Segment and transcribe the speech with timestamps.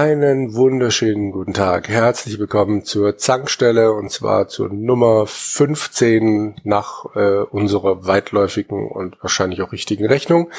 [0.00, 1.90] Einen wunderschönen guten Tag.
[1.90, 9.60] Herzlich willkommen zur Zankstelle und zwar zur Nummer 15 nach äh, unserer weitläufigen und wahrscheinlich
[9.60, 10.50] auch richtigen Rechnung.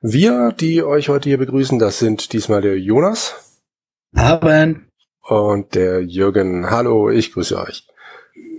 [0.00, 3.60] Wir, die euch heute hier begrüßen, das sind diesmal der Jonas.
[4.16, 4.86] Abend.
[5.28, 6.70] Und der Jürgen.
[6.70, 7.86] Hallo, ich grüße euch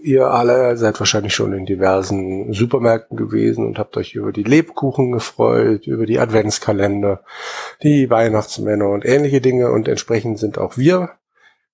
[0.02, 5.12] ihr alle seid wahrscheinlich schon in diversen Supermärkten gewesen und habt euch über die Lebkuchen
[5.12, 7.24] gefreut, über die Adventskalender,
[7.84, 11.12] die Weihnachtsmänner und ähnliche Dinge und entsprechend sind auch wir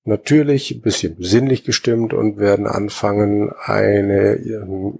[0.07, 4.39] natürlich ein bisschen sinnlich gestimmt und werden anfangen, eine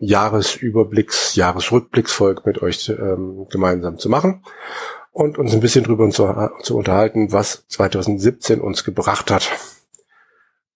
[0.01, 4.43] Jahresüberblicks, Jahresrückblicksfolge mit euch ähm, gemeinsam zu machen
[5.13, 6.27] und uns ein bisschen drüber zu,
[6.61, 9.49] zu unterhalten, was 2017 uns gebracht hat.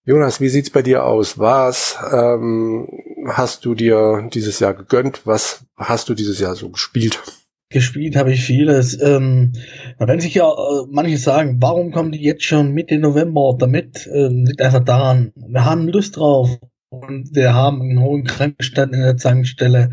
[0.04, 1.38] Jonas, wie sieht's bei dir aus?
[1.38, 2.88] Was ähm,
[3.28, 5.24] hast du dir dieses Jahr gegönnt?
[5.26, 7.22] Was hast du dieses Jahr so gespielt?
[7.70, 9.00] Gespielt habe ich vieles.
[9.00, 9.52] Ähm,
[9.98, 14.10] wenn sich ja äh, manche sagen, warum kommen die jetzt schon Mitte November damit?
[14.12, 16.50] Ähm, liegt einfach daran, wir haben Lust drauf
[16.88, 19.90] und wir haben einen hohen Krankenstand in der Zankstelle.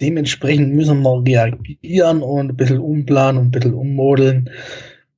[0.00, 4.50] Dementsprechend müssen wir reagieren und ein bisschen umplanen und ein bisschen ummodeln.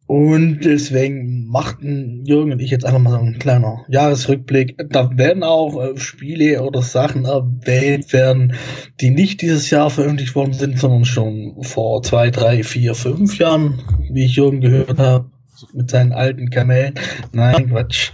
[0.06, 4.76] Und deswegen machten Jürgen und ich jetzt einfach mal so ein kleiner Jahresrückblick.
[4.90, 8.54] Da werden auch äh, Spiele oder Sachen erwähnt werden,
[9.00, 13.82] die nicht dieses Jahr veröffentlicht worden sind, sondern schon vor zwei, drei, vier, fünf Jahren,
[14.12, 15.30] wie ich Jürgen gehört habe,
[15.72, 16.94] mit seinen alten Kamellen.
[17.32, 18.12] Nein, Quatsch.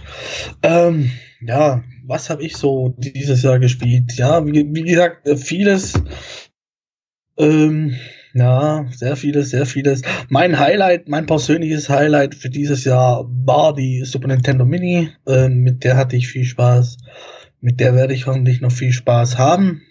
[0.63, 4.13] Ähm, ja, was habe ich so dieses Jahr gespielt?
[4.15, 5.93] Ja, wie, wie gesagt, vieles.
[7.37, 7.95] Ähm,
[8.33, 10.01] ja, sehr vieles, sehr vieles.
[10.27, 15.09] Mein Highlight, mein persönliches Highlight für dieses Jahr war die Super Nintendo Mini.
[15.27, 16.97] Äh, mit der hatte ich viel Spaß.
[17.61, 19.83] Mit der werde ich hoffentlich noch viel Spaß haben.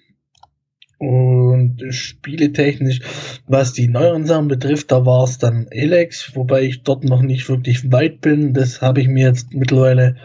[0.98, 3.01] Und spieletechnisch,
[3.47, 7.48] was die neueren Sachen betrifft, da war es dann Elex, wobei ich dort noch nicht
[7.48, 8.55] wirklich weit bin.
[8.55, 10.17] Das habe ich mir jetzt mittlerweile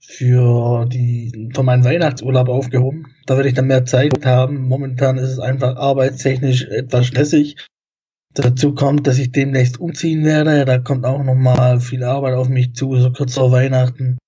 [0.00, 3.13] für die für meinen Weihnachtsurlaub aufgehoben.
[3.26, 4.68] Da werde ich dann mehr Zeit haben.
[4.68, 7.56] Momentan ist es einfach arbeitstechnisch etwas stressig.
[8.34, 10.64] Dazu kommt, dass ich demnächst umziehen werde.
[10.64, 14.18] Da kommt auch nochmal viel Arbeit auf mich zu, so kurz vor Weihnachten.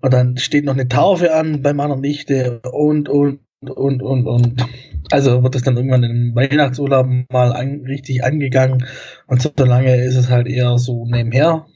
[0.00, 4.66] Und dann steht noch eine Taufe an bei meiner Nichte und, und, und, und, und.
[5.10, 8.86] Also wird es dann irgendwann im Weihnachtsurlaub mal an, richtig angegangen.
[9.26, 11.66] Und so lange ist es halt eher so nebenher.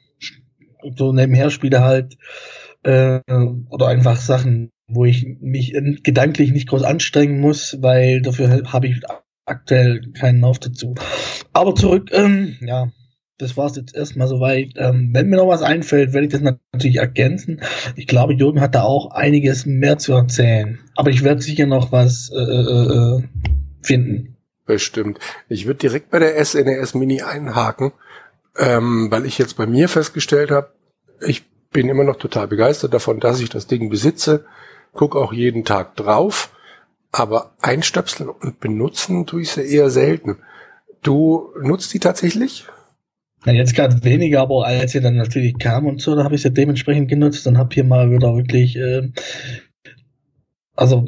[0.96, 2.16] So nebenher spiele halt
[2.82, 3.20] äh,
[3.68, 9.00] oder einfach Sachen, wo ich mich gedanklich nicht groß anstrengen muss, weil dafür habe ich
[9.46, 10.94] aktuell keinen Lauf dazu.
[11.52, 12.90] Aber zurück, ähm, ja,
[13.38, 14.72] das war's jetzt erstmal soweit.
[14.76, 17.60] Ähm, wenn mir noch was einfällt, werde ich das natürlich ergänzen.
[17.96, 20.78] Ich glaube, Jürgen hat da auch einiges mehr zu erzählen.
[20.94, 23.22] Aber ich werde sicher noch was äh, äh, äh
[23.82, 24.36] finden.
[24.66, 25.18] Bestimmt.
[25.48, 27.92] Ich würde direkt bei der SNES e Mini einhaken,
[28.58, 30.72] ähm, weil ich jetzt bei mir festgestellt habe,
[31.20, 34.46] ich bin immer noch total begeistert davon, dass ich das Ding besitze,
[34.94, 36.54] guck auch jeden Tag drauf,
[37.12, 40.38] aber einstöpseln und benutzen tue ich sie eher selten.
[41.02, 42.66] Du nutzt die tatsächlich?
[43.44, 46.42] Na, jetzt gerade weniger, aber als sie dann natürlich kam und so, da habe ich
[46.42, 49.10] sie dementsprechend genutzt und habe hier mal wieder wirklich, äh,
[50.74, 51.04] also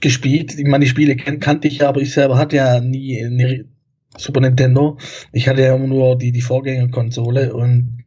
[0.00, 0.56] gespielt.
[0.56, 3.64] Ich meine, die Spiele kan kannte ich ja, aber ich selber hatte ja nie eine
[4.16, 4.98] Super Nintendo.
[5.32, 8.04] Ich hatte ja immer nur die, die Vorgängerkonsole und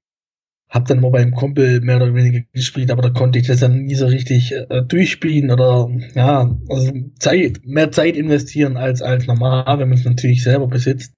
[0.72, 3.84] hab dann mal beim Kumpel mehr oder weniger gespielt, aber da konnte ich das dann
[3.84, 9.80] nie so richtig äh, durchspielen oder ja, also Zeit, mehr Zeit investieren als als normal,
[9.80, 11.14] wenn man es natürlich selber besitzt.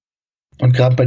[0.60, 1.06] Und gerade bei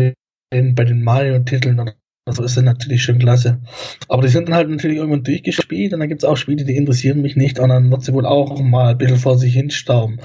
[0.53, 1.93] den bei den Mario-Titeln
[2.27, 3.61] also ist das natürlich schon klasse.
[4.09, 7.23] Aber die sind dann halt natürlich irgendwann durchgespielt und dann gibt's auch Spiele, die interessieren
[7.23, 10.19] mich nicht und dann wird sie wohl auch mal ein bisschen vor sich hinstauben.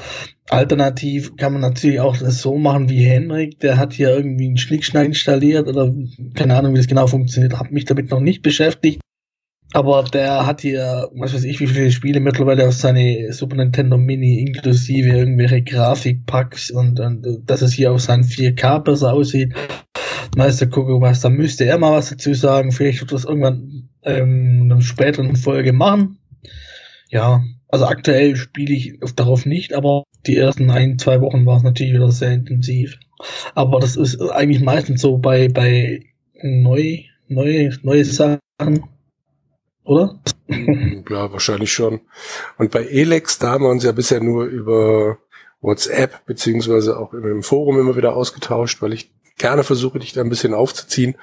[0.49, 4.57] Alternativ kann man natürlich auch das so machen wie Henrik, der hat hier irgendwie einen
[4.57, 5.93] Schnickschnack installiert oder
[6.33, 8.99] keine Ahnung, wie das genau funktioniert, habe mich damit noch nicht beschäftigt.
[9.73, 13.97] Aber der hat hier, was weiß ich, wie viele Spiele mittlerweile auf seine Super Nintendo
[13.97, 19.53] Mini inklusive irgendwelche Grafikpacks und, und dass es hier auf seinen 4K besser aussieht.
[20.35, 22.71] Meister gucke was, da müsste er mal was dazu sagen.
[22.71, 26.17] Vielleicht wird das irgendwann ähm, in einer späteren Folge machen.
[27.09, 31.63] Ja, also aktuell spiele ich darauf nicht, aber die ersten ein, zwei Wochen war es
[31.63, 32.97] natürlich wieder sehr intensiv.
[33.55, 36.03] Aber das ist eigentlich meistens so bei, bei
[36.41, 38.39] neu, neue, neue Sachen,
[39.91, 40.19] oder?
[40.47, 42.01] Ja, wahrscheinlich schon.
[42.57, 45.17] Und bei Elex, da haben wir uns ja bisher nur über
[45.61, 50.29] WhatsApp beziehungsweise auch im Forum immer wieder ausgetauscht, weil ich gerne versuche, dich da ein
[50.29, 51.15] bisschen aufzuziehen.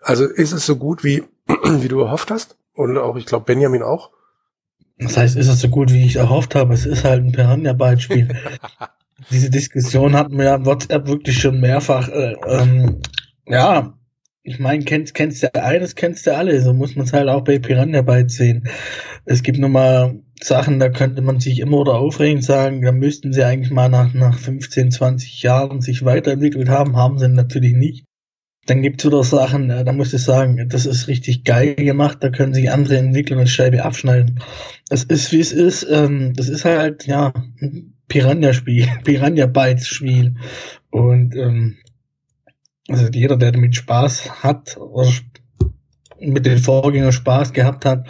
[0.00, 2.56] Also ist es so gut, wie, wie du erhofft hast?
[2.74, 4.10] Und auch, ich glaube, Benjamin auch.
[4.98, 6.74] Das heißt, ist es so gut, wie ich erhofft habe?
[6.74, 8.28] Es ist halt ein Piranha-Beispiel.
[9.30, 12.08] Diese Diskussion hatten wir ja WhatsApp wirklich schon mehrfach.
[12.08, 13.00] Äh, ähm,
[13.46, 13.95] ja,
[14.46, 16.60] ich meine, kennst, kennst du eines, kennst du alle.
[16.60, 18.68] So muss man es halt auch bei Piranha Bytes sehen.
[19.24, 23.32] Es gibt nun mal Sachen, da könnte man sich immer oder aufregend sagen, da müssten
[23.32, 28.04] sie eigentlich mal nach, nach 15, 20 Jahren sich weiterentwickelt haben, haben sie natürlich nicht.
[28.66, 32.30] Dann gibt's wieder Sachen, äh, da muss ich sagen, das ist richtig geil gemacht, da
[32.30, 34.40] können sich andere Entwickler eine Scheibe abschneiden.
[34.90, 37.32] Es ist, wie es ist, ähm, das ist halt, ja,
[38.08, 40.34] Piranha-Spiel, Piranha-Bytes-Spiel.
[40.90, 41.76] Und ähm,
[42.88, 45.10] also jeder, der damit Spaß hat oder
[46.18, 48.06] mit den Vorgängern Spaß gehabt hat,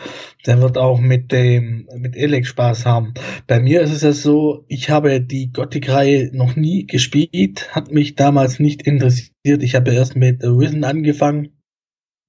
[0.46, 3.14] der wird auch mit dem mit Elex Spaß haben.
[3.46, 8.14] Bei mir ist es ja so, ich habe die Gothic-Reihe noch nie gespielt, hat mich
[8.14, 9.62] damals nicht interessiert.
[9.62, 11.48] Ich habe erst mit Risen angefangen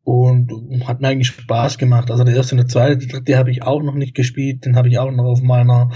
[0.03, 0.51] und
[0.87, 2.09] hat mir eigentlich Spaß gemacht.
[2.09, 4.75] Also der erste und der zweite, die dritte habe ich auch noch nicht gespielt, den
[4.75, 5.91] habe ich auch noch auf meiner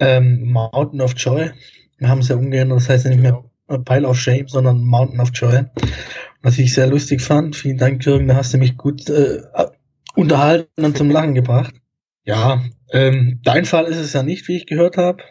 [0.00, 1.50] ähm, Mountain of Joy.
[1.98, 5.30] Wir haben es ja umgeändert, das heißt nicht mehr Pile of Shame, sondern Mountain of
[5.32, 5.64] Joy.
[6.42, 7.56] Was ich sehr lustig fand.
[7.56, 9.42] Vielen Dank, Jürgen, da hast du mich gut äh,
[10.14, 11.74] unterhalten und zum Lachen gebracht.
[12.24, 15.22] Ja, ähm, dein Fall ist es ja nicht, wie ich gehört habe.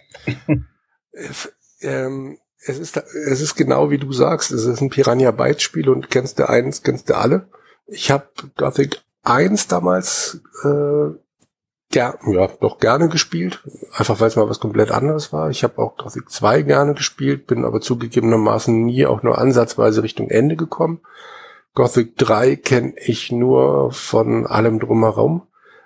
[1.81, 5.89] ähm, es ist, es ist genau wie du sagst, es ist ein Piranha Bytes Spiel
[5.89, 7.47] und kennst du eins, kennst du alle.
[7.87, 11.24] Ich habe Gothic 1 damals äh,
[11.95, 13.63] ger ja, doch gerne gespielt,
[13.93, 15.49] einfach weil es mal was komplett anderes war.
[15.49, 20.29] Ich habe auch Gothic 2 gerne gespielt, bin aber zugegebenermaßen nie auch nur ansatzweise Richtung
[20.29, 20.99] Ende gekommen.
[21.73, 25.43] Gothic 3 kenne ich nur von allem drumherum.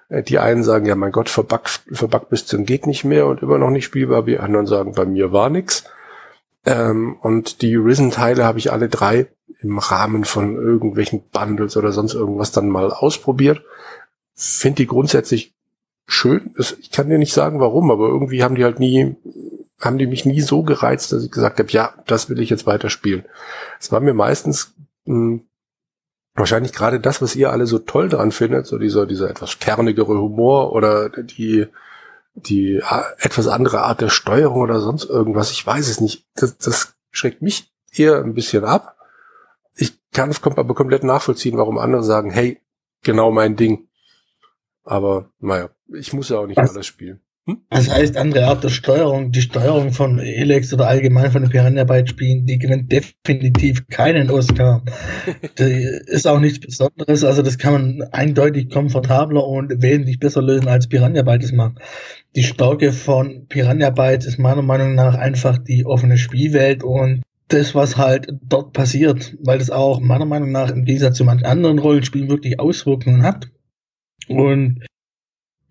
[0.09, 3.43] Äh, die einen sagen, ja mein Gott, verbuggt, verbuggt bis zum Geht nicht mehr und
[3.43, 4.23] immer noch nicht spielbar.
[4.23, 5.83] Die anderen sagen, bei mir war nix.
[6.65, 9.27] Ähm, und die Risen-Teile habe ich alle drei
[9.61, 13.61] im Rahmen von irgendwelchen Bundles oder sonst irgendwas dann mal ausprobiert.
[14.33, 15.53] Finde die grundsätzlich
[16.09, 16.53] schön.
[16.57, 19.15] Ich kann dir nicht sagen, warum, aber irgendwie haben die halt nie,
[19.79, 22.65] haben die mich nie so gereizt, dass ich gesagt habe, ja, das will ich jetzt
[22.65, 23.25] weiterspielen.
[23.79, 24.73] Es war mir meistens
[25.05, 25.41] mh, hm,
[26.35, 30.19] wahrscheinlich gerade das, was ihr alle so toll dran findet, so dieser, dieser etwas kernigere
[30.19, 31.67] Humor oder die,
[32.33, 32.81] die
[33.19, 35.51] etwas andere Art der Steuerung oder sonst irgendwas.
[35.51, 36.25] Ich weiß es nicht.
[36.35, 38.95] Das, das schreckt mich eher ein bisschen ab.
[39.75, 42.61] Ich kann es aber komplett nachvollziehen, warum andere sagen, hey,
[43.03, 43.88] genau mein Ding.
[44.89, 47.19] Aber naja, ich muss ja auch nicht was, alles spielen.
[47.45, 47.61] Hm?
[47.69, 52.47] Das heißt, andere Art der Steuerung, die Steuerung von Elex oder allgemein von den Piranha-Byte-Spielen,
[52.47, 54.83] die gewinnt definitiv keinen Oscar.
[55.57, 60.67] das ist auch nichts Besonderes, also das kann man eindeutig komfortabler und wesentlich besser lösen,
[60.67, 61.77] als Piranha-Byte es macht.
[62.35, 67.97] Die Stärke von Piranha-Byte ist meiner Meinung nach einfach die offene Spielwelt und das, was
[67.97, 72.29] halt dort passiert, weil das auch meiner Meinung nach im Gegensatz zu manchen anderen Rollenspielen
[72.29, 73.49] wirklich Auswirkungen hat.
[74.27, 74.85] Und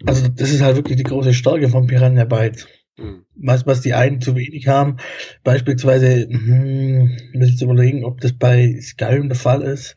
[0.05, 2.69] also das ist halt wirklich die große Stärke von Piranha Bytes.
[2.97, 3.25] Mhm.
[3.35, 4.97] Was, was die einen zu wenig haben.
[5.45, 9.97] Beispielsweise, hm, muss ich überlegen, ob das bei Skyrim der Fall ist.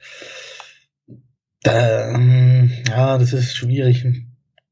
[1.64, 4.06] Da, hm, ja, das ist schwierig,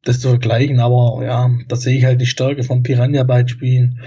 [0.03, 4.01] das zu vergleichen, aber ja, da sehe ich halt die Stärke von Piranha Bytes Spielen.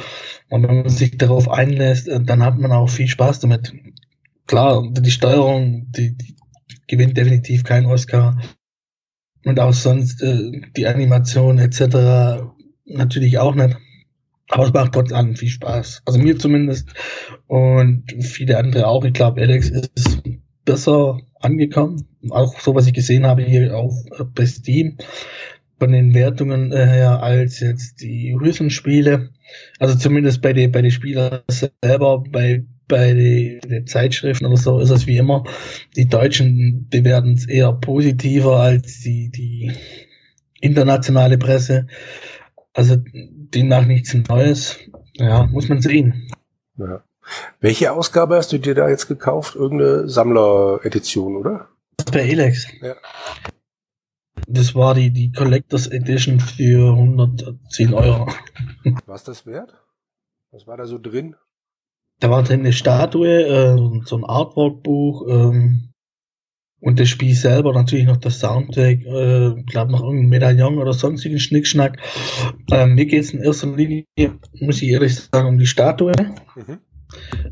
[0.48, 3.72] Und wenn man sich darauf einlässt, äh, dann hat man auch viel Spaß damit.
[4.46, 6.34] Klar, die Steuerung, die, die
[6.88, 8.36] gewinnt definitiv keinen Oscar
[9.44, 12.44] und auch sonst äh, die Animation etc.
[12.84, 13.77] natürlich auch nicht.
[14.49, 16.03] Aber es macht trotz allem viel Spaß.
[16.05, 16.93] Also mir zumindest
[17.46, 19.05] und viele andere auch.
[19.05, 20.22] Ich glaube, Alex ist
[20.65, 22.06] besser angekommen.
[22.31, 24.99] Auch so, was ich gesehen habe hier auf äh, bei Steam
[25.79, 29.31] von den Wertungen äh, her als jetzt die Rüsenspiele.
[29.79, 34.91] Also zumindest bei den bei den Spielern selber, bei bei den Zeitschriften oder so ist
[34.91, 35.44] es wie immer.
[35.96, 39.72] Die Deutschen bewerten es eher positiver als die, die
[40.60, 41.86] internationale Presse.
[42.72, 44.79] Also demnach nichts Neues.
[45.15, 46.29] Ja, muss man sehen.
[46.77, 47.05] Ja.
[47.60, 49.55] Welche Ausgabe hast du dir da jetzt gekauft?
[49.55, 51.69] Irgendeine Sammleredition, oder?
[52.10, 52.67] bei Elex.
[52.81, 52.96] Ja.
[54.48, 58.29] Das war die, die Collectors Edition für 110 Euro.
[59.06, 59.74] Was das wert?
[60.51, 61.36] Was war da so drin?
[62.22, 65.88] Da war drin eine Statue, äh, so ein Artwork-Buch ähm,
[66.81, 71.41] und das Spiel selber, natürlich noch das Soundtrack, äh, glaube noch irgendein Medaillon oder sonstigen
[71.41, 71.98] Schnickschnack.
[72.70, 74.05] Ähm, mir geht es in erster Linie,
[74.60, 76.12] muss ich ehrlich sagen, um die Statue.
[76.55, 76.79] Mhm.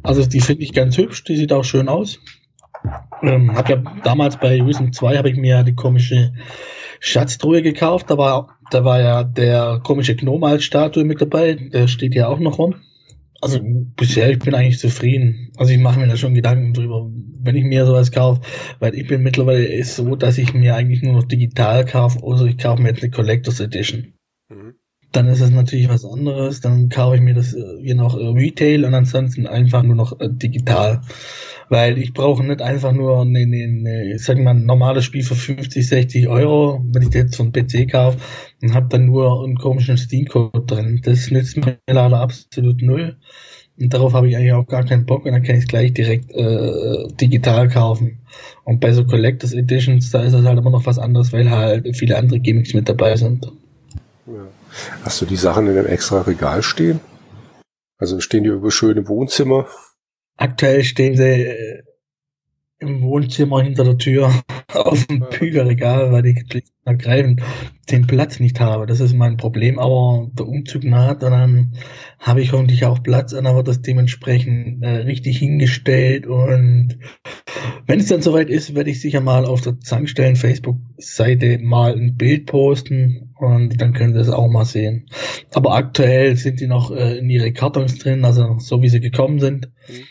[0.04, 2.20] Also die finde ich ganz hübsch, die sieht auch schön aus.
[3.24, 6.32] Ähm, hab ja damals bei Risen 2 habe ich mir ja die komische
[7.00, 8.08] Schatztruhe gekauft.
[8.08, 11.54] Da war, da war ja der komische Gnome als Statue mit dabei.
[11.54, 12.76] Der steht ja auch noch rum.
[13.40, 15.50] Also bisher, ich bin eigentlich zufrieden.
[15.56, 17.10] Also ich mache mir da schon Gedanken drüber,
[17.42, 18.42] wenn ich mir sowas kaufe,
[18.80, 22.58] weil ich bin mittlerweile so, dass ich mir eigentlich nur noch digital kaufe, oder ich
[22.58, 24.14] kaufe mir jetzt eine Collectors Edition.
[24.50, 24.74] Mhm.
[25.12, 26.60] Dann ist es natürlich was anderes.
[26.60, 30.20] Dann kaufe ich mir das äh, je nach äh, Retail und ansonsten einfach nur noch
[30.20, 31.00] äh, digital.
[31.68, 35.34] Weil ich brauche nicht einfach nur eine, eine, eine sag mal, ein normales Spiel für
[35.34, 38.18] 50, 60 Euro, wenn ich jetzt von PC kaufe
[38.62, 41.00] und habe dann nur einen komischen Steam-Code drin.
[41.04, 43.16] Das nützt mir leider absolut null.
[43.78, 45.94] Und darauf habe ich eigentlich auch gar keinen Bock und dann kann ich es gleich
[45.94, 48.18] direkt äh, digital kaufen.
[48.64, 51.96] Und bei so Collectors Editions, da ist es halt immer noch was anderes, weil halt
[51.96, 53.50] viele andere Gimmicks mit dabei sind.
[54.26, 54.48] Ja.
[55.04, 57.00] Hast du die Sachen in einem extra Regal stehen?
[57.98, 59.66] Also stehen die über schöne Wohnzimmer?
[60.36, 61.82] Aktuell stehen sie äh,
[62.78, 64.32] im Wohnzimmer hinter der Tür
[64.86, 66.44] auf dem Bücherregal, weil ich
[66.84, 67.42] ergreifend
[67.90, 68.86] den Platz nicht habe.
[68.86, 71.72] Das ist mein Problem, aber der Umzug naht und dann
[72.18, 76.98] habe ich hoffentlich auch Platz und dann wird das dementsprechend äh, richtig hingestellt und
[77.86, 82.16] wenn es dann soweit ist, werde ich sicher mal auf der Zankstellen Facebook-Seite mal ein
[82.16, 85.06] Bild posten und dann können Sie es auch mal sehen.
[85.52, 89.40] Aber aktuell sind die noch äh, in ihre Kartons drin, also so wie sie gekommen
[89.40, 89.70] sind.
[89.88, 90.04] Mhm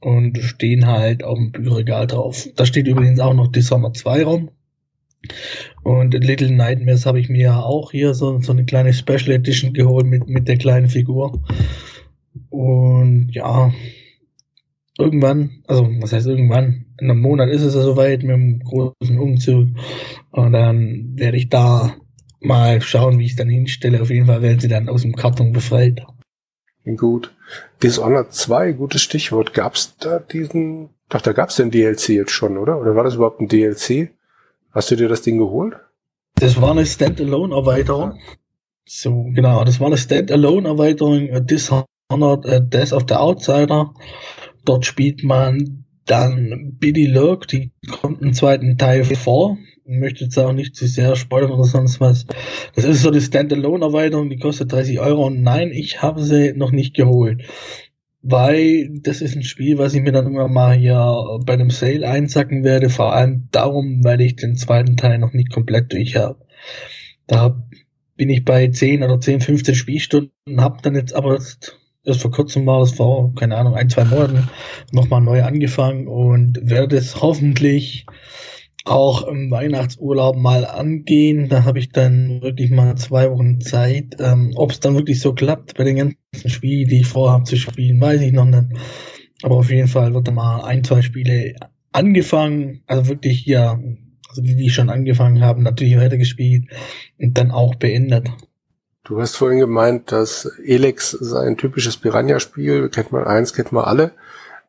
[0.00, 2.48] und stehen halt auf dem Bücherregal drauf.
[2.56, 4.50] Da steht übrigens auch noch die Sommer 2 rum.
[5.82, 9.72] Und Little Nightmares habe ich mir ja auch hier so, so eine kleine Special Edition
[9.72, 11.40] geholt mit, mit der kleinen Figur.
[12.50, 13.72] Und ja,
[14.98, 19.18] irgendwann, also was heißt irgendwann, in einem Monat ist es ja soweit mit dem großen
[19.18, 19.68] Umzug.
[20.30, 21.94] Und dann werde ich da
[22.40, 24.00] mal schauen, wie ich es dann hinstelle.
[24.00, 26.02] Auf jeden Fall werden sie dann aus dem Karton befreit.
[26.94, 27.34] Gut.
[27.82, 29.52] Dishonored 2, gutes Stichwort.
[29.54, 32.80] Gab's da diesen, doch, da gab's den DLC jetzt schon, oder?
[32.80, 34.10] Oder war das überhaupt ein DLC?
[34.70, 35.74] Hast du dir das Ding geholt?
[36.36, 38.20] Das war eine Standalone-Erweiterung.
[38.84, 43.92] So, genau, das war eine Standalone-Erweiterung, äh, Dishonored uh, Death of the Outsider.
[44.64, 50.52] Dort spielt man dann Billy Lurk, die kommt im zweiten Teil vor möchte jetzt auch
[50.52, 52.26] nicht zu sehr spoilern oder sonst was.
[52.74, 56.72] Das ist so die Standalone-Erweiterung, die kostet 30 Euro und nein, ich habe sie noch
[56.72, 57.42] nicht geholt.
[58.22, 62.08] Weil das ist ein Spiel, was ich mir dann immer mal hier bei dem Sale
[62.08, 66.44] einsacken werde, vor allem darum, weil ich den zweiten Teil noch nicht komplett durch habe.
[67.28, 67.62] Da
[68.16, 72.32] bin ich bei 10 oder 10, 15 Spielstunden, habe dann jetzt aber erst, erst vor
[72.32, 74.48] kurzem war das vor, keine Ahnung, ein, zwei Monaten
[74.90, 78.06] nochmal neu angefangen und werde es hoffentlich
[78.86, 81.48] auch im Weihnachtsurlaub mal angehen.
[81.48, 84.16] Da habe ich dann wirklich mal zwei Wochen Zeit.
[84.20, 87.56] Ähm, Ob es dann wirklich so klappt bei den ganzen Spielen, die ich vorhabe zu
[87.56, 88.78] spielen, weiß ich noch nicht.
[89.42, 91.56] Aber auf jeden Fall wird da mal ein, zwei Spiele
[91.92, 92.82] angefangen.
[92.86, 93.78] Also wirklich ja,
[94.28, 96.68] also die, die schon angefangen haben, natürlich weitergespielt
[97.18, 98.30] und dann auch beendet.
[99.02, 102.88] Du hast vorhin gemeint, dass Elex sei ein typisches Piranha-Spiel.
[102.88, 104.12] Kennt man eins, kennt man alle.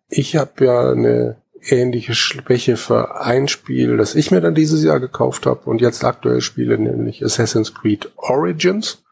[0.09, 4.99] Ich habe ja eine ähnliche Schwäche für ein Spiel, das ich mir dann dieses Jahr
[4.99, 9.03] gekauft habe und jetzt aktuell spiele, nämlich Assassin's Creed Origins.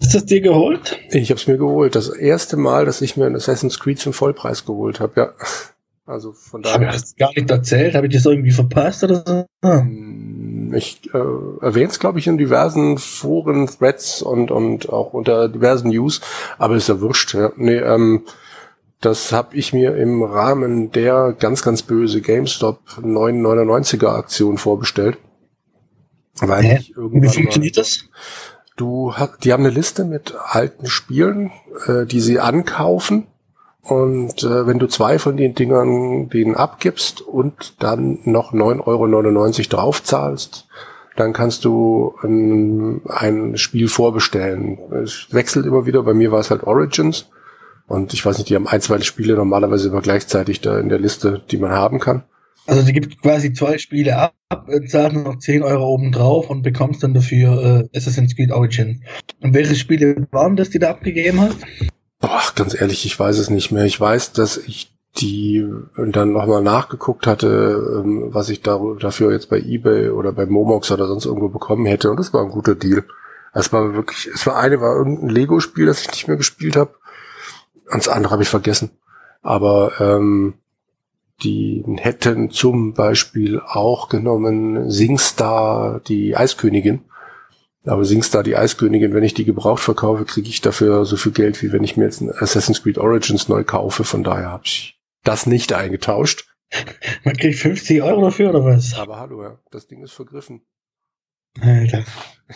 [0.00, 0.98] Ist das dir geholt?
[1.10, 1.94] Ich habe es mir geholt.
[1.94, 5.32] Das erste Mal, dass ich mir ein Assassin's Creed zum Vollpreis geholt habe, ja.
[6.06, 6.74] Also von daher.
[6.74, 7.94] Habe ich das gar nicht erzählt?
[7.94, 9.46] Habe ich das irgendwie verpasst oder so?
[9.62, 11.18] Hm, ich äh,
[11.62, 16.20] erwähne es, glaube ich, in diversen Foren, Threads und, und auch unter diversen News,
[16.58, 17.32] aber ist ja wurscht.
[17.32, 17.52] Ja.
[17.56, 18.24] Nee, ähm,
[19.04, 25.18] das habe ich mir im Rahmen der ganz, ganz böse GameStop 999er Aktion vorbestellt.
[26.40, 26.78] Weil Hä?
[26.80, 28.04] ich irgendwann Wie funktioniert das?
[28.76, 31.52] Du hast, die haben eine Liste mit alten Spielen,
[31.86, 33.28] äh, die sie ankaufen.
[33.82, 39.68] Und äh, wenn du zwei von den Dingern denen abgibst und dann noch 9,99 Euro
[39.68, 40.66] draufzahlst,
[41.16, 44.78] dann kannst du ein, ein Spiel vorbestellen.
[45.04, 46.02] Es wechselt immer wieder.
[46.02, 47.26] Bei mir war es halt Origins.
[47.86, 50.98] Und ich weiß nicht, die haben ein, zwei Spiele normalerweise immer gleichzeitig da in der
[50.98, 52.24] Liste, die man haben kann.
[52.66, 54.34] Also die gibt quasi zwei Spiele ab,
[54.88, 59.02] zahlt noch 10 Euro oben drauf und bekommst dann dafür äh, Assassin's Creed Origin.
[59.42, 61.58] Und welche Spiele waren das, die da abgegeben hast?
[62.20, 63.84] Boah, ganz ehrlich, ich weiß es nicht mehr.
[63.84, 65.64] Ich weiß, dass ich die
[65.96, 70.90] dann nochmal nachgeguckt hatte, ähm, was ich da, dafür jetzt bei Ebay oder bei Momox
[70.90, 72.10] oder sonst irgendwo bekommen hätte.
[72.10, 73.04] Und das war ein guter Deal.
[73.52, 76.94] Es war wirklich, es war eine, war irgendein Lego-Spiel, das ich nicht mehr gespielt habe.
[77.88, 78.90] Ans andere habe ich vergessen.
[79.42, 80.54] Aber ähm,
[81.42, 87.04] die hätten zum Beispiel auch genommen Singstar, die Eiskönigin.
[87.84, 91.62] Aber Singstar, die Eiskönigin, wenn ich die gebraucht verkaufe, kriege ich dafür so viel Geld,
[91.62, 94.04] wie wenn ich mir jetzt ein Assassin's Creed Origins neu kaufe.
[94.04, 96.48] Von daher habe ich das nicht eingetauscht.
[97.24, 98.94] Man kriegt 50 Euro dafür oder was?
[98.94, 100.62] Aber hallo, ja, das Ding ist vergriffen.
[101.60, 102.04] Alter.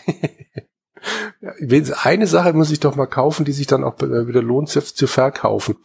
[2.03, 4.81] eine Sache muss ich doch mal kaufen, die sich dann auch äh, wieder lohnt zu,
[4.81, 5.75] zu verkaufen.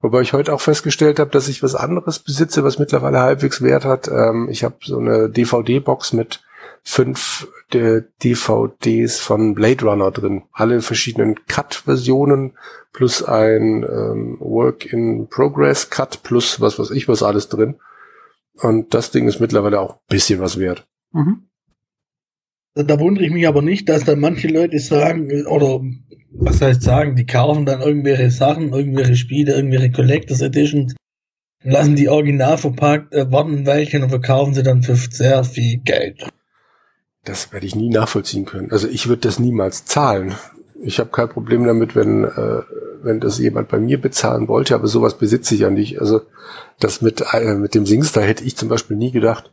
[0.00, 3.84] Wobei ich heute auch festgestellt habe, dass ich was anderes besitze, was mittlerweile halbwegs Wert
[3.84, 4.08] hat.
[4.08, 6.42] Ähm, ich habe so eine DVD-Box mit
[6.82, 10.42] fünf der DVDs von Blade Runner drin.
[10.52, 12.52] Alle verschiedenen Cut-Versionen
[12.92, 17.76] plus ein ähm, Work-in-Progress-Cut plus was weiß ich was alles drin.
[18.60, 20.86] Und das Ding ist mittlerweile auch ein bisschen was wert.
[21.12, 21.48] Mhm.
[22.74, 25.80] Da wundere ich mich aber nicht, dass dann manche Leute sagen, oder
[26.32, 30.94] was heißt sagen, die kaufen dann irgendwelche Sachen, irgendwelche Spiele, irgendwelche Collectors Editions,
[31.62, 35.78] lassen die original verpackt, äh, warten ein Weilchen und verkaufen sie dann für sehr viel
[35.78, 36.26] Geld.
[37.24, 38.70] Das werde ich nie nachvollziehen können.
[38.70, 40.34] Also ich würde das niemals zahlen.
[40.82, 42.62] Ich habe kein Problem damit, wenn, äh,
[43.02, 46.00] wenn das jemand bei mir bezahlen wollte, aber sowas besitze ich ja nicht.
[46.00, 46.22] Also
[46.80, 49.50] das mit, äh, mit dem Singstar hätte ich zum Beispiel nie gedacht.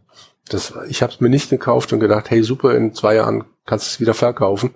[0.49, 3.85] Das, ich habe es mir nicht gekauft und gedacht, hey super, in zwei Jahren kannst
[3.85, 4.75] du es wieder verkaufen.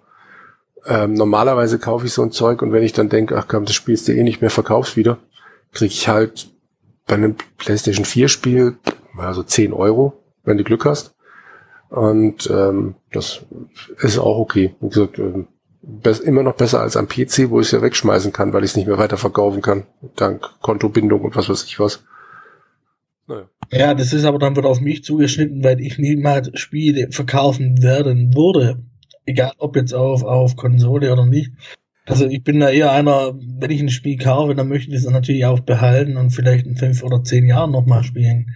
[0.86, 3.74] Ähm, normalerweise kaufe ich so ein Zeug und wenn ich dann denke, ach komm, das
[3.74, 5.18] spielst du eh nicht mehr, verkaufst wieder,
[5.74, 6.50] kriege ich halt
[7.08, 8.78] bei einem PlayStation 4 Spiel
[9.18, 11.16] also 10 Euro, wenn du Glück hast.
[11.90, 13.42] Und ähm, das
[14.00, 14.76] ist auch okay.
[14.82, 15.48] Wie gesagt, ähm,
[16.24, 18.78] immer noch besser als am PC, wo ich es ja wegschmeißen kann, weil ich es
[18.78, 19.84] nicht mehr weiter verkaufen kann.
[20.16, 22.04] Dank Kontobindung und was weiß ich was.
[23.72, 28.34] Ja, das ist aber dann wieder auf mich zugeschnitten, weil ich niemals Spiele verkaufen werden
[28.34, 28.84] würde.
[29.26, 31.52] Egal ob jetzt auf, auf Konsole oder nicht.
[32.06, 35.10] Also ich bin da eher einer, wenn ich ein Spiel kaufe, dann möchte ich es
[35.10, 38.56] natürlich auch behalten und vielleicht in fünf oder zehn Jahren nochmal spielen.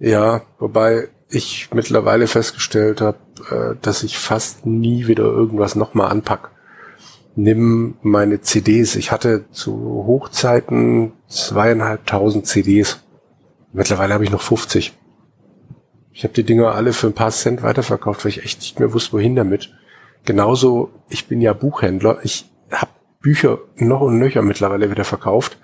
[0.00, 3.18] Ja, wobei ich mittlerweile festgestellt habe,
[3.50, 6.50] äh, dass ich fast nie wieder irgendwas nochmal anpack.
[7.34, 8.96] Nimm meine CDs.
[8.96, 9.72] Ich hatte zu
[10.06, 13.02] Hochzeiten zweieinhalbtausend CDs.
[13.72, 14.92] Mittlerweile habe ich noch 50.
[16.12, 18.92] Ich habe die Dinger alle für ein paar Cent weiterverkauft, weil ich echt nicht mehr
[18.92, 19.72] wusste, wohin damit.
[20.24, 22.18] Genauso, ich bin ja Buchhändler.
[22.22, 25.56] Ich habe Bücher noch und nöcher mittlerweile wieder verkauft,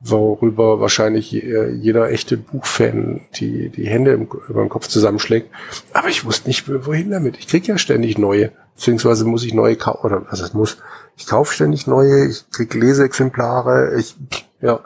[0.00, 5.50] worüber wahrscheinlich jeder echte Buchfan die, die Hände im, über den Kopf zusammenschlägt.
[5.92, 7.38] Aber ich wusste nicht, wohin damit.
[7.38, 10.78] Ich krieg ja ständig neue, beziehungsweise muss ich neue kaufen, oder was es muss.
[11.16, 14.16] Ich kaufe ständig neue, ich krieg Leseexemplare, ich,
[14.60, 14.80] ja,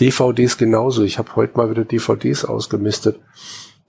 [0.00, 1.04] DVDs genauso.
[1.04, 3.20] Ich habe heute mal wieder DVDs ausgemistet.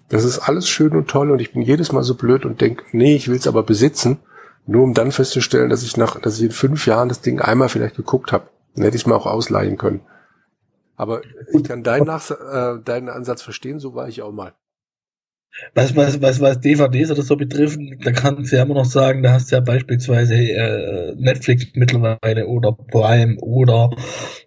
[0.10, 2.84] Das ist alles schön und toll und ich bin jedes Mal so blöd und denk,
[2.92, 4.20] nee, ich will's aber besitzen,
[4.68, 7.70] nur um dann festzustellen, dass ich nach, dass ich in fünf Jahren das Ding einmal
[7.70, 8.50] vielleicht geguckt habe.
[8.76, 10.02] Dann hätte ich es mir auch ausleihen können.
[10.96, 11.22] Aber
[11.54, 14.54] ich kann deinen, Nach äh, deinen Ansatz verstehen, so war ich auch mal.
[15.74, 19.24] Was, was, was, was DVDs oder so betrifft, da kannst du ja immer noch sagen,
[19.24, 23.92] da hast du ja beispielsweise äh, Netflix mittlerweile oder Prime oder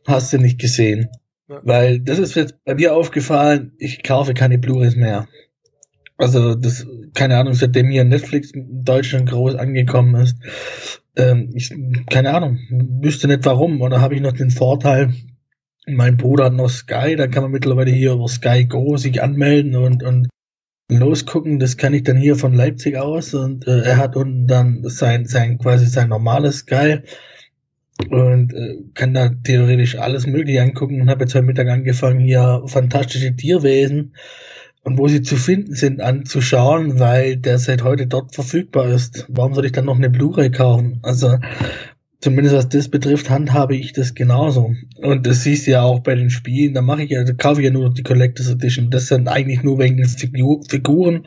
[0.06, 1.08] hast du nicht gesehen.
[1.48, 5.28] Weil das ist jetzt bei mir aufgefallen, ich kaufe keine Blu-rays mehr.
[6.18, 10.36] Also das, keine Ahnung, seitdem hier Netflix in Deutschland groß angekommen ist.
[11.16, 11.72] Ähm, ich,
[12.10, 12.58] keine Ahnung,
[13.00, 13.80] wüsste nicht warum.
[13.80, 15.14] Oder habe ich noch den Vorteil,
[15.86, 19.74] mein Bruder hat noch Sky, da kann man mittlerweile hier über Sky Go sich anmelden
[19.76, 20.28] und, und
[20.90, 21.58] losgucken.
[21.58, 25.24] Das kann ich dann hier von Leipzig aus und äh, er hat unten dann sein,
[25.24, 26.98] sein quasi sein normales Sky
[28.10, 32.62] und äh, kann da theoretisch alles Mögliche angucken und habe jetzt heute Mittag angefangen, hier
[32.66, 34.14] fantastische Tierwesen
[34.84, 39.26] und wo sie zu finden sind anzuschauen, weil der seit heute dort verfügbar ist.
[39.28, 41.00] Warum soll ich dann noch eine Blu-ray kaufen?
[41.02, 41.38] Also
[42.20, 44.74] zumindest was das betrifft, handhabe ich das genauso.
[45.00, 47.60] Und das siehst du ja auch bei den Spielen, da mache ich ja, da kaufe
[47.60, 48.90] ich ja nur die Collectors Edition.
[48.90, 51.26] Das sind eigentlich nur wegen den Figur Figuren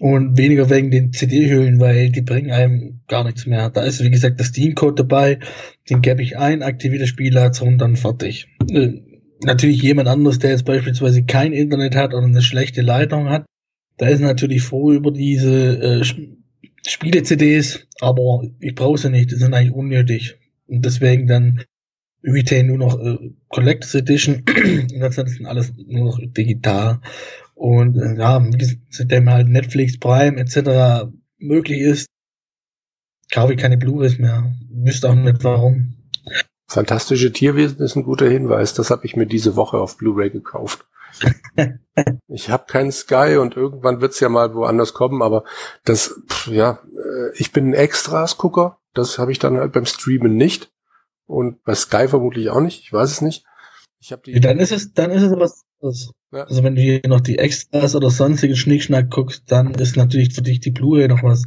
[0.00, 3.70] und weniger wegen den CD-Hüllen, weil die bringen einem gar nichts mehr.
[3.70, 5.38] Da ist, wie gesagt, der Steam-Code dabei,
[5.88, 8.48] den gebe ich ein, aktiviere das Spiel halt und dann fertig.
[8.70, 9.00] Äh,
[9.42, 13.46] natürlich jemand anderes, der jetzt beispielsweise kein Internet hat oder eine schlechte Leitung hat,
[13.96, 16.04] da ist natürlich froh über diese äh,
[16.88, 20.36] Spiele-CDs, aber ich brauche sie nicht, die sind eigentlich unnötig.
[20.66, 21.64] Und deswegen dann
[22.24, 27.00] Retain nur noch äh, Collectors Edition und ist alles nur noch digital.
[27.54, 28.44] Und äh, ja,
[28.90, 31.10] seitdem halt Netflix, Prime etc.
[31.38, 32.08] möglich ist,
[33.30, 34.52] kaufe ich keine Blu-rays mehr.
[34.70, 35.94] Wüsste auch nicht warum.
[36.70, 38.74] Fantastische Tierwesen ist ein guter Hinweis.
[38.74, 40.84] Das habe ich mir diese Woche auf Blu-ray gekauft.
[42.28, 45.44] ich habe keinen Sky und irgendwann wird's ja mal woanders kommen, aber
[45.84, 48.78] das, pff, ja, äh, ich bin ein Extras-Gucker.
[48.94, 50.70] Das habe ich dann halt beim Streamen nicht.
[51.26, 52.82] Und bei Sky vermutlich auch nicht.
[52.82, 53.44] Ich weiß es nicht.
[54.00, 56.12] Ich hab die dann ist es, dann ist es was anderes.
[56.32, 56.44] Ja.
[56.44, 60.42] Also wenn du hier noch die Extras oder sonstige Schnickschnack guckst, dann ist natürlich für
[60.42, 61.44] dich die Blu-ray noch was.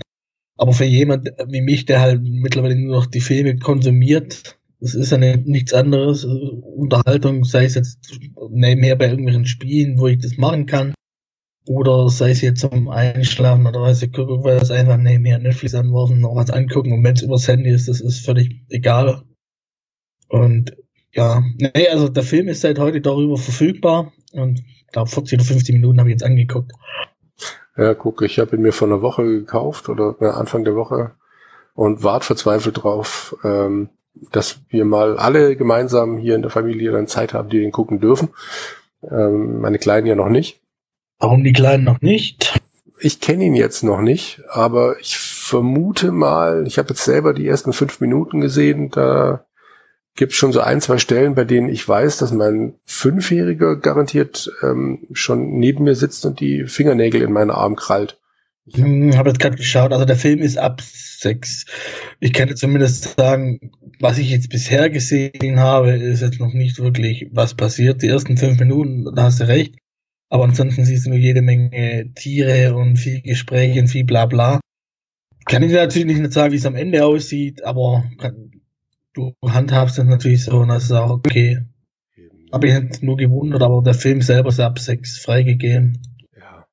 [0.58, 5.12] Aber für jemand wie mich, der halt mittlerweile nur noch die Filme konsumiert, es ist
[5.12, 6.26] ja nichts anderes.
[6.26, 10.94] Unterhaltung, sei es jetzt nebenher bei irgendwelchen Spielen, wo ich das machen kann.
[11.68, 16.20] Oder sei es jetzt zum Einschlafen oder weiß ich, gucke was einfach nebenher Netflix anwerfen,
[16.20, 16.92] noch was angucken.
[16.92, 19.22] Und wenn es übers Handy ist, das ist völlig egal.
[20.28, 20.76] Und
[21.14, 24.12] ja, nee, also der Film ist seit heute darüber verfügbar.
[24.34, 26.72] Und ich glaube 40 oder 50 Minuten habe ich jetzt angeguckt.
[27.78, 31.12] Ja, guck, ich habe ihn mir vor einer Woche gekauft oder Anfang der Woche
[31.74, 37.08] und wart verzweifelt drauf, ähm, dass wir mal alle gemeinsam hier in der Familie dann
[37.08, 38.30] Zeit haben, die den gucken dürfen.
[39.10, 40.62] Ähm, meine Kleinen ja noch nicht.
[41.20, 42.60] Warum die Kleinen noch nicht?
[43.00, 47.48] Ich kenne ihn jetzt noch nicht, aber ich vermute mal, ich habe jetzt selber die
[47.48, 49.46] ersten fünf Minuten gesehen, da
[50.16, 54.52] gibt es schon so ein, zwei Stellen, bei denen ich weiß, dass mein Fünfjähriger garantiert
[54.62, 58.21] ähm, schon neben mir sitzt und die Fingernägel in meinen Arm krallt.
[58.74, 61.66] Ich habe jetzt gerade geschaut, also der Film ist ab sechs.
[62.20, 67.28] Ich kann zumindest sagen, was ich jetzt bisher gesehen habe, ist jetzt noch nicht wirklich
[67.32, 68.02] was passiert.
[68.02, 69.76] Die ersten fünf Minuten, da hast du recht.
[70.30, 74.62] Aber ansonsten siehst du nur jede Menge Tiere und viel Gespräche und viel Blabla.
[75.46, 78.52] Kann ich natürlich nicht sagen, wie es am Ende aussieht, aber kann,
[79.14, 81.60] du handhabst es natürlich so und das ist auch okay.
[82.54, 86.02] Habe ich jetzt nur gewundert, aber der Film selber ist ab sechs freigegeben.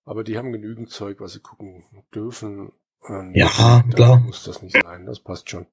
[0.08, 2.72] Aber die haben genügend Zeug, was sie gucken dürfen.
[3.00, 4.18] Und ja, klar.
[4.20, 5.66] Muss das nicht sein, das passt schon.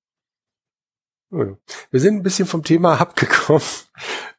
[1.29, 3.63] Wir sind ein bisschen vom Thema abgekommen.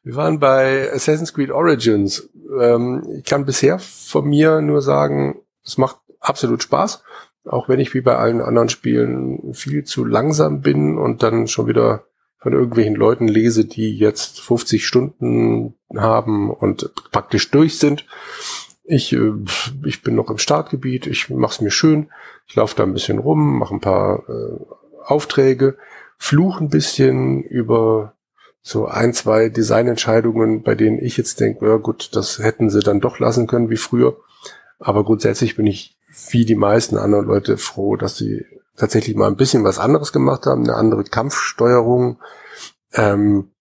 [0.03, 2.29] Wir waren bei Assassin's Creed Origins.
[2.59, 7.03] Ähm, ich kann bisher von mir nur sagen, es macht absolut Spaß.
[7.45, 11.65] Auch wenn ich wie bei allen anderen Spielen viel zu langsam bin und dann schon
[11.65, 12.05] wieder
[12.37, 18.05] von irgendwelchen Leuten lese, die jetzt 50 Stunden haben und praktisch durch sind.
[18.87, 19.33] Ich, äh,
[19.85, 22.09] ich bin noch im Startgebiet, ich mache es mir schön,
[22.47, 24.59] ich laufe da ein bisschen rum, mache ein paar äh,
[25.05, 25.77] Aufträge,
[26.17, 28.13] fluche ein bisschen über
[28.61, 32.99] so ein, zwei Designentscheidungen, bei denen ich jetzt denke, ja gut, das hätten sie dann
[32.99, 34.17] doch lassen können wie früher.
[34.79, 35.97] Aber grundsätzlich bin ich
[36.29, 38.45] wie die meisten anderen Leute froh, dass sie
[38.75, 42.19] tatsächlich mal ein bisschen was anderes gemacht haben, eine andere Kampfsteuerung.
[42.93, 43.51] Ähm,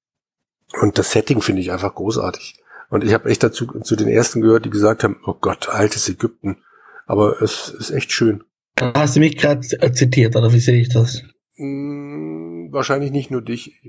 [0.81, 2.61] und das Setting finde ich einfach großartig.
[2.89, 6.09] Und ich habe echt dazu zu den ersten gehört, die gesagt haben, oh Gott, altes
[6.09, 6.59] Ägypten.
[7.07, 8.45] Aber es ist echt schön.
[8.81, 9.61] Hast du mich gerade
[9.93, 11.23] zitiert, oder wie sehe ich das?
[11.55, 13.81] Hm, wahrscheinlich nicht nur dich.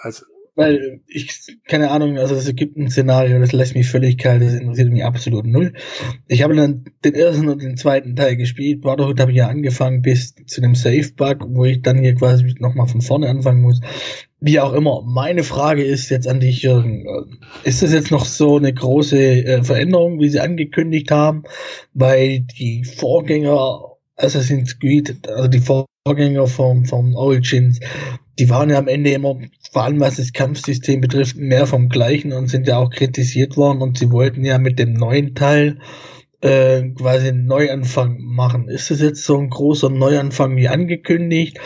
[0.00, 0.24] Also
[0.56, 5.04] weil ich, keine Ahnung, also das Ägypten-Szenario, das lässt mich völlig kalt, das interessiert mich
[5.04, 5.74] absolut null.
[6.28, 8.80] Ich habe dann den ersten und den zweiten Teil gespielt.
[8.80, 12.88] Brotherhood habe ich ja angefangen bis zu dem Safe-Bug, wo ich dann hier quasi nochmal
[12.88, 13.82] von vorne anfangen muss.
[14.40, 17.06] Wie auch immer, meine Frage ist jetzt an dich, Jürgen.
[17.64, 21.44] Ist das jetzt noch so eine große äh, Veränderung, wie sie angekündigt haben?
[21.92, 27.80] Weil die Vorgänger Assassin's Creed, also die Vorgänger vom, vom Origins,
[28.38, 29.38] die waren ja am Ende immer,
[29.72, 33.82] vor allem was das Kampfsystem betrifft, mehr vom Gleichen und sind ja auch kritisiert worden
[33.82, 35.78] und sie wollten ja mit dem neuen Teil
[36.40, 38.68] äh, quasi einen Neuanfang machen.
[38.68, 41.58] Ist das jetzt so ein großer Neuanfang wie angekündigt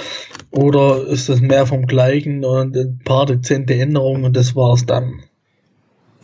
[0.50, 5.22] oder ist das mehr vom Gleichen und ein paar dezente Änderungen und das war's dann?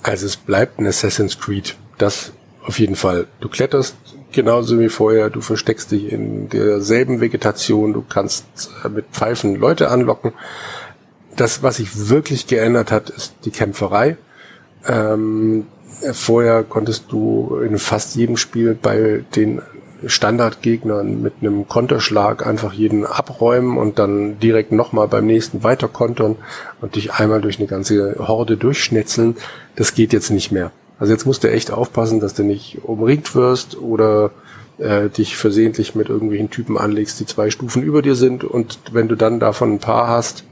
[0.03, 1.77] Also es bleibt ein Assassin's Creed.
[1.99, 2.33] Das
[2.65, 3.27] auf jeden Fall.
[3.41, 3.97] Du kletterst
[4.37, 8.45] genauso wie vorher, du versteckst dich in derselben Vegetation, du kannst
[8.85, 10.33] äh, mit Pfeifen Leute anlocken.
[11.35, 14.17] Das, was sich wirklich geändert hat, ist die Kämpferei.
[14.87, 15.67] Ähm,
[16.13, 19.63] vorher konntest du in fast jedem Spiel bei den
[20.05, 26.37] Standardgegnern mit einem Konterschlag einfach jeden abräumen und dann direkt nochmal beim nächsten weiter kontern
[26.83, 29.37] und dich einmal durch eine ganze Horde durchschnetzeln.
[29.77, 30.73] Das geht jetzt nicht mehr.
[30.99, 34.31] Also jetzt musst du echt aufpassen, dass du nicht umringt wirst oder
[34.79, 39.09] äh, dich versehentlich mit irgendwelchen Typen anlegst, die zwei Stufen über dir sind und wenn
[39.09, 40.45] du dann davon ein paar hast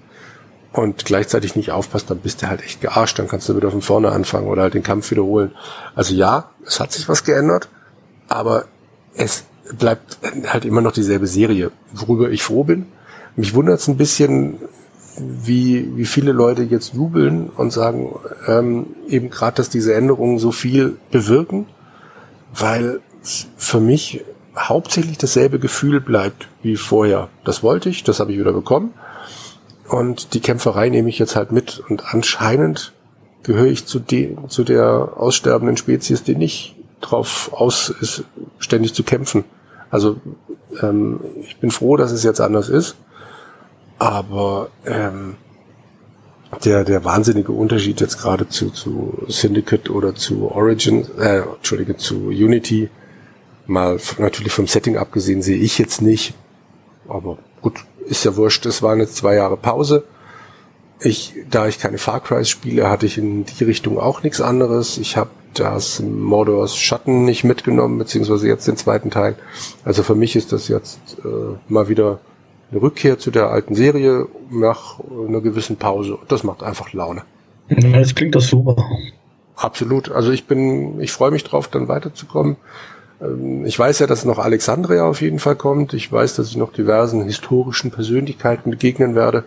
[0.72, 3.82] und gleichzeitig nicht aufpasst, dann bist du halt echt gearscht, dann kannst du wieder von
[3.82, 5.52] vorne anfangen oder halt den Kampf wiederholen.
[5.94, 7.68] Also ja, es hat sich was geändert,
[8.28, 8.66] aber
[9.14, 9.44] es
[9.78, 12.86] bleibt halt immer noch dieselbe Serie, worüber ich froh bin.
[13.36, 14.58] Mich wundert es ein bisschen,
[15.16, 18.14] wie, wie viele Leute jetzt jubeln und sagen,
[18.48, 21.66] ähm, eben gerade, dass diese Änderungen so viel bewirken,
[22.54, 23.00] weil
[23.56, 24.24] für mich
[24.56, 27.28] hauptsächlich dasselbe Gefühl bleibt wie vorher.
[27.44, 28.94] Das wollte ich, das habe ich wieder bekommen.
[29.88, 31.82] Und die Kämpferei nehme ich jetzt halt mit.
[31.88, 32.92] Und anscheinend
[33.42, 38.24] gehöre ich zu, de, zu der aussterbenden Spezies, die nicht drauf aus ist,
[38.58, 39.44] ständig zu kämpfen.
[39.90, 40.16] Also
[40.82, 42.96] ähm, ich bin froh, dass es jetzt anders ist.
[43.98, 45.36] Aber ähm,
[46.64, 52.26] der, der wahnsinnige Unterschied jetzt gerade zu, zu Syndicate oder zu Origin, äh, Entschuldige, zu
[52.28, 52.90] Unity,
[53.66, 56.34] mal natürlich vom Setting abgesehen, sehe ich jetzt nicht.
[57.08, 58.66] Aber gut, ist ja wurscht.
[58.66, 60.04] Es waren jetzt zwei Jahre Pause.
[61.00, 64.96] Ich, da ich keine Far Cry spiele, hatte ich in die Richtung auch nichts anderes.
[64.98, 69.36] Ich habe das Mordors Schatten nicht mitgenommen, beziehungsweise jetzt den zweiten Teil.
[69.84, 72.20] Also für mich ist das jetzt äh, mal wieder
[72.70, 76.18] eine Rückkehr zu der alten Serie nach einer gewissen Pause.
[76.28, 77.22] Das macht einfach Laune.
[77.68, 78.76] Das klingt doch super.
[79.56, 80.10] Absolut.
[80.10, 82.56] Also ich bin, ich freue mich drauf, dann weiterzukommen.
[83.20, 85.94] Ähm, ich weiß ja, dass noch Alexandria auf jeden Fall kommt.
[85.94, 89.44] Ich weiß, dass ich noch diversen historischen Persönlichkeiten begegnen werde.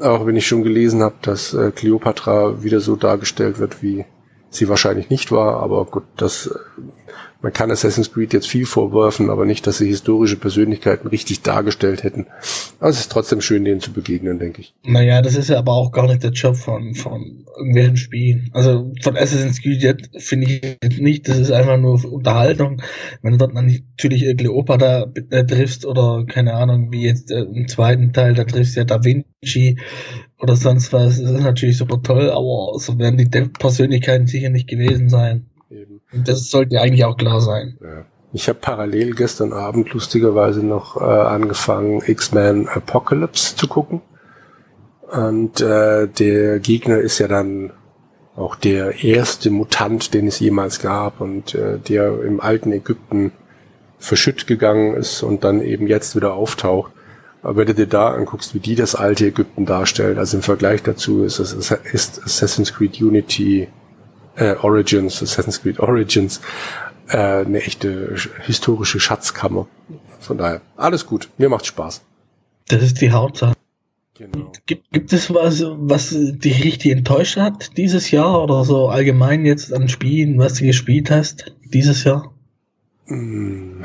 [0.00, 4.04] Auch wenn ich schon gelesen habe, dass äh, Cleopatra wieder so dargestellt wird, wie
[4.50, 5.62] sie wahrscheinlich nicht war.
[5.62, 6.58] Aber gut, das äh,
[7.44, 12.02] man kann Assassin's Creed jetzt viel vorwerfen, aber nicht, dass sie historische Persönlichkeiten richtig dargestellt
[12.02, 12.26] hätten.
[12.80, 14.72] Aber es ist trotzdem schön, denen zu begegnen, denke ich.
[14.82, 18.48] Naja, das ist ja aber auch gar nicht der Job von, von irgendwelchen Spielen.
[18.54, 22.80] Also von Assassin's Creed jetzt finde ich nicht, das ist einfach nur Unterhaltung.
[23.20, 28.14] Wenn du dort natürlich Cleopatra äh, triffst oder keine Ahnung, wie jetzt äh, im zweiten
[28.14, 29.78] Teil, da triffst du ja Da Vinci
[30.40, 34.66] oder sonst was, das ist natürlich super toll, aber so werden die Persönlichkeiten sicher nicht
[34.66, 35.50] gewesen sein.
[35.74, 36.00] Eben.
[36.24, 37.78] Das sollte eigentlich auch klar sein.
[37.82, 38.04] Ja.
[38.32, 44.00] Ich habe parallel gestern Abend lustigerweise noch äh, angefangen, X-Men Apocalypse zu gucken.
[45.10, 47.72] Und äh, der Gegner ist ja dann
[48.36, 53.32] auch der erste Mutant, den es jemals gab und äh, der im alten Ägypten
[53.98, 56.92] verschütt gegangen ist und dann eben jetzt wieder auftaucht.
[57.42, 60.82] Aber wenn du dir da anguckst, wie die das alte Ägypten darstellen, also im Vergleich
[60.82, 61.52] dazu ist, es,
[61.92, 63.68] ist Assassin's Creed Unity
[64.36, 66.40] äh, Origins, Assassin's Creed Origins,
[67.08, 68.16] äh, eine echte
[68.46, 69.66] historische Schatzkammer.
[70.20, 71.28] Von daher, alles gut.
[71.38, 72.02] Mir macht Spaß.
[72.68, 73.54] Das ist die Hauptsache.
[74.16, 74.52] Genau.
[74.66, 79.72] Gibt, gibt es was, was dich richtig enttäuscht hat dieses Jahr oder so allgemein jetzt
[79.72, 82.32] an Spielen, was du gespielt hast dieses Jahr?
[83.06, 83.84] Hm,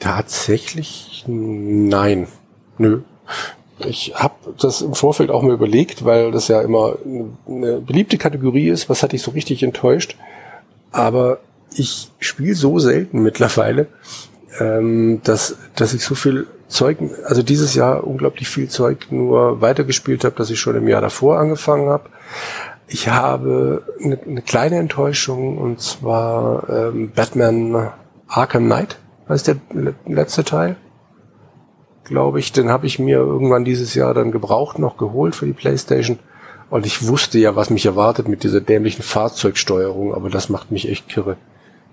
[0.00, 2.26] tatsächlich nein.
[2.76, 3.02] Nö.
[3.86, 6.96] Ich habe das im Vorfeld auch mal überlegt, weil das ja immer
[7.46, 8.88] eine beliebte Kategorie ist.
[8.88, 10.16] Was hat dich so richtig enttäuscht?
[10.90, 11.38] Aber
[11.74, 13.86] ich spiele so selten mittlerweile,
[14.58, 20.24] ähm, dass, dass ich so viel Zeug, also dieses Jahr unglaublich viel Zeug nur weitergespielt
[20.24, 22.10] habe, dass ich schon im Jahr davor angefangen habe.
[22.88, 27.90] Ich habe eine, eine kleine Enttäuschung und zwar ähm, Batman
[28.26, 29.56] Arkham Knight, heißt der
[30.06, 30.76] letzte Teil
[32.08, 32.52] glaube ich.
[32.52, 36.18] Den habe ich mir irgendwann dieses Jahr dann gebraucht noch geholt für die Playstation.
[36.70, 40.88] Und ich wusste ja, was mich erwartet mit dieser dämlichen Fahrzeugsteuerung, aber das macht mich
[40.88, 41.36] echt kirre.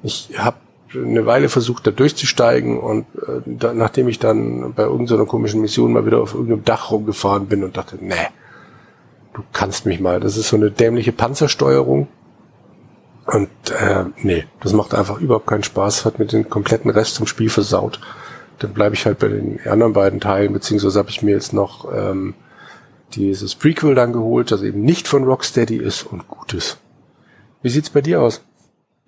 [0.04, 0.58] Ich habe
[0.94, 5.94] eine Weile versucht, da durchzusteigen und äh, da, nachdem ich dann bei irgendeiner komischen Mission
[5.94, 8.14] mal wieder auf irgendeinem Dach rumgefahren bin und dachte, nee,
[9.34, 10.20] du kannst mich mal.
[10.20, 12.08] Das ist so eine dämliche Panzersteuerung.
[13.26, 17.28] Und äh, nee, das macht einfach überhaupt keinen Spaß, hat mir den kompletten Rest zum
[17.28, 18.00] Spiel versaut
[18.60, 21.92] dann bleibe ich halt bei den anderen beiden Teilen, beziehungsweise habe ich mir jetzt noch
[21.94, 22.34] ähm,
[23.14, 26.80] dieses Prequel dann geholt, das eben nicht von Rocksteady ist und gut ist.
[27.62, 28.44] Wie sieht's bei dir aus?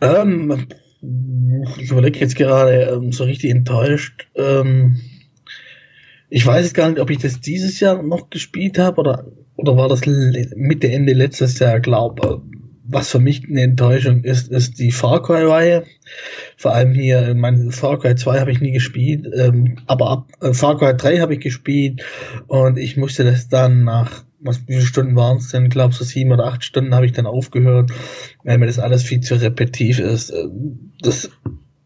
[0.01, 0.67] Ähm,
[1.77, 4.27] ich überlege jetzt gerade ähm, so richtig enttäuscht.
[4.35, 4.97] Ähm,
[6.29, 9.25] ich weiß jetzt gar nicht, ob ich das dieses Jahr noch gespielt habe oder
[9.57, 12.43] oder war das Mitte Ende letztes Jahr, glaube
[12.89, 15.83] was für mich eine Enttäuschung ist, ist die Far Cry-Reihe.
[16.55, 20.53] Vor allem hier, mein Far Cry 2 habe ich nie gespielt, ähm, aber ab äh,
[20.53, 22.03] Far Cry 3 habe ich gespielt
[22.47, 25.69] und ich musste das dann nach, was, wie viele Stunden waren es denn?
[25.69, 27.91] Glaubst du, sieben oder acht Stunden habe ich dann aufgehört,
[28.43, 30.29] weil mir das alles viel zu repetitiv ist.
[30.29, 30.47] Äh,
[31.01, 31.29] das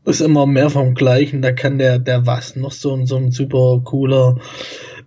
[0.05, 3.81] ist immer mehr vom Gleichen, da kann der, der was noch so, so ein super
[3.83, 4.39] cooler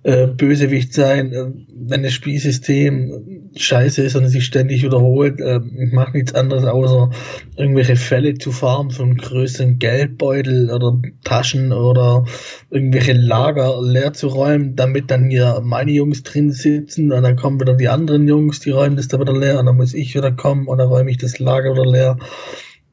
[0.04, 5.40] äh, Bösewicht sein, äh, wenn das Spielsystem scheiße ist und sich ständig wiederholt.
[5.40, 7.10] Äh, ich mache nichts anderes, außer
[7.56, 12.26] irgendwelche Fälle zu farmen von größeren Geldbeutel oder Taschen oder
[12.68, 17.58] irgendwelche Lager leer zu räumen, damit dann hier meine Jungs drin sitzen und dann kommen
[17.58, 20.32] wieder die anderen Jungs, die räumen das da wieder leer und dann muss ich wieder
[20.32, 22.18] kommen und dann räume ich das Lager wieder leer.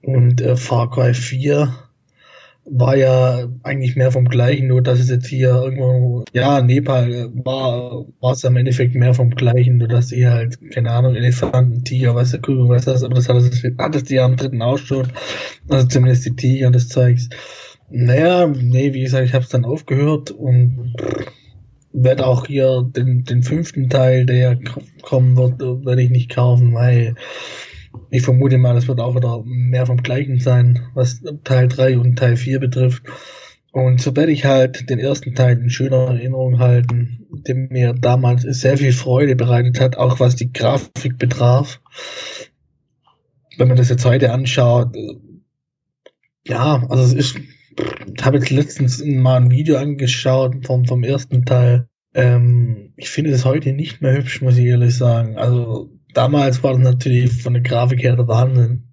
[0.02, 1.74] Und äh, Far Cry 4
[2.66, 8.06] war ja eigentlich mehr vom Gleichen, nur dass es jetzt hier irgendwo, ja, Nepal war,
[8.20, 12.14] war es im Endeffekt mehr vom Gleichen, nur dass sie halt, keine Ahnung, Elefanten, Tiger,
[12.16, 15.08] was der Kühlung, was das, aber das hat es, hat es die am dritten schon,
[15.70, 17.30] also zumindest die Tiger des Zeugs.
[17.90, 20.94] Naja, nee, wie gesagt, ich habe es dann aufgehört und
[21.94, 24.58] werde auch hier den, den fünften Teil, der
[25.02, 27.16] kommen wird, werde ich nicht kaufen, weil
[28.10, 32.18] ich vermute mal, es wird auch wieder mehr vom Gleichen sein, was Teil 3 und
[32.18, 33.04] Teil 4 betrifft.
[33.72, 38.42] Und so werde ich halt den ersten Teil in schöner Erinnerung halten, der mir damals
[38.44, 41.80] sehr viel Freude bereitet hat, auch was die Grafik betraf.
[43.58, 44.94] Wenn man das jetzt heute anschaut,
[46.46, 51.46] ja, also es ist, ich habe jetzt letztens mal ein Video angeschaut vom, vom ersten
[51.46, 51.88] Teil.
[52.14, 55.38] Ähm, ich finde es heute nicht mehr hübsch, muss ich ehrlich sagen.
[55.38, 58.84] Also damals war das natürlich von der Grafik her der Wahnsinn.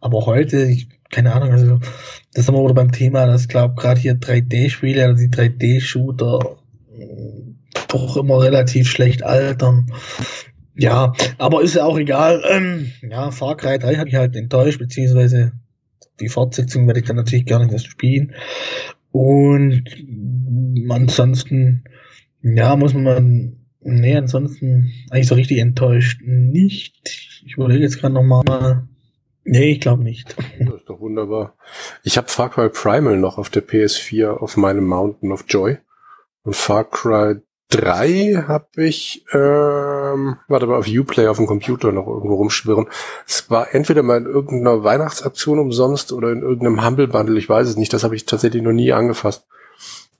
[0.00, 1.78] Aber heute, ich, keine Ahnung, also
[2.34, 6.56] das haben wir wieder beim Thema, dass ich glaube gerade hier 3D-Spiele, also die 3D-Shooter
[7.88, 9.86] doch immer relativ schlecht altern.
[10.74, 12.42] Ja, aber ist ja auch egal.
[12.48, 15.52] Ähm, ja, Far Cry 3 habe ich halt enttäuscht, beziehungsweise
[16.20, 18.34] die Fortsetzung werde ich dann natürlich nicht erst spielen.
[19.10, 19.84] Und
[20.88, 21.84] ansonsten,
[22.42, 27.42] ja, muss man, nee, ansonsten eigentlich so richtig enttäuscht nicht.
[27.44, 28.86] Ich überlege jetzt gerade nochmal.
[29.44, 30.36] Nee, ich glaube nicht.
[30.60, 31.56] Das ist doch wunderbar.
[32.04, 35.78] Ich habe Far Cry Primal noch auf der PS4 auf meinem Mountain of Joy.
[36.44, 37.40] Und Far Cry
[37.72, 42.86] 3 habe ich, ähm, warte mal, auf Uplay auf dem Computer noch irgendwo rumschwirren.
[43.26, 47.68] Es war entweder mal in irgendeiner Weihnachtsaktion umsonst oder in irgendeinem Humble Bundle, ich weiß
[47.68, 49.46] es nicht, das habe ich tatsächlich noch nie angefasst.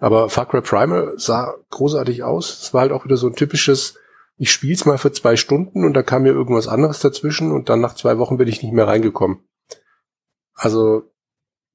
[0.02, 2.60] Aber Far Cry Primal sah großartig aus.
[2.60, 3.94] Es war halt auch wieder so ein typisches,
[4.36, 7.80] ich spiel's mal für zwei Stunden und da kam mir irgendwas anderes dazwischen und dann
[7.80, 9.44] nach zwei Wochen bin ich nicht mehr reingekommen.
[10.54, 11.04] Also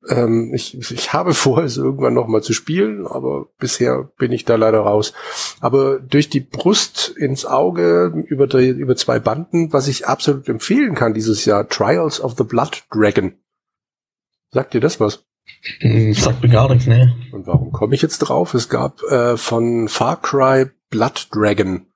[0.10, 4.44] ähm, ich, ich habe vor, es irgendwann noch mal zu spielen, aber bisher bin ich
[4.44, 5.14] da leider raus.
[5.62, 10.96] Aber durch die Brust ins Auge über, die, über zwei Banden, was ich absolut empfehlen
[10.96, 13.38] kann dieses Jahr, Trials of the Blood Dragon.
[14.52, 15.27] Sagt dir das was?
[15.80, 17.16] Hm, sagt mir gar nichts, ne?
[17.32, 18.54] Und warum komme ich jetzt drauf?
[18.54, 21.88] Es gab äh, von Far Cry Blood Dragon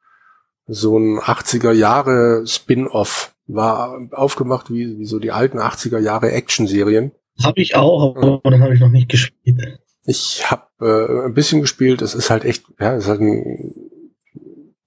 [0.67, 7.11] so ein 80er Jahre Spin-off, war aufgemacht wie, wie so die alten 80er Jahre Action-Serien.
[7.43, 8.51] Habe ich auch, aber ja.
[8.51, 9.79] dann habe ich noch nicht gespielt.
[10.05, 12.01] Ich habe äh, ein bisschen gespielt.
[12.01, 13.73] Es ist halt echt, ja, es ist halt ein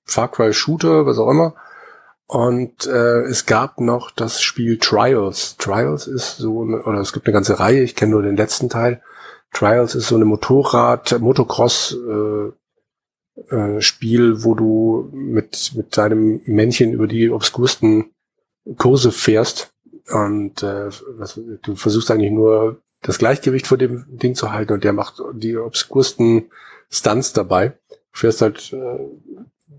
[0.04, 1.54] Far Cry Shooter, was auch immer.
[2.26, 5.56] Und äh, es gab noch das Spiel Trials.
[5.56, 8.68] Trials ist so, eine, oder es gibt eine ganze Reihe, ich kenne nur den letzten
[8.68, 9.02] Teil.
[9.52, 12.52] Trials ist so eine Motorrad, Motocross äh,
[13.54, 18.12] äh, Spiel, wo du mit, mit deinem Männchen über die obskursten
[18.78, 19.72] Kurse fährst.
[20.10, 24.84] Und äh, was, du versuchst eigentlich nur das Gleichgewicht vor dem Ding zu halten und
[24.84, 26.50] der macht die obskursten
[26.90, 27.78] Stunts dabei.
[27.88, 28.98] Du fährst halt äh,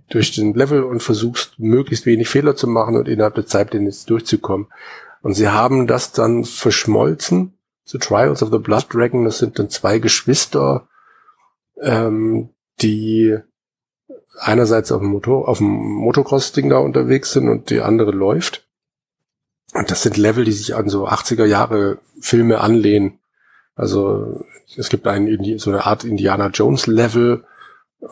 [0.09, 3.85] durch den Level und versuchst möglichst wenig Fehler zu machen und innerhalb der Zeit den
[3.85, 4.67] jetzt durchzukommen.
[5.21, 9.25] Und sie haben das dann verschmolzen zu Trials of the Blood Dragon.
[9.25, 10.87] Das sind dann zwei Geschwister,
[11.81, 12.49] ähm,
[12.81, 13.37] die
[14.39, 18.67] einerseits auf dem Motor, auf dem Motocross-Ding da unterwegs sind und die andere läuft.
[19.73, 23.19] Und das sind Level, die sich an so 80er Jahre Filme anlehnen.
[23.75, 24.45] Also
[24.77, 27.43] es gibt einen, so eine Art Indiana Jones Level,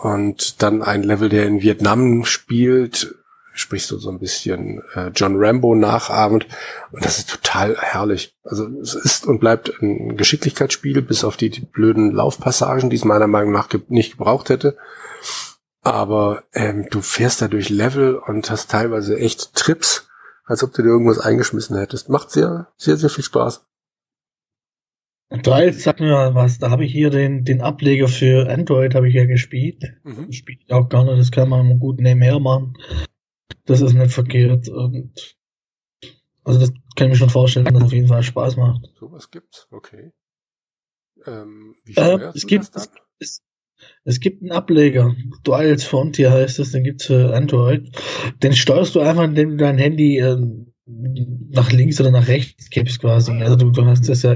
[0.01, 3.15] und dann ein Level, der in Vietnam spielt,
[3.53, 6.47] sprich so, so ein bisschen äh, John Rambo nachahmt.
[6.91, 8.35] Und das ist total herrlich.
[8.43, 13.05] Also es ist und bleibt ein Geschicklichkeitsspiel, bis auf die, die blöden Laufpassagen, die es
[13.05, 14.77] meiner Meinung nach ge nicht gebraucht hätte.
[15.81, 20.07] Aber ähm, du fährst da durch Level und hast teilweise echt Trips,
[20.45, 22.09] als ob du dir irgendwas eingeschmissen hättest.
[22.09, 23.65] Macht sehr, sehr, sehr viel Spaß.
[25.41, 29.15] Trials sagt mir was, da habe ich hier den, den Ableger für Android habe ich
[29.15, 29.83] ja gespielt.
[30.03, 30.31] Mhm.
[30.31, 32.77] Spiele ich auch gar nicht, das kann man gut nebenher machen.
[33.65, 34.69] Das ist nicht verkehrt.
[34.69, 35.35] Und
[36.43, 38.91] also das kann ich mir schon vorstellen, dass das auf jeden Fall Spaß macht.
[38.99, 40.11] Sowas gibt's, okay.
[41.25, 42.69] Ähm, wie äh, es gibt
[43.19, 43.41] es,
[44.03, 47.89] es, gibt einen Ableger, Duals Frontier heißt es, den gibt's für Android.
[48.43, 50.37] Den steuerst du einfach, indem du dein Handy äh,
[50.85, 53.31] nach links oder nach rechts kippst quasi.
[53.31, 54.35] Also du, du hast das ja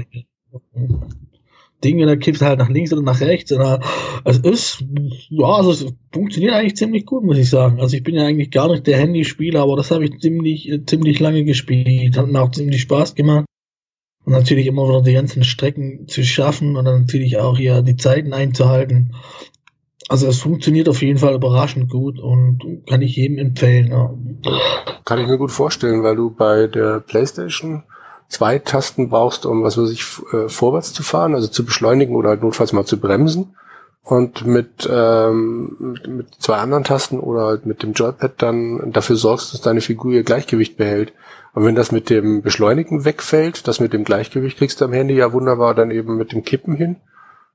[1.84, 3.52] Dinge, da kippst du halt nach links oder nach rechts.
[3.52, 3.80] Und,
[4.24, 4.84] es ist,
[5.28, 7.80] ja, also es funktioniert eigentlich ziemlich gut, muss ich sagen.
[7.80, 11.20] Also ich bin ja eigentlich gar nicht der Handyspieler, aber das habe ich ziemlich, ziemlich
[11.20, 12.16] lange gespielt.
[12.16, 13.46] Hat mir auch ziemlich Spaß gemacht.
[14.24, 17.96] Und natürlich immer wieder die ganzen Strecken zu schaffen und dann natürlich auch hier die
[17.96, 19.14] Zeiten einzuhalten.
[20.08, 23.88] Also es funktioniert auf jeden Fall überraschend gut und kann ich jedem empfehlen.
[23.88, 24.14] Ja.
[25.04, 27.84] Kann ich mir gut vorstellen, weil du bei der PlayStation
[28.28, 32.30] zwei Tasten brauchst, um was weiß ich, äh, vorwärts zu fahren, also zu beschleunigen oder
[32.30, 33.54] halt notfalls mal zu bremsen.
[34.02, 39.52] Und mit, ähm, mit zwei anderen Tasten oder halt mit dem Joypad dann dafür sorgst,
[39.52, 41.12] dass deine Figur ihr Gleichgewicht behält.
[41.52, 45.14] Und wenn das mit dem Beschleunigen wegfällt, das mit dem Gleichgewicht kriegst du am Handy
[45.14, 46.96] ja wunderbar dann eben mit dem Kippen hin.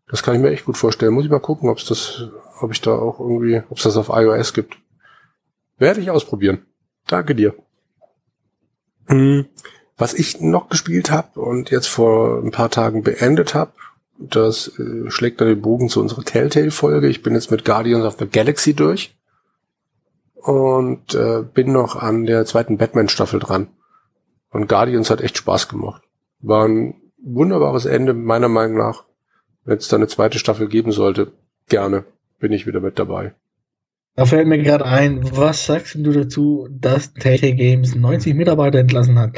[0.07, 1.13] Das kann ich mir echt gut vorstellen.
[1.13, 2.27] Muss ich mal gucken, ob es das,
[2.59, 4.77] ob ich da auch irgendwie, ob es das auf iOS gibt.
[5.79, 6.65] Werde ich ausprobieren.
[7.07, 7.55] Danke dir.
[9.07, 9.47] Hm.
[9.97, 13.71] Was ich noch gespielt habe und jetzt vor ein paar Tagen beendet habe,
[14.17, 17.07] das äh, schlägt dann den Bogen zu unserer Telltale-Folge.
[17.07, 19.15] Ich bin jetzt mit Guardians of the Galaxy durch
[20.35, 23.67] und äh, bin noch an der zweiten Batman-Staffel dran.
[24.49, 26.03] Und Guardians hat echt Spaß gemacht.
[26.39, 29.05] War ein wunderbares Ende, meiner Meinung nach.
[29.65, 31.31] Wenn es da eine zweite Staffel geben sollte,
[31.69, 32.05] gerne
[32.39, 33.33] bin ich wieder mit dabei.
[34.15, 39.17] Da fällt mir gerade ein, was sagst du dazu, dass Telltale Games 90 Mitarbeiter entlassen
[39.17, 39.35] hat?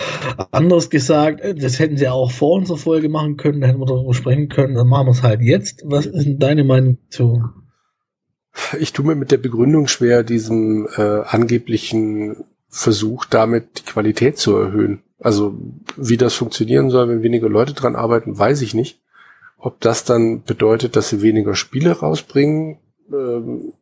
[0.51, 4.13] Anders gesagt, das hätten sie auch vor unserer Folge machen können, da hätten wir darüber
[4.13, 5.83] sprechen können, dann machen wir es halt jetzt.
[5.85, 7.41] Was ist denn deine Meinung zu?
[8.77, 14.57] Ich tue mir mit der Begründung schwer, diesem äh, angeblichen Versuch, damit die Qualität zu
[14.57, 15.01] erhöhen.
[15.19, 15.57] Also
[15.95, 18.99] wie das funktionieren soll, wenn weniger Leute dran arbeiten, weiß ich nicht.
[19.57, 22.79] Ob das dann bedeutet, dass sie weniger Spiele rausbringen,
[23.11, 23.73] ähm,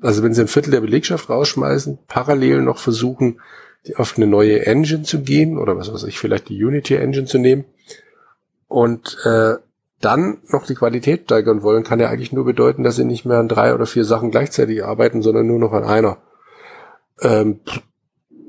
[0.00, 3.40] also wenn sie ein Viertel der Belegschaft rausschmeißen, parallel noch versuchen,
[3.96, 7.38] auf eine neue Engine zu gehen oder was weiß ich, vielleicht die Unity Engine zu
[7.38, 7.64] nehmen
[8.68, 9.54] und äh,
[10.00, 13.38] dann noch die Qualität steigern wollen, kann ja eigentlich nur bedeuten, dass sie nicht mehr
[13.38, 16.18] an drei oder vier Sachen gleichzeitig arbeiten, sondern nur noch an einer.
[17.20, 17.60] Ähm,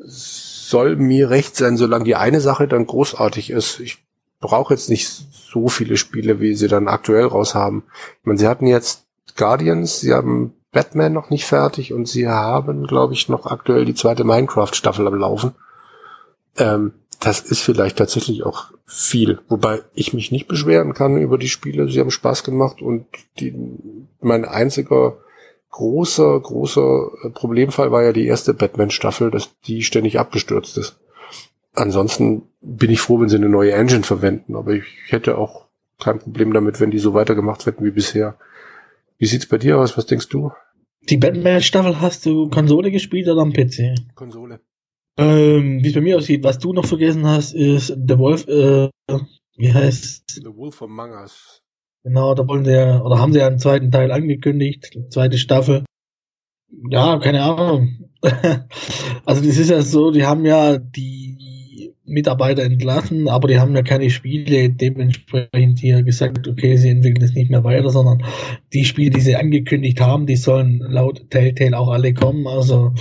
[0.05, 3.81] soll mir recht sein, solange die eine Sache dann großartig ist.
[3.81, 3.97] Ich
[4.39, 7.83] brauche jetzt nicht so viele Spiele, wie sie dann aktuell raus haben.
[8.21, 12.88] Ich meine, sie hatten jetzt Guardians, sie haben Batman noch nicht fertig und sie haben,
[12.88, 15.51] glaube ich, noch aktuell die zweite Minecraft-Staffel am Laufen.
[16.57, 19.39] Ähm, das ist vielleicht tatsächlich auch viel.
[19.47, 21.88] Wobei ich mich nicht beschweren kann über die Spiele.
[21.88, 23.05] Sie haben Spaß gemacht und
[23.39, 23.53] die,
[24.22, 25.17] mein einziger
[25.69, 30.97] großer, großer Problemfall war ja die erste Batman-Staffel, dass die ständig abgestürzt ist.
[31.74, 35.65] Ansonsten bin ich froh, wenn sie eine neue Engine verwenden, aber ich hätte auch
[35.99, 38.36] kein Problem damit, wenn die so weitergemacht werden wie bisher.
[39.22, 39.95] Wie sieht's bei dir aus?
[39.99, 40.51] Was denkst du?
[41.07, 43.93] Die Batman-Staffel hast du Konsole gespielt oder am PC?
[44.15, 44.61] Konsole.
[45.15, 48.89] Ähm, wie es bei mir aussieht, was du noch vergessen hast, ist The Wolf, äh,
[49.57, 51.61] wie heißt The Wolf Among Us.
[52.03, 55.86] Genau, da wollen sie ja, oder haben sie ja einen zweiten Teil angekündigt, zweite Staffel.
[56.89, 58.09] Ja, keine Ahnung.
[58.24, 61.38] also das ist ja so, die haben ja die
[62.12, 67.34] Mitarbeiter entlassen, aber die haben ja keine Spiele dementsprechend hier gesagt, okay, sie entwickeln es
[67.34, 68.24] nicht mehr weiter, sondern
[68.74, 72.47] die Spiele, die sie angekündigt haben, die sollen laut Telltale auch alle kommen.
[72.47, 72.93] Also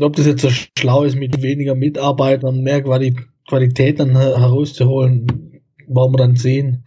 [0.00, 6.18] ob das jetzt so schlau ist, mit weniger Mitarbeitern mehr Qualität dann herauszuholen, wollen wir
[6.18, 6.84] dann sehen.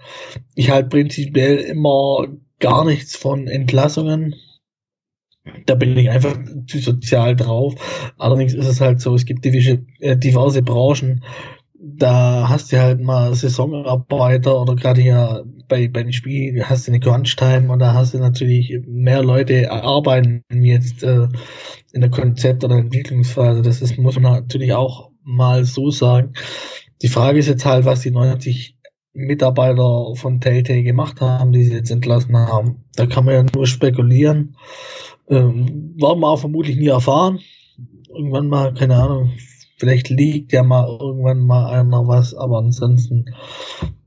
[0.55, 2.27] Ich halte prinzipiell immer
[2.59, 4.35] gar nichts von Entlassungen.
[5.65, 6.37] Da bin ich einfach
[6.67, 7.75] zu sozial drauf.
[8.17, 11.23] Allerdings ist es halt so, es gibt diverse, äh, diverse Branchen,
[11.85, 16.91] da hast du halt mal Saisonarbeiter oder gerade hier bei, bei den Spielen hast du
[16.91, 21.27] eine Crunch-Time und da hast du natürlich mehr Leute arbeiten jetzt äh,
[21.91, 23.61] in der Konzept- oder Entwicklungsphase.
[23.61, 26.33] Das ist, muss man natürlich auch mal so sagen.
[27.01, 28.77] Die Frage ist jetzt halt, was die 90
[29.13, 32.85] Mitarbeiter von Telltale gemacht haben, die sie jetzt entlassen haben.
[32.95, 34.55] Da kann man ja nur spekulieren.
[35.29, 37.39] Ähm, werden wir auch vermutlich nie erfahren.
[38.09, 39.31] Irgendwann mal, keine Ahnung,
[39.77, 43.33] vielleicht liegt ja mal irgendwann mal einer was, aber ansonsten,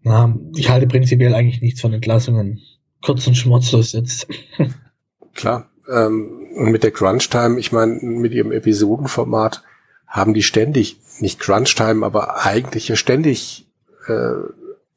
[0.03, 2.61] na, ich halte prinzipiell eigentlich nichts von Entlassungen.
[3.03, 4.27] Kurz und schmutzlos jetzt.
[5.35, 9.63] Klar, ähm, und mit der Crunch Time, ich meine, mit ihrem Episodenformat
[10.07, 13.67] haben die ständig, nicht Crunch Time, aber eigentlich ja ständig
[14.07, 14.33] äh,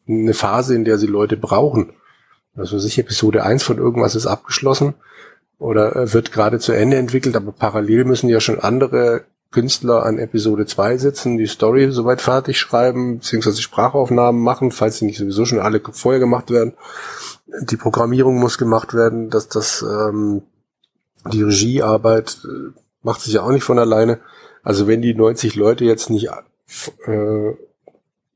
[0.08, 1.94] eine Phase, in der sie Leute brauchen.
[2.56, 4.96] Also sich Episode 1 von irgendwas ist abgeschlossen
[5.60, 10.20] oder äh, wird gerade zu Ende entwickelt, aber parallel müssen ja schon andere Künstler an
[10.20, 15.46] Episode 2 sitzen, die Story soweit fertig schreiben, beziehungsweise Sprachaufnahmen machen, falls sie nicht sowieso
[15.46, 16.74] schon alle vorher gemacht werden.
[17.64, 20.44] Die Programmierung muss gemacht werden, dass das ähm,
[21.32, 24.20] die Regiearbeit äh, macht sich ja auch nicht von alleine.
[24.62, 26.30] Also wenn die 90 Leute jetzt nicht
[27.08, 27.54] äh,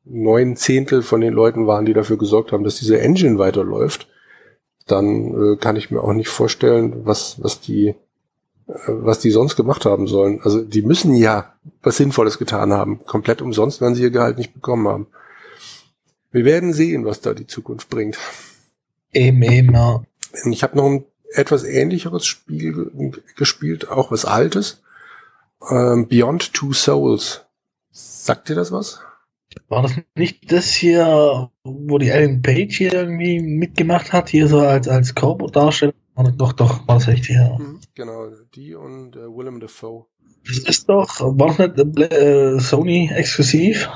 [0.06, 4.08] neun Zehntel von den Leuten waren, die dafür gesorgt haben, dass diese Engine weiterläuft,
[4.88, 7.90] dann äh, kann ich mir auch nicht vorstellen, was, was die,
[8.68, 10.42] äh, was die sonst gemacht haben sollen.
[10.44, 13.04] Also die müssen ja was Sinnvolles getan haben.
[13.06, 15.08] Komplett umsonst, wenn sie ihr Gehalt nicht bekommen haben.
[16.32, 18.18] Wir werden sehen, was da die Zukunft bringt.
[19.14, 20.04] Eben, eben, ja.
[20.46, 24.82] Ich habe noch ein etwas ähnlicheres Spiel gespielt, auch was Altes.
[25.70, 27.42] Ähm, Beyond Two Souls.
[27.92, 29.00] Sagt dir das was?
[29.70, 34.60] War das nicht das hier, wo die Ellen Page hier irgendwie mitgemacht hat, hier so
[34.60, 35.94] als, als Körperdarsteller?
[36.38, 37.58] Doch, doch, war das echt hier.
[37.60, 40.06] Mhm, genau, die und äh, Willem Dafoe.
[40.48, 43.90] Das ist doch, war das nicht äh, Sony exklusiv?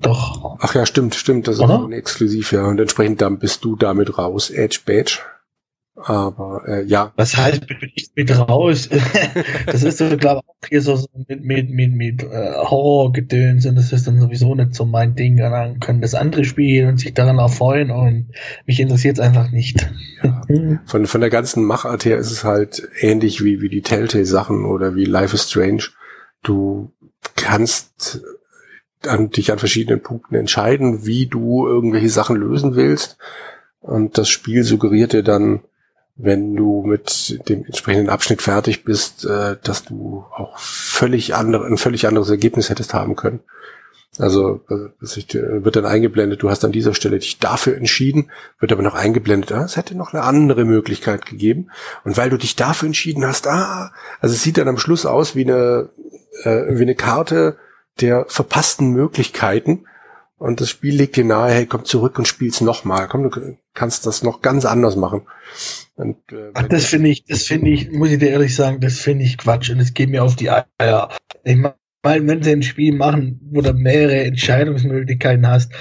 [0.00, 0.56] Doch.
[0.60, 1.88] Ach ja, stimmt, stimmt, das ist Oder?
[1.90, 2.66] exklusiv, ja.
[2.66, 5.18] Und entsprechend dann bist du damit raus, Edge Badge.
[6.04, 7.12] Aber äh, ja.
[7.16, 8.88] Was heißt bin ich mit raus?
[9.66, 13.66] das ist so, glaube ich, auch hier so, so mit, mit, mit, mit äh, Horrorgedöns
[13.66, 15.42] und das ist dann sowieso nicht so mein Ding.
[15.42, 18.28] Und dann können das andere spielen und sich daran erfreuen und
[18.66, 19.88] mich interessiert es einfach nicht.
[20.22, 20.42] Ja.
[20.86, 24.94] Von, von der ganzen Machart her ist es halt ähnlich wie, wie die Telltale-Sachen oder
[24.94, 25.84] wie Life is Strange.
[26.42, 26.92] Du
[27.34, 28.22] kannst
[29.06, 33.18] an, dich an verschiedenen Punkten entscheiden, wie du irgendwelche Sachen lösen willst.
[33.80, 35.60] Und das Spiel suggeriert dir dann,
[36.18, 41.78] wenn du mit dem entsprechenden Abschnitt fertig bist, äh, dass du auch völlig andere, ein
[41.78, 43.40] völlig anderes Ergebnis hättest haben können.
[44.18, 44.62] Also
[45.00, 48.94] es wird dann eingeblendet, du hast an dieser Stelle dich dafür entschieden, wird aber noch
[48.94, 51.70] eingeblendet, ah, es hätte noch eine andere Möglichkeit gegeben.
[52.04, 55.36] Und weil du dich dafür entschieden hast, ah, also es sieht dann am Schluss aus
[55.36, 55.90] wie eine,
[56.42, 57.58] äh, wie eine Karte,
[58.00, 59.86] der verpassten Möglichkeiten.
[60.38, 63.08] Und das Spiel legt dir nahe, hey, komm zurück und spiel's nochmal.
[63.08, 65.22] Komm, du kannst das noch ganz anders machen.
[65.96, 69.00] Und, äh, Ach, das finde ich, das finde ich, muss ich dir ehrlich sagen, das
[69.00, 71.08] finde ich Quatsch und es geht mir auf die Eier.
[71.42, 71.74] Ich meine,
[72.28, 75.72] wenn sie ein Spiel machen, wo du mehrere Entscheidungsmöglichkeiten hast,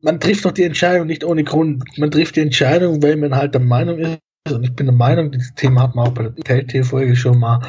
[0.00, 1.84] man trifft doch die Entscheidung nicht ohne Grund.
[1.98, 4.18] Man trifft die Entscheidung, weil man halt der Meinung ist,
[4.50, 7.60] und ich bin der Meinung, dieses Thema hat man auch bei der Telltale-Folge schon mal,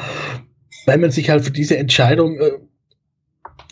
[0.86, 2.52] weil man sich halt für diese Entscheidung äh,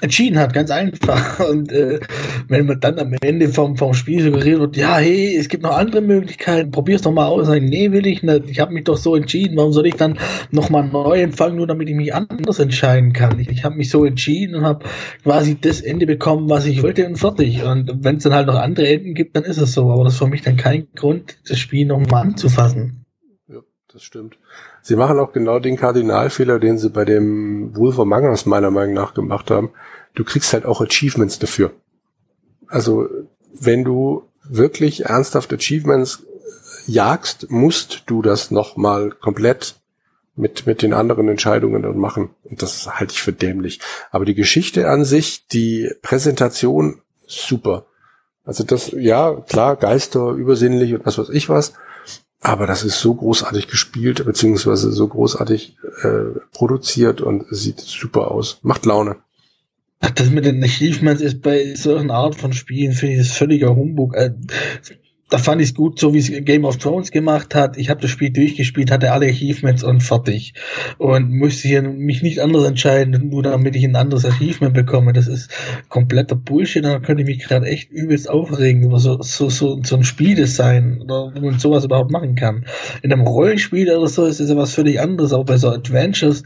[0.01, 1.41] entschieden hat, ganz einfach.
[1.51, 2.01] Und äh,
[2.49, 5.77] wenn man dann am Ende vom, vom Spiel suggeriert wird, ja, hey, es gibt noch
[5.77, 7.47] andere Möglichkeiten, probier's doch mal aus.
[7.47, 8.49] Sagen, nee, will ich nicht.
[8.49, 9.57] Ich habe mich doch so entschieden.
[9.57, 10.19] Warum soll ich dann
[10.51, 13.39] nochmal neu empfangen, nur damit ich mich anders entscheiden kann?
[13.39, 14.85] Ich, ich habe mich so entschieden und habe
[15.23, 17.63] quasi das Ende bekommen, was ich wollte und fertig.
[17.65, 19.91] Und wenn es dann halt noch andere Enden gibt, dann ist es so.
[19.91, 23.05] Aber das ist für mich dann kein Grund, das Spiel nochmal anzufassen.
[23.49, 23.61] Ja,
[23.93, 24.39] das stimmt.
[24.83, 28.95] Sie machen auch genau den Kardinalfehler, den sie bei dem Wolf of Magnus meiner Meinung
[28.95, 29.71] nach gemacht haben.
[30.15, 31.73] Du kriegst halt auch Achievements dafür.
[32.67, 33.09] Also,
[33.53, 36.25] wenn du wirklich ernsthaft Achievements
[36.87, 39.77] jagst, musst du das nochmal komplett
[40.37, 42.31] mit, mit den anderen Entscheidungen dann machen.
[42.45, 43.81] Und das halte ich für dämlich.
[44.11, 47.87] Aber die Geschichte an sich, die Präsentation, super.
[48.45, 51.75] Also das, ja, klar, Geister, übersinnlich und was weiß ich was.
[52.41, 58.59] Aber das ist so großartig gespielt, beziehungsweise so großartig äh, produziert und sieht super aus.
[58.63, 59.17] Macht Laune.
[60.01, 63.77] Ach, das mit den Achievements ist bei solchen Art von Spielen, finde ich, das völliger
[63.77, 64.17] Humbug.
[65.31, 67.77] Da fand ich es gut, so wie es Game of Thrones gemacht hat.
[67.79, 70.55] Ich habe das Spiel durchgespielt, hatte alle Achievements und fertig.
[70.99, 75.13] Und musste hier mich nicht anders entscheiden, nur damit ich ein anderes Achievement bekomme.
[75.13, 75.51] Das ist
[75.89, 76.85] kompletter Bullshit.
[76.85, 81.03] Da könnte ich mich gerade echt übelst aufregen über so, so, so, so ein Spieldesign
[81.03, 82.67] oder wie man sowas überhaupt machen kann.
[83.03, 86.43] In einem Rollenspiel oder so ist es ja was völlig anderes, aber bei so Adventures,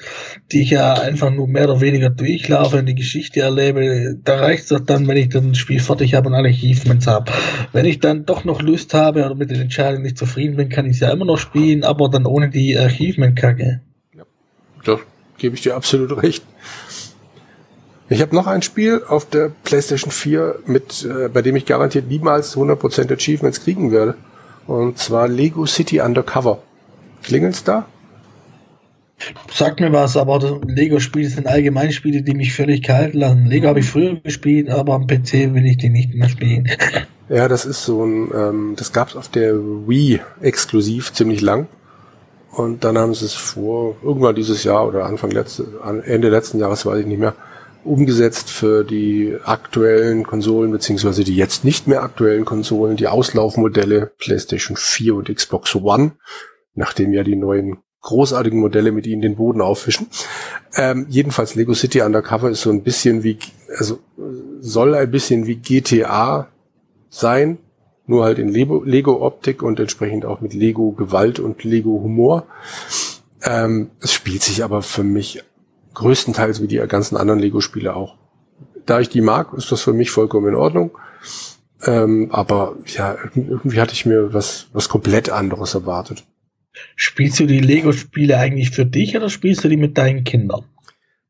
[0.52, 4.64] die ich ja einfach nur mehr oder weniger durchlaufe und die Geschichte erlebe, da reicht
[4.64, 7.32] es doch dann, wenn ich das Spiel fertig habe und alle Achievements habe.
[7.72, 10.86] Wenn ich dann doch noch Lust habe oder mit den Entscheidungen nicht zufrieden bin, kann
[10.86, 13.80] ich es ja immer noch spielen, aber dann ohne die Achievement-Kacke.
[14.16, 14.24] Ja,
[14.84, 14.98] da
[15.38, 16.44] gebe ich dir absolut recht.
[18.08, 22.08] Ich habe noch ein Spiel auf der PlayStation 4, mit, äh, bei dem ich garantiert
[22.08, 24.16] niemals 100% Achievements kriegen werde.
[24.66, 26.62] Und zwar Lego City Undercover.
[27.22, 27.86] Klingelt's da?
[29.52, 33.46] Sagt mir was, aber Lego-Spiele sind allgemein Spiele, die mich völlig kalt lassen.
[33.46, 36.68] Lego habe ich früher gespielt, aber am PC will ich die nicht mehr spielen.
[37.28, 41.68] Ja, das ist so ein, ähm, das gab's auf der Wii exklusiv ziemlich lang.
[42.50, 45.66] Und dann haben sie es vor, irgendwann dieses Jahr oder Anfang letzte,
[46.04, 47.34] Ende letzten Jahres, weiß ich nicht mehr,
[47.82, 54.76] umgesetzt für die aktuellen Konsolen, beziehungsweise die jetzt nicht mehr aktuellen Konsolen, die Auslaufmodelle PlayStation
[54.76, 56.12] 4 und Xbox One,
[56.74, 60.06] nachdem ja die neuen großartigen Modelle mit ihnen den Boden auffischen.
[60.76, 63.38] Ähm, jedenfalls Lego City Undercover ist so ein bisschen wie,
[63.76, 63.98] also
[64.60, 66.48] soll ein bisschen wie GTA
[67.08, 67.58] sein,
[68.06, 72.46] nur halt in Lego-Optik und entsprechend auch mit Lego-Gewalt und Lego-Humor.
[73.42, 75.42] Ähm, es spielt sich aber für mich
[75.94, 78.16] größtenteils wie die ganzen anderen Lego-Spiele auch.
[78.84, 80.90] Da ich die mag, ist das für mich vollkommen in Ordnung.
[81.86, 86.24] Ähm, aber ja, irgendwie hatte ich mir was, was komplett anderes erwartet.
[86.96, 90.64] Spielst du die Lego-Spiele eigentlich für dich oder spielst du die mit deinen Kindern?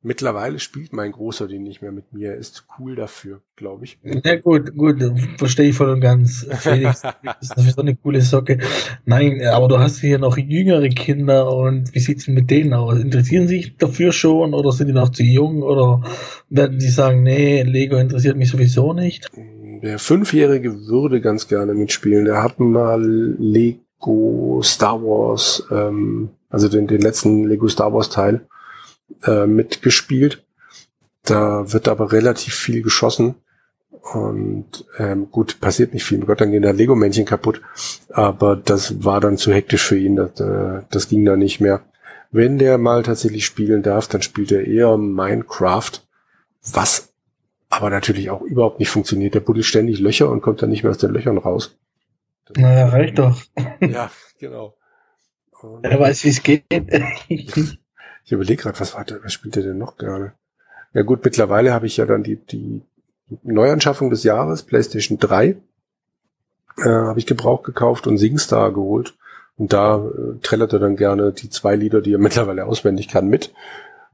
[0.06, 2.32] Mittlerweile spielt mein Großer den nicht mehr mit mir.
[2.32, 3.98] Er ist cool dafür, glaube ich.
[4.22, 5.02] Ja gut, gut,
[5.38, 6.46] verstehe ich voll und ganz.
[6.58, 7.00] Felix,
[7.40, 8.58] das ist so eine coole Socke.
[9.06, 12.98] Nein, aber du hast hier noch jüngere Kinder und wie sieht's denn mit denen aus?
[12.98, 16.02] Interessieren sie sich dafür schon oder sind die noch zu jung oder
[16.50, 19.30] werden die sagen, nee, Lego interessiert mich sowieso nicht?
[19.82, 22.26] Der Fünfjährige würde ganz gerne mitspielen.
[22.26, 23.83] Der hat mal Lego
[24.62, 28.46] Star Wars, ähm, also den, den letzten Lego Star Wars Teil
[29.24, 30.44] äh, mitgespielt.
[31.22, 33.36] Da wird aber relativ viel geschossen.
[34.12, 36.18] Und ähm, gut, passiert nicht viel.
[36.18, 37.62] Mit Gott, dann gehen da Lego-Männchen kaputt.
[38.10, 40.16] Aber das war dann zu hektisch für ihn.
[40.16, 41.80] Das, äh, das ging da nicht mehr.
[42.30, 45.92] Wenn der mal tatsächlich spielen darf, dann spielt er eher Minecraft,
[46.72, 47.14] was
[47.70, 49.34] aber natürlich auch überhaupt nicht funktioniert.
[49.34, 51.76] Der buddelt ständig Löcher und kommt dann nicht mehr aus den Löchern raus.
[52.56, 53.40] Na, reicht doch.
[53.80, 54.76] Ja, genau.
[55.62, 56.64] Und er weiß, wie es geht.
[58.26, 60.32] Ich überlege gerade, was war der, was spielt der denn noch gerne?
[60.94, 62.80] Ja gut, mittlerweile habe ich ja dann die, die
[63.42, 65.56] Neuanschaffung des Jahres, PlayStation 3, äh,
[66.84, 69.14] habe ich Gebrauch gekauft und SingStar geholt.
[69.56, 73.28] Und da äh, trällert er dann gerne die zwei Lieder, die er mittlerweile auswendig kann,
[73.28, 73.52] mit.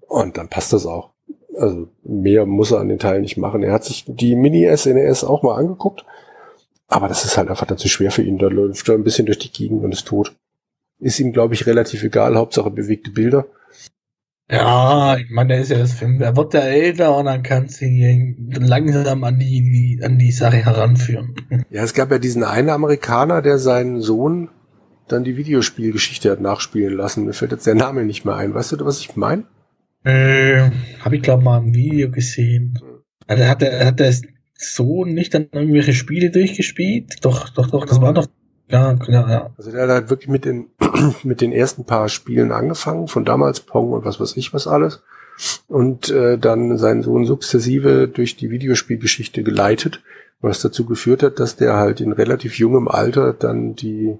[0.08, 1.10] Und dann passt das auch.
[1.56, 3.62] Also mehr muss er an den Teilen nicht machen.
[3.62, 6.04] Er hat sich die Mini-SNES e auch mal angeguckt.
[6.90, 8.36] Aber das ist halt einfach dann zu schwer für ihn.
[8.36, 10.34] Da läuft er ein bisschen durch die Gegend und ist tot.
[10.98, 12.36] Ist ihm, glaube ich, relativ egal.
[12.36, 13.46] Hauptsache bewegte Bilder.
[14.50, 16.20] Ja, ich meine, der ist ja das Film.
[16.20, 20.56] Er wird ja älter und dann kannst du ihn langsam an die, an die Sache
[20.56, 21.36] heranführen.
[21.70, 24.48] Ja, es gab ja diesen einen Amerikaner, der seinen Sohn
[25.06, 27.24] dann die Videospielgeschichte hat nachspielen lassen.
[27.24, 28.52] Mir fällt jetzt der Name nicht mehr ein.
[28.52, 29.44] Weißt du, was ich meine?
[30.02, 30.70] Äh,
[31.00, 32.78] habe ich glaube mal im Video gesehen.
[33.28, 34.12] Also hat er hat der
[34.60, 37.24] Sohn nicht dann irgendwelche Spiele durchgespielt?
[37.24, 38.26] Doch, doch, doch, das war doch
[38.70, 39.50] ja, ja, ja.
[39.58, 40.68] Also der hat halt wirklich mit den,
[41.24, 45.02] mit den ersten paar Spielen angefangen, von damals Pong und was weiß ich was alles.
[45.68, 50.02] Und äh, dann seinen Sohn sukzessive durch die Videospielgeschichte geleitet,
[50.40, 54.16] was dazu geführt hat, dass der halt in relativ jungem Alter dann die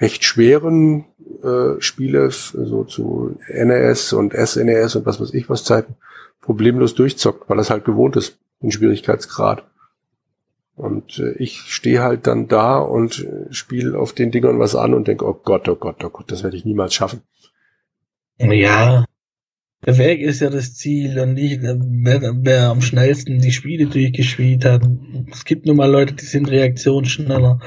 [0.00, 1.06] recht schweren
[1.42, 5.96] äh, Spiele, so zu NES und SNES und was weiß ich was Zeiten,
[6.40, 9.64] problemlos durchzockt, weil es halt gewohnt ist, den Schwierigkeitsgrad.
[10.74, 14.94] Und äh, ich stehe halt dann da und äh, spiele auf den Dingern was an
[14.94, 17.22] und denke, oh Gott, oh Gott, oh Gott, das werde ich niemals schaffen.
[18.38, 19.04] Ja,
[19.84, 23.86] der Weg ist ja das Ziel und nicht, äh, wer, wer am schnellsten die Spiele
[23.86, 24.82] durchgespielt hat.
[25.30, 27.60] Es gibt nun mal Leute, die sind reaktionsschneller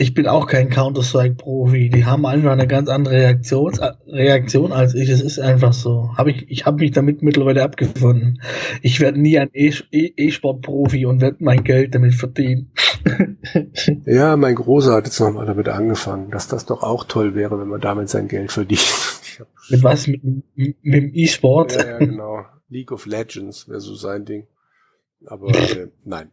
[0.00, 1.90] ich bin auch kein Counter-Strike-Profi.
[1.90, 3.74] Die haben einfach eine ganz andere Reaktion,
[4.06, 5.08] Reaktion als ich.
[5.08, 6.10] Es ist einfach so.
[6.16, 8.40] Hab ich ich habe mich damit mittlerweile abgefunden.
[8.82, 12.70] Ich werde nie ein e-, e-, E-Sport-Profi und werde mein Geld damit verdienen.
[14.06, 17.68] ja, mein Großer hat jetzt nochmal damit angefangen, dass das doch auch toll wäre, wenn
[17.68, 19.20] man damit sein Geld verdient.
[19.70, 20.06] mit was?
[20.06, 20.22] Mit,
[20.54, 21.74] mit dem E-Sport?
[21.74, 22.44] Ja, ja, genau.
[22.68, 24.46] League of Legends wäre so sein Ding.
[25.26, 26.30] Aber äh, nein.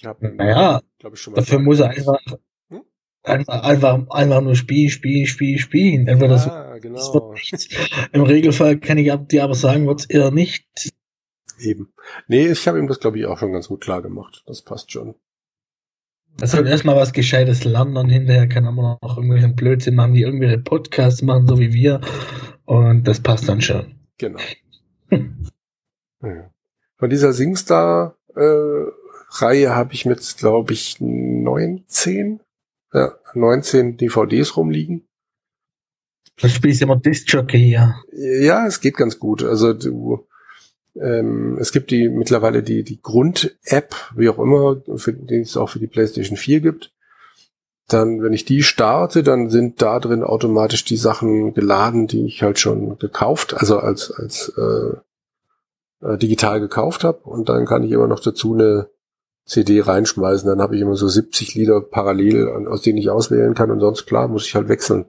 [0.00, 1.40] Ich habe, naja, glaube ich, schon mal.
[1.40, 2.20] Dafür muss er einfach,
[2.68, 2.82] hm?
[3.24, 6.06] einfach, einfach, einfach nur spielen, spielen, spielen, spielen.
[6.06, 6.96] Entweder ja, das, genau.
[6.96, 7.68] das wird nichts.
[8.12, 10.92] Im Regelfall kann ich dir aber sagen, wird es eher nicht.
[11.58, 11.92] Eben.
[12.28, 14.44] Nee, ich habe ihm das, glaube ich, auch schon ganz gut klar gemacht.
[14.46, 15.16] Das passt schon.
[16.40, 20.22] Er soll erstmal was Gescheites lernen und hinterher kann er noch irgendwelchen Blödsinn machen, die
[20.22, 22.00] irgendwelche Podcasts machen, so wie wir.
[22.66, 23.96] Und das passt dann schon.
[24.18, 24.38] Genau.
[26.20, 28.84] Von dieser Singstar äh,
[29.30, 32.40] Reihe habe ich mit, glaube ich, 19,
[32.92, 35.06] ja, 19 DVDs rumliegen.
[36.40, 37.96] Das spielst du immer Disc-Jockey, ja.
[38.12, 39.42] Ja, es geht ganz gut.
[39.42, 40.26] Also du,
[40.94, 45.70] ähm, es gibt die mittlerweile die, die Grund-App, wie auch immer, für, die es auch
[45.70, 46.92] für die PlayStation 4 gibt.
[47.88, 52.42] Dann, wenn ich die starte, dann sind da drin automatisch die Sachen geladen, die ich
[52.42, 57.20] halt schon gekauft, also als, als äh, äh digital gekauft habe.
[57.20, 58.90] Und dann kann ich immer noch dazu eine
[59.48, 63.70] CD reinschmeißen, dann habe ich immer so 70 Lieder parallel, aus denen ich auswählen kann
[63.70, 65.06] und sonst klar muss ich halt wechseln.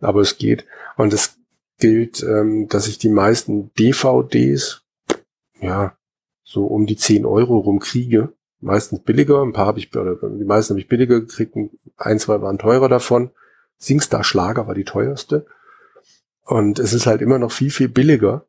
[0.00, 0.66] Aber es geht.
[0.96, 1.38] Und es
[1.78, 4.82] gilt, ähm, dass ich die meisten DVDs,
[5.60, 5.96] ja,
[6.44, 8.32] so um die 10 Euro rumkriege.
[8.60, 11.56] Meistens billiger, ein paar habe ich, oder die meisten habe ich billiger gekriegt,
[11.96, 13.30] ein, zwei waren teurer davon.
[13.78, 15.46] Singstar Schlager war die teuerste.
[16.44, 18.44] Und es ist halt immer noch viel, viel billiger,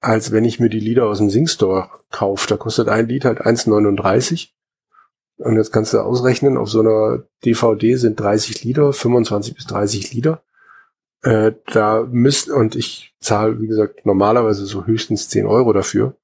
[0.00, 2.46] als wenn ich mir die Lieder aus dem Singstore kaufe.
[2.46, 4.50] Da kostet ein Lied halt 1,39
[5.40, 10.12] und jetzt kannst du ausrechnen, auf so einer DVD sind 30 Lieder, 25 bis 30
[10.12, 10.42] Lieder.
[11.22, 16.14] Äh, da müsst, und ich zahle, wie gesagt, normalerweise so höchstens 10 Euro dafür.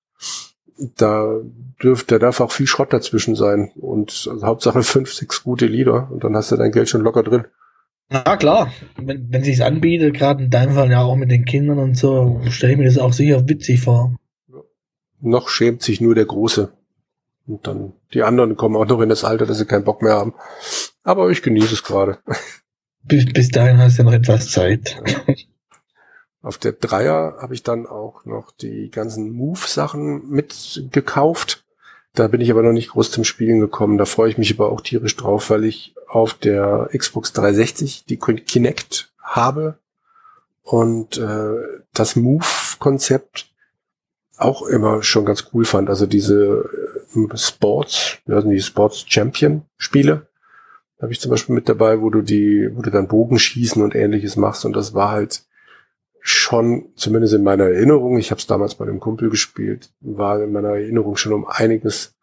[0.97, 1.41] Da
[1.83, 3.71] dürfte, da darf auch viel Schrott dazwischen sein.
[3.77, 7.23] Und also Hauptsache fünf, sechs gute Lieder und dann hast du dein Geld schon locker
[7.23, 7.47] drin.
[8.11, 11.79] Ja klar, wenn, wenn sich's anbietet, gerade in deinem Fall ja auch mit den Kindern
[11.79, 14.15] und so, stelle ich mir das auch sicher witzig vor.
[15.21, 16.71] Noch schämt sich nur der Große.
[17.47, 20.15] Und dann die anderen kommen auch noch in das Alter, dass sie keinen Bock mehr
[20.15, 20.35] haben.
[21.03, 22.19] Aber ich genieße es gerade.
[23.03, 25.01] Bis, bis dahin hast du noch etwas Zeit.
[26.43, 31.65] Auf der Dreier habe ich dann auch noch die ganzen Move-Sachen mitgekauft.
[32.15, 33.99] Da bin ich aber noch nicht groß zum Spielen gekommen.
[33.99, 38.17] Da freue ich mich aber auch tierisch drauf, weil ich auf der Xbox 360 die
[38.17, 39.79] Kinect habe
[40.63, 43.51] und äh, das Move-Konzept
[44.37, 45.89] auch immer schon ganz cool fand.
[45.89, 46.69] Also diese
[47.37, 50.29] Sports, also die Sports Champion Spiele,
[51.01, 54.37] habe ich zum Beispiel mit dabei, wo du die, wo du dann Bogenschießen und ähnliches
[54.37, 55.45] machst und das war halt
[56.21, 60.53] schon, zumindest in meiner Erinnerung, ich habe es damals bei dem Kumpel gespielt, war in
[60.53, 62.17] meiner Erinnerung schon um einiges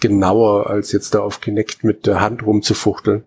[0.00, 3.24] genauer, als jetzt da auf Kinect mit der Hand rumzufuchteln.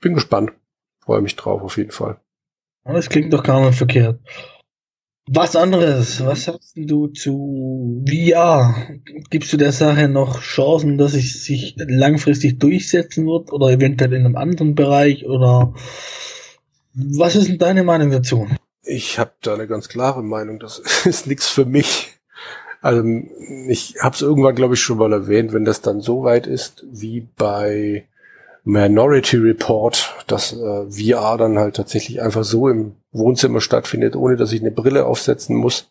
[0.00, 0.52] Bin gespannt.
[1.00, 2.18] Freue mich drauf auf jeden Fall.
[2.84, 4.20] Das klingt doch gar nicht verkehrt.
[5.28, 8.74] Was anderes, was sagst du zu VR?
[9.30, 14.24] Gibst du der Sache noch Chancen, dass es sich langfristig durchsetzen wird oder eventuell in
[14.24, 15.74] einem anderen Bereich oder
[16.94, 18.48] was ist denn deine Meinung dazu?
[18.82, 22.18] Ich habe da eine ganz klare Meinung, das ist nichts für mich.
[22.80, 23.04] Also
[23.68, 26.84] ich habe es irgendwann, glaube ich, schon mal erwähnt, wenn das dann so weit ist
[26.90, 28.06] wie bei
[28.64, 34.52] Minority Report, dass äh, VR dann halt tatsächlich einfach so im Wohnzimmer stattfindet, ohne dass
[34.52, 35.90] ich eine Brille aufsetzen muss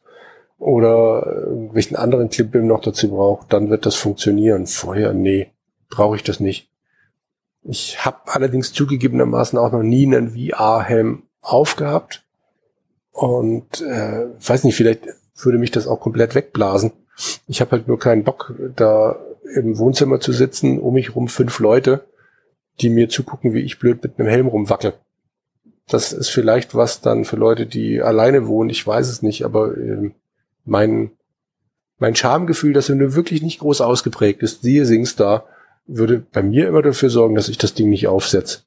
[0.58, 4.68] oder irgendwelchen anderen Klimbim noch dazu brauche, dann wird das funktionieren.
[4.68, 5.52] Vorher, nee,
[5.90, 6.70] brauche ich das nicht.
[7.64, 12.24] Ich habe allerdings zugegebenermaßen auch noch nie einen VR-Helm aufgehabt
[13.12, 15.04] und äh, weiß nicht, vielleicht
[15.36, 16.92] würde mich das auch komplett wegblasen.
[17.48, 19.20] Ich habe halt nur keinen Bock, da
[19.56, 22.06] im Wohnzimmer zu sitzen, um mich rum fünf Leute,
[22.80, 24.94] die mir zugucken, wie ich blöd mit einem Helm rumwackel.
[25.88, 29.78] Das ist vielleicht was dann für Leute, die alleine wohnen, ich weiß es nicht, aber
[29.78, 30.12] äh,
[30.66, 31.12] mein,
[31.98, 35.46] mein Schamgefühl, das nur wirklich nicht groß ausgeprägt ist, siehe Singstar,
[35.88, 38.60] würde bei mir immer dafür sorgen, dass ich das Ding nicht aufsetze.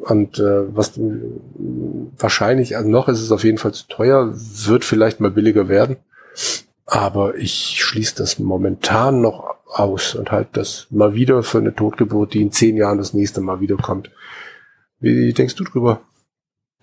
[0.00, 0.92] Und äh, was
[2.16, 5.96] wahrscheinlich, also noch ist es auf jeden Fall zu teuer, wird vielleicht mal billiger werden.
[6.86, 12.34] Aber ich schließe das momentan noch aus und halte das mal wieder für eine Totgeburt,
[12.34, 14.10] die in zehn Jahren das nächste Mal wiederkommt.
[14.98, 16.00] Wie denkst du drüber?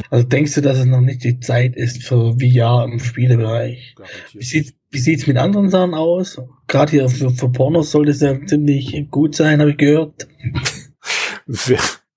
[0.10, 3.95] Also denkst du, dass es noch nicht die Zeit ist für VR im Spielebereich?
[4.34, 6.41] Wie sieht wie sieht's mit anderen Sachen aus?
[6.68, 10.28] Gerade hier für, für Pornos sollte es ja ziemlich gut sein, habe ich gehört.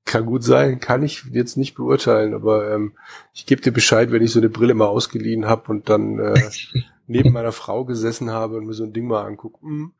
[0.04, 2.94] kann gut sein, kann ich jetzt nicht beurteilen, aber ähm,
[3.32, 6.50] ich gebe dir Bescheid, wenn ich so eine Brille mal ausgeliehen habe und dann äh,
[7.06, 9.60] neben meiner Frau gesessen habe und mir so ein Ding mal angucke.
[9.62, 9.92] Hm.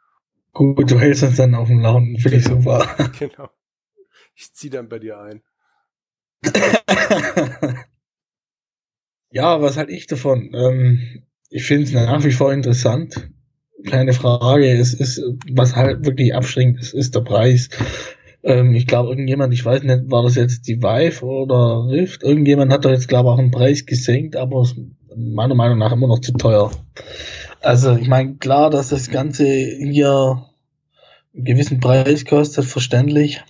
[0.53, 2.61] Gut, du hältst uns dann auf dem Lauten, finde ich genau.
[2.61, 3.11] super.
[3.19, 3.51] Genau.
[4.35, 5.43] Ich zieh dann bei dir ein.
[9.31, 10.51] Ja, was halt ich davon?
[10.55, 13.31] Ähm, ich finde es nach wie vor interessant.
[13.87, 14.71] Keine Frage.
[14.71, 15.23] Es ist,
[15.53, 17.71] was halt wirklich abschränkt, ist, ist der Preis.
[18.43, 22.23] Ähm, ich glaube, irgendjemand, ich weiß nicht, war das jetzt die Vive oder Rift?
[22.23, 24.67] Irgendjemand hat da jetzt, glaube ich, auch einen Preis gesenkt, aber
[25.17, 26.71] meiner Meinung nach immer noch zu teuer.
[27.61, 30.47] Also, ich meine, klar, dass das Ganze hier
[31.35, 33.43] einen gewissen Preis kostet, verständlich.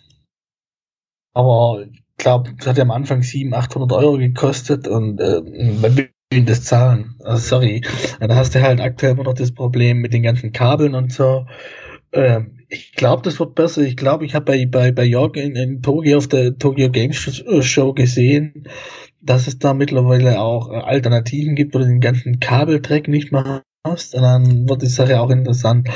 [1.33, 1.87] Aber
[2.21, 6.63] glaube, es hat ja am Anfang 700, 800 Euro gekostet und äh, wenn wir das
[6.63, 7.83] zahlen, also sorry,
[8.21, 11.47] da hast du halt aktuell immer noch das Problem mit den ganzen Kabeln und so.
[12.13, 13.83] Ähm, ich glaube, das wird besser.
[13.83, 17.43] Ich glaube, ich habe bei, bei, bei Jörg in, in Tokio auf der Tokyo Games
[17.63, 18.69] Show gesehen,
[19.21, 23.63] dass es da mittlerweile auch äh, Alternativen gibt, wo du den ganzen Kabeltrack nicht mehr
[23.85, 24.15] hast.
[24.15, 25.89] Und dann wird die Sache auch interessant.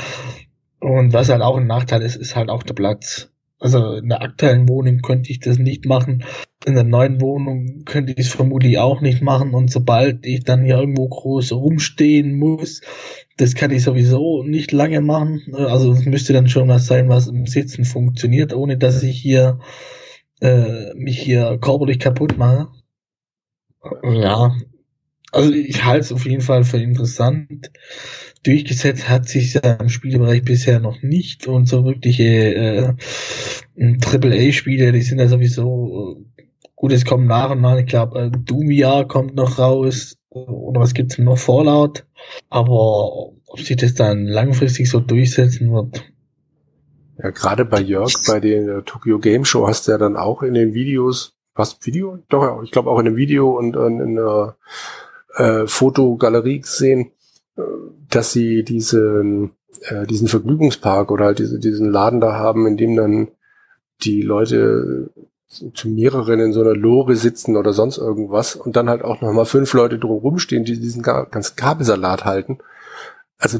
[0.79, 3.31] Und was halt auch ein Nachteil ist, ist halt auch der Platz.
[3.65, 6.23] Also in der aktuellen Wohnung könnte ich das nicht machen.
[6.67, 9.55] In der neuen Wohnung könnte ich es vermutlich auch nicht machen.
[9.55, 12.81] Und sobald ich dann hier irgendwo groß rumstehen muss,
[13.37, 15.55] das kann ich sowieso nicht lange machen.
[15.55, 19.57] Also es müsste dann schon was sein, was im Sitzen funktioniert, ohne dass ich hier
[20.41, 22.67] äh, mich hier körperlich kaputt mache.
[24.03, 24.55] Ja,
[25.31, 27.71] also ich halte es auf jeden Fall für interessant.
[28.43, 32.93] Durchgesetzt hat sich ja im Spielbereich bisher noch nicht und so wirkliche äh,
[33.79, 36.43] AAA-Spiele, die sind ja sowieso äh,
[36.75, 37.77] gut, es kommen nach und nach.
[37.77, 42.05] Ich glaube, äh, VR kommt noch raus oder was gibt's noch Fallout,
[42.49, 46.03] aber ob sich das dann langfristig so durchsetzen wird.
[47.17, 50.53] Ja, gerade bei Jörg, bei der Tokyo Game Show hast du ja dann auch in
[50.53, 52.19] den Videos was Video?
[52.29, 54.57] Doch, ich glaube auch in einem Video und, und in der
[55.35, 57.11] äh, Fotogalerie gesehen,
[57.57, 57.61] äh,
[58.09, 62.95] dass sie diesen, äh, diesen Vergnügungspark oder halt diese, diesen Laden da haben, in dem
[62.95, 63.27] dann
[64.01, 65.11] die Leute
[65.47, 69.45] zu mehreren in so einer Lore sitzen oder sonst irgendwas und dann halt auch nochmal
[69.45, 72.59] fünf Leute drumherum stehen, die diesen ganzen Kabelsalat halten.
[73.37, 73.59] Also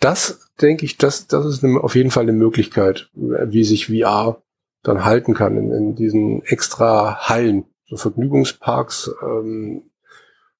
[0.00, 4.42] das denke ich, das, das ist eine, auf jeden Fall eine Möglichkeit, wie sich VR
[4.82, 9.10] dann halten kann in, in diesen extra Hallen, so Vergnügungsparks.
[9.22, 9.90] Ähm,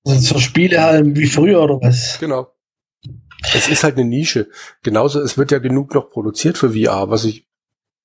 [0.05, 2.19] also so Spielehallen wie früher oder was?
[2.21, 2.49] Genau.
[3.55, 4.49] Es ist halt eine Nische.
[4.83, 7.47] Genauso, es wird ja genug noch produziert für VR, was ich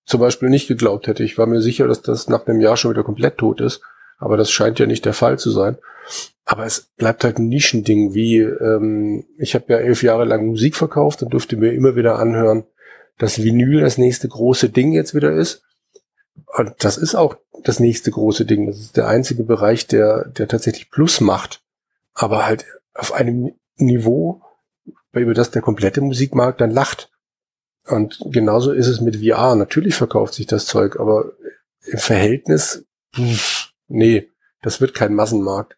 [0.06, 1.24] zum Beispiel nicht geglaubt hätte.
[1.24, 3.82] Ich war mir sicher, dass das nach einem Jahr schon wieder komplett tot ist,
[4.18, 5.78] aber das scheint ja nicht der Fall zu sein.
[6.46, 10.76] Aber es bleibt halt ein Nischending, wie ähm, ich habe ja elf Jahre lang Musik
[10.76, 12.66] verkauft und durfte mir immer wieder anhören,
[13.20, 15.62] dass Vinyl das nächste große Ding jetzt wieder ist.
[16.58, 18.66] Und das ist auch das nächste große Ding.
[18.66, 21.62] Das ist der einzige Bereich, der, der tatsächlich Plus macht.
[22.14, 24.42] Aber halt auf einem Niveau,
[25.14, 27.12] über das der komplette Musikmarkt dann lacht.
[27.88, 29.56] Und genauso ist es mit VR.
[29.56, 31.34] Natürlich verkauft sich das Zeug, aber
[31.86, 32.86] im Verhältnis,
[33.88, 34.30] nee,
[34.62, 35.78] das wird kein Massenmarkt.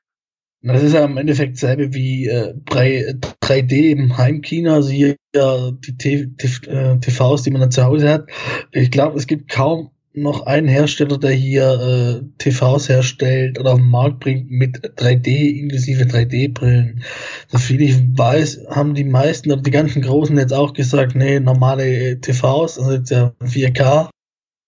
[0.64, 5.98] Das ist ja im Endeffekt dasselbe wie äh, 3D im Heimkino, also hier ja, die
[5.98, 8.28] TVs, die man dann zu Hause hat.
[8.72, 13.80] Ich glaube, es gibt kaum noch einen Hersteller, der hier äh, TVs herstellt oder auf
[13.80, 17.04] den Markt bringt mit 3D inklusive 3D-Brillen.
[17.48, 21.86] Soviel ich weiß, haben die meisten oder die ganzen Großen jetzt auch gesagt, nee, normale
[21.86, 24.10] äh, TVs, also jetzt ja 4K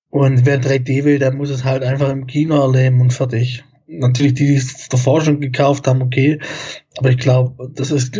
[0.09, 3.63] Und wer 3D will, der muss es halt einfach im Kino erleben und fertig.
[3.87, 6.39] Natürlich die, die es davor schon gekauft haben, okay.
[6.97, 8.19] Aber ich glaube, das ist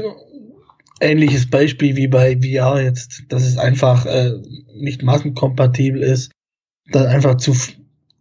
[0.99, 4.34] ähnliches Beispiel wie bei VR jetzt, dass es einfach äh,
[4.76, 6.32] nicht massenkompatibel ist,
[6.92, 7.56] dass einfach zu,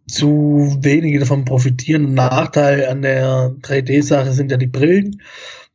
[0.07, 2.13] zu wenige davon profitieren.
[2.13, 5.21] Nachteil an der 3D-Sache sind ja die Brillen.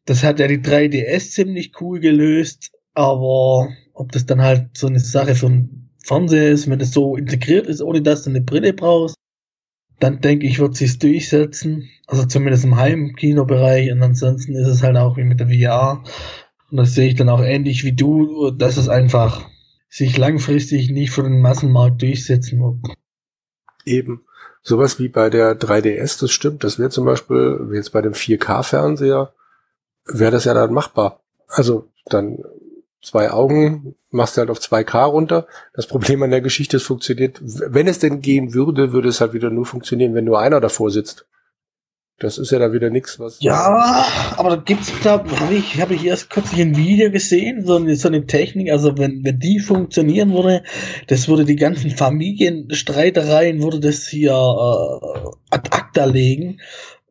[0.04, 5.00] Das hat ja die 3DS ziemlich cool gelöst, aber ob das dann halt so eine
[5.00, 8.72] Sache für einen Fernseher ist, wenn das so integriert ist, ohne dass du eine Brille
[8.72, 9.16] brauchst,
[10.00, 11.88] dann denke ich, wird sich durchsetzen.
[12.06, 13.92] Also zumindest im Heimkinobereich.
[13.92, 16.02] Und ansonsten ist es halt auch wie mit der VR.
[16.70, 19.48] Und das sehe ich dann auch ähnlich wie du, dass es einfach
[19.88, 22.96] sich langfristig nicht für den Massenmarkt durchsetzen wird.
[23.84, 24.24] Eben.
[24.62, 26.64] Sowas wie bei der 3DS, das stimmt.
[26.64, 29.32] Das wäre zum Beispiel, jetzt bei dem 4K-Fernseher,
[30.04, 31.20] wäre das ja dann machbar.
[31.46, 32.38] Also dann
[33.02, 35.46] zwei Augen, machst du halt auf 2K runter.
[35.72, 39.32] Das Problem an der Geschichte ist, funktioniert, wenn es denn gehen würde, würde es halt
[39.32, 41.26] wieder nur funktionieren, wenn nur einer davor sitzt.
[42.20, 43.38] Das ist ja da wieder nichts, was.
[43.40, 44.04] Ja,
[44.36, 47.94] aber da gibt's, da habe ich, habe ich erst kürzlich ein Video gesehen, so eine,
[47.94, 50.64] so eine Technik, also wenn, wenn die funktionieren würde,
[51.06, 56.60] das würde die ganzen Familienstreitereien, würde das hier äh, ad acta legen.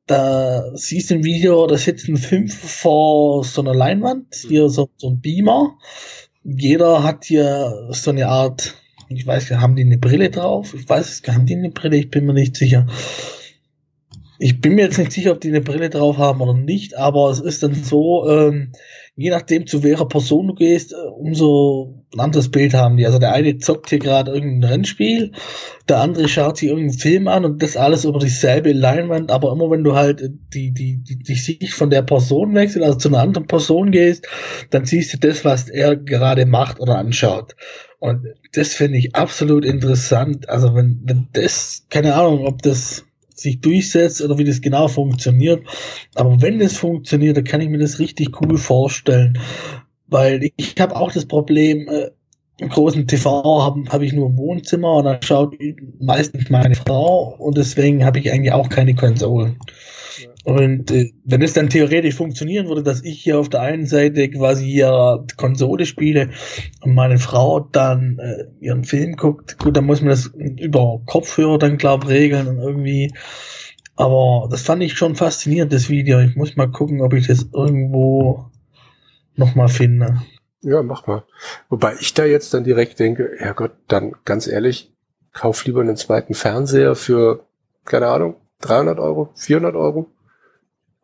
[0.08, 5.10] Da siehst du ein Video, da sitzen fünf vor so einer Leinwand, hier so, so
[5.10, 5.78] ein Beamer.
[6.44, 8.76] Jeder hat hier so eine Art,
[9.08, 10.74] ich weiß, haben die eine Brille drauf?
[10.74, 11.96] Ich weiß, haben die eine Brille?
[11.96, 12.88] Ich bin mir nicht sicher
[14.40, 17.30] ich bin mir jetzt nicht sicher, ob die eine Brille drauf haben oder nicht, aber
[17.30, 18.72] es ist dann so, ähm,
[19.16, 23.06] je nachdem zu welcher Person du gehst, äh, umso ein anderes Bild haben die.
[23.06, 25.32] Also der eine zockt hier gerade irgendein Rennspiel,
[25.90, 29.72] der andere schaut sich irgendeinen Film an und das alles über dieselbe Leinwand, aber immer
[29.72, 30.22] wenn du halt
[30.54, 34.28] die, die, die, die Sicht von der Person wechselst, also zu einer anderen Person gehst,
[34.70, 37.56] dann siehst du das, was er gerade macht oder anschaut.
[38.00, 40.48] Und das finde ich absolut interessant.
[40.48, 43.07] Also wenn, wenn das, keine Ahnung, ob das
[43.40, 45.64] sich durchsetzt oder wie das genau funktioniert.
[46.16, 49.40] Aber wenn das funktioniert, dann kann ich mir das richtig cool vorstellen.
[50.08, 52.12] Weil ich habe auch das Problem, äh,
[52.60, 55.56] im großen TV habe hab ich nur ein Wohnzimmer und dann schaut
[56.00, 59.60] meistens meine Frau und deswegen habe ich eigentlich auch keine Konsolen.
[60.48, 64.30] Und äh, wenn es dann theoretisch funktionieren würde, dass ich hier auf der einen Seite
[64.30, 66.30] quasi hier Konsole spiele
[66.80, 71.58] und meine Frau dann äh, ihren Film guckt, gut, dann muss man das über Kopfhörer
[71.58, 73.14] dann glaube regeln und irgendwie.
[73.98, 76.22] Aber das fand ich schon faszinierend, das Video.
[76.22, 78.46] Ich muss mal gucken, ob ich das irgendwo
[79.36, 80.22] nochmal finde.
[80.62, 81.26] Ja, mach mal.
[81.68, 84.94] Wobei ich da jetzt dann direkt denke, ja Gott, dann ganz ehrlich,
[85.34, 87.44] kauf lieber einen zweiten Fernseher für,
[87.84, 90.08] keine Ahnung, 300 Euro, 400 Euro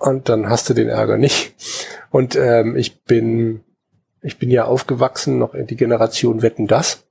[0.04, 1.56] und dann hast du den Ärger nicht.
[2.12, 3.62] Und ähm, ich bin,
[4.22, 7.06] ich bin ja aufgewachsen noch in die Generation Wetten das.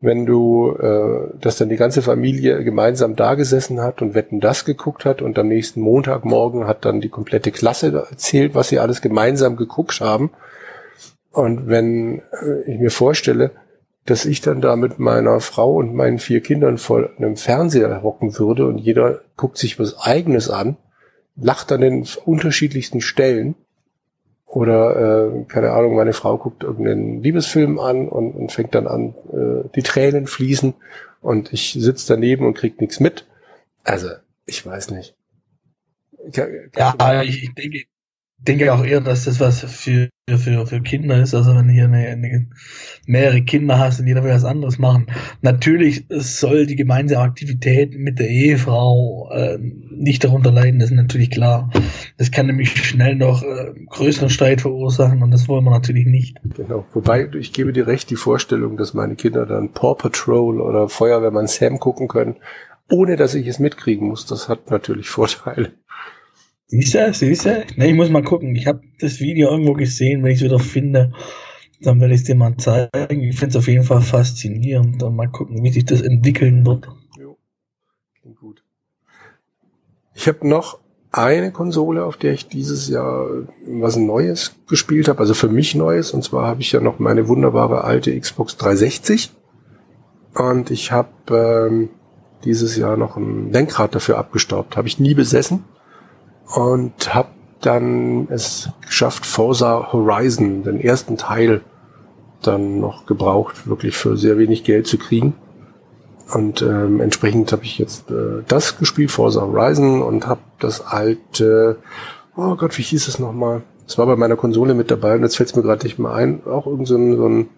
[0.00, 4.66] Wenn du, äh, dass dann die ganze Familie gemeinsam da gesessen hat und Wetten das
[4.66, 9.00] geguckt hat und am nächsten Montagmorgen hat dann die komplette Klasse erzählt, was sie alles
[9.00, 10.30] gemeinsam geguckt haben.
[11.32, 13.52] Und wenn äh, ich mir vorstelle,
[14.04, 18.38] dass ich dann da mit meiner Frau und meinen vier Kindern vor einem Fernseher hocken
[18.38, 20.76] würde und jeder guckt sich was eigenes an,
[21.36, 23.54] lacht an den unterschiedlichsten Stellen.
[24.46, 29.14] Oder, äh, keine Ahnung, meine Frau guckt irgendeinen Liebesfilm an und, und fängt dann an,
[29.32, 30.74] äh, die Tränen fließen
[31.20, 33.26] und ich sitze daneben und krieg nichts mit.
[33.84, 34.08] Also,
[34.46, 35.14] ich weiß nicht.
[36.32, 37.84] Ja, ich denke,
[38.38, 41.34] denke auch eher, dass das was für, für, für Kinder ist.
[41.34, 42.48] Also wenn du hier eine, eine,
[43.06, 45.06] mehrere Kinder hast und jeder will was anderes machen.
[45.42, 51.30] Natürlich soll die gemeinsame Aktivität mit der Ehefrau äh, nicht darunter leiden, das ist natürlich
[51.30, 51.70] klar.
[52.18, 56.38] Das kann nämlich schnell noch äh, größeren Streit verursachen und das wollen wir natürlich nicht.
[56.56, 56.84] Genau.
[56.92, 61.46] Wobei, ich gebe dir recht, die Vorstellung, dass meine Kinder dann Paw Patrol oder Feuerwehrmann
[61.46, 62.36] Sam gucken können,
[62.90, 65.72] ohne dass ich es mitkriegen muss, das hat natürlich Vorteile.
[66.68, 67.64] Siehste, siehste?
[67.76, 68.56] Ne, ich muss mal gucken.
[68.56, 71.12] Ich habe das Video irgendwo gesehen, wenn ich es wieder finde.
[71.80, 73.22] Dann werde ich es dir mal zeigen.
[73.22, 75.00] Ich finde es auf jeden Fall faszinierend.
[75.00, 76.88] Dann mal gucken, wie sich das entwickeln wird.
[77.20, 77.36] Jo.
[78.40, 78.64] Gut.
[80.14, 80.80] Ich habe noch
[81.12, 83.28] eine Konsole, auf der ich dieses Jahr
[83.68, 86.10] was Neues gespielt habe, also für mich Neues.
[86.10, 89.30] Und zwar habe ich ja noch meine wunderbare alte Xbox 360.
[90.34, 91.90] Und ich habe ähm,
[92.44, 94.76] dieses Jahr noch ein Lenkrad dafür abgestaubt.
[94.76, 95.62] Habe ich nie besessen
[96.54, 97.28] und habe
[97.60, 101.62] dann es geschafft, Forza Horizon, den ersten Teil,
[102.42, 105.34] dann noch gebraucht, wirklich für sehr wenig Geld zu kriegen.
[106.32, 111.78] Und ähm, entsprechend habe ich jetzt äh, das gespielt, Forza Horizon, und habe das alte,
[112.36, 113.62] oh Gott, wie hieß es nochmal?
[113.86, 116.12] Es war bei meiner Konsole mit dabei und jetzt fällt es mir gerade nicht mehr
[116.12, 117.48] ein, auch irgend so ein, so ein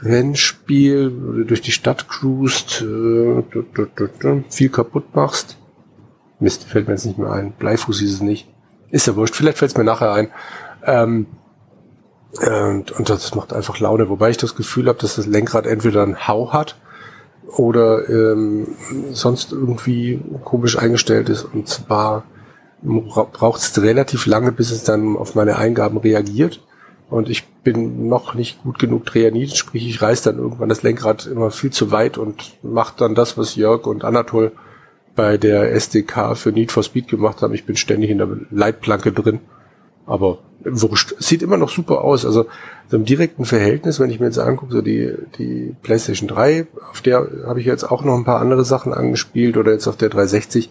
[0.00, 3.42] Rennspiel, wo du durch die Stadt cruist, äh,
[4.48, 5.56] viel kaputt machst.
[6.40, 7.52] Mist, fällt mir jetzt nicht mehr ein.
[7.52, 8.48] Bleifuß ist es nicht.
[8.90, 10.30] Ist ja wurscht, vielleicht fällt es mir nachher ein.
[10.84, 11.26] Ähm,
[12.40, 16.02] und, und das macht einfach Laune, wobei ich das Gefühl habe, dass das Lenkrad entweder
[16.02, 16.76] einen Hau hat
[17.56, 18.68] oder ähm,
[19.12, 21.44] sonst irgendwie komisch eingestellt ist.
[21.44, 22.24] Und zwar
[22.82, 26.60] braucht es relativ lange, bis es dann auf meine Eingaben reagiert.
[27.10, 31.26] Und ich bin noch nicht gut genug trainiert, sprich ich reiß dann irgendwann das Lenkrad
[31.26, 34.52] immer viel zu weit und mache dann das, was Jörg und Anatol
[35.18, 37.52] bei der SDK für Need for Speed gemacht haben.
[37.52, 39.40] Ich bin ständig in der Leitplanke drin.
[40.06, 41.16] Aber wurscht.
[41.18, 42.24] Sieht immer noch super aus.
[42.24, 42.46] Also
[42.86, 47.02] so im direkten Verhältnis, wenn ich mir jetzt angucke, so die, die PlayStation 3, auf
[47.02, 50.08] der habe ich jetzt auch noch ein paar andere Sachen angespielt oder jetzt auf der
[50.08, 50.70] 360.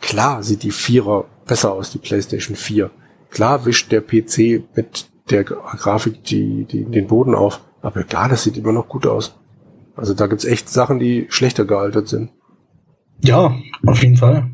[0.00, 2.90] Klar sieht die Vierer besser aus, die PlayStation 4.
[3.30, 7.60] Klar wischt der PC mit der Grafik die, die, den Boden auf.
[7.82, 9.34] Aber klar, das sieht immer noch gut aus.
[9.96, 12.30] Also da gibt's echt Sachen, die schlechter gealtert sind.
[13.22, 13.56] Ja,
[13.86, 14.50] auf jeden Fall.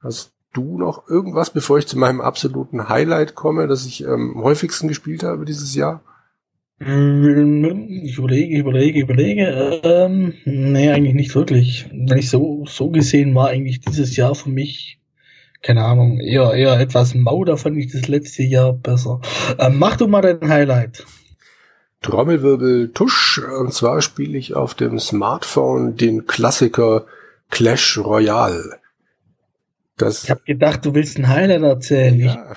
[0.00, 4.42] Hast du noch irgendwas, bevor ich zu meinem absoluten Highlight komme, das ich ähm, am
[4.42, 6.02] häufigsten gespielt habe dieses Jahr?
[6.78, 9.80] Ich überlege, überlege, überlege.
[9.82, 11.88] Ähm, nee, eigentlich nicht wirklich.
[11.90, 15.00] Wenn ich so, so gesehen war eigentlich dieses Jahr für mich
[15.62, 19.20] keine Ahnung, eher, eher etwas mau, da fand ich das letzte Jahr besser.
[19.58, 21.04] Ähm, mach du mal dein Highlight.
[22.02, 27.06] Trommelwirbel Tusch, und zwar spiele ich auf dem Smartphone den Klassiker
[27.50, 28.78] Clash Royale.
[29.96, 32.20] Das ich habe gedacht, du willst ein Highlight erzählen.
[32.20, 32.52] Ja.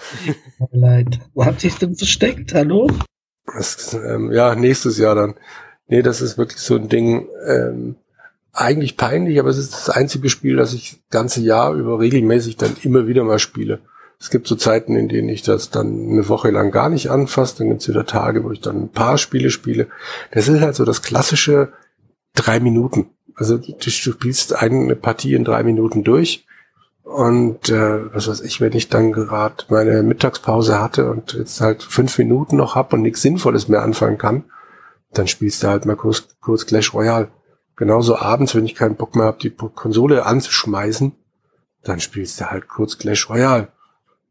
[0.74, 1.20] Highlight.
[1.34, 2.54] Wo hat sich denn versteckt?
[2.54, 2.90] Hallo?
[3.46, 5.36] Das, ähm, ja, nächstes Jahr dann.
[5.88, 7.28] Nee, das ist wirklich so ein Ding.
[7.48, 7.96] Ähm,
[8.52, 12.58] eigentlich peinlich, aber es ist das einzige Spiel, das ich das ganze Jahr über regelmäßig
[12.58, 13.80] dann immer wieder mal spiele.
[14.20, 17.60] Es gibt so Zeiten, in denen ich das dann eine Woche lang gar nicht anfasse,
[17.60, 19.88] dann gibt es wieder Tage, wo ich dann ein paar Spiele spiele.
[20.32, 21.72] Das ist halt so das klassische
[22.36, 23.12] drei Minuten.
[23.40, 26.46] Also du, du spielst eine Partie in drei Minuten durch
[27.04, 31.82] und äh, was weiß ich, wenn ich dann gerade meine Mittagspause hatte und jetzt halt
[31.82, 34.44] fünf Minuten noch hab und nichts Sinnvolles mehr anfangen kann,
[35.14, 37.30] dann spielst du halt mal kurz, kurz Clash Royale.
[37.78, 41.14] Genauso abends, wenn ich keinen Bock mehr habe, die Konsole anzuschmeißen,
[41.84, 43.70] dann spielst du halt kurz Clash Royale.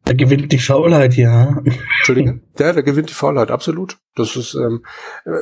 [0.09, 1.63] Da gewinnt die Faulheit, ja.
[1.99, 2.41] Entschuldige?
[2.59, 3.99] Ja, da gewinnt die Faulheit, absolut.
[4.17, 4.85] Das ist, ähm,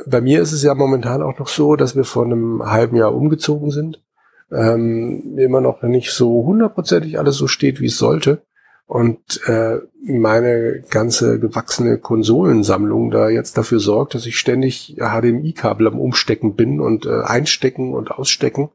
[0.05, 3.15] bei mir ist es ja momentan auch noch so, dass wir vor einem halben Jahr
[3.15, 4.03] umgezogen sind.
[4.51, 8.43] Ähm, immer noch nicht so hundertprozentig alles so steht, wie es sollte
[8.87, 15.99] und äh, meine ganze gewachsene Konsolensammlung da jetzt dafür sorgt, dass ich ständig HDMI-Kabel am
[15.99, 18.69] Umstecken bin und äh, einstecken und ausstecken.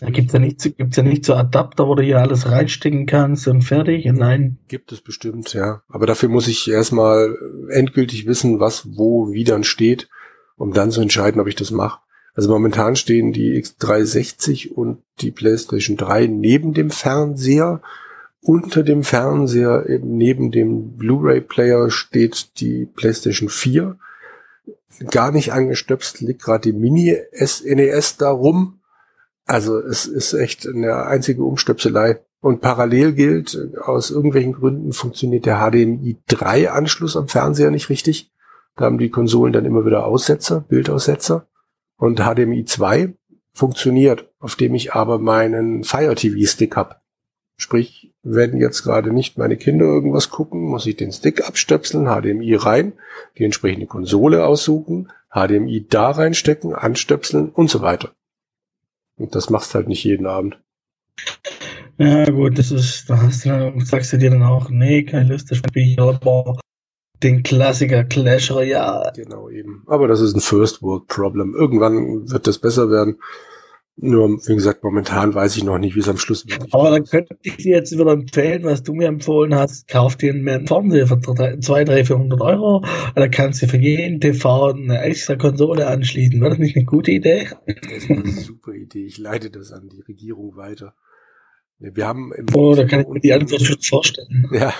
[0.00, 3.46] Da gibt's ja nicht, gibt's ja nicht so Adapter, wo du hier alles reinstecken kannst
[3.46, 4.04] und fertig.
[4.06, 4.58] Nein.
[4.68, 5.82] Gibt es bestimmt, ja.
[5.88, 7.36] Aber dafür muss ich erstmal
[7.70, 10.08] endgültig wissen, was wo wie dann steht,
[10.56, 12.00] um dann zu entscheiden, ob ich das mache.
[12.34, 17.80] Also momentan stehen die X360 und die PlayStation 3 neben dem Fernseher
[18.44, 23.96] unter dem Fernseher eben neben dem Blu-ray-Player steht die PlayStation 4.
[25.10, 28.80] Gar nicht angestöpst liegt gerade die Mini-NES e da rum.
[29.46, 32.20] Also es ist echt eine einzige Umstöpselei.
[32.40, 38.30] Und parallel gilt, aus irgendwelchen Gründen funktioniert der HDMI 3 Anschluss am Fernseher nicht richtig.
[38.76, 41.46] Da haben die Konsolen dann immer wieder Aussetzer, Bildaussetzer.
[41.96, 43.14] Und HDMI 2
[43.52, 47.02] funktioniert, auf dem ich aber meinen Fire TV Stick hab.
[47.56, 52.56] Sprich, wenn jetzt gerade nicht meine Kinder irgendwas gucken, muss ich den Stick abstöpseln, HDMI
[52.56, 52.94] rein,
[53.38, 58.10] die entsprechende Konsole aussuchen, HDMI da reinstecken, anstöpseln und so weiter.
[59.16, 60.60] Und das machst halt nicht jeden Abend.
[61.98, 65.50] Ja, gut, das ist, da hast du, sagst du dir dann auch, nee, keine Lust,
[65.50, 66.58] das spiele ich aber
[67.22, 69.12] den Klassiker Clash Royale.
[69.14, 69.84] Genau, eben.
[69.86, 71.54] Aber das ist ein First World Problem.
[71.54, 73.18] Irgendwann wird das besser werden.
[73.96, 76.66] Nur, wie gesagt, momentan weiß ich noch nicht, wie es am Schluss wird.
[76.74, 79.86] Aber dann könnte ich dir jetzt wieder empfehlen, was du mir empfohlen hast.
[79.86, 82.84] Kauf dir einen Fernseher für 200, 300, 400 Euro.
[83.14, 86.40] Da kannst du für jeden TV eine extra Konsole anschließen.
[86.40, 87.50] War das nicht eine gute Idee?
[87.66, 89.04] Das ist eine super Idee.
[89.04, 90.94] Ich leite das an die Regierung weiter.
[91.78, 94.48] Wir haben im oh, da kann ich mir die Antwort schon vorstellen.
[94.52, 94.72] Ja,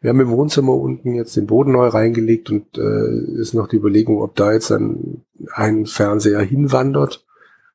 [0.00, 3.76] wir haben im Wohnzimmer unten jetzt den Boden neu reingelegt und äh, ist noch die
[3.76, 7.24] Überlegung, ob da jetzt ein, ein Fernseher hinwandert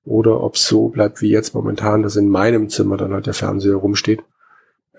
[0.06, 3.76] oder ob so bleibt wie jetzt momentan, dass in meinem Zimmer dann halt der Fernseher
[3.76, 4.24] rumsteht.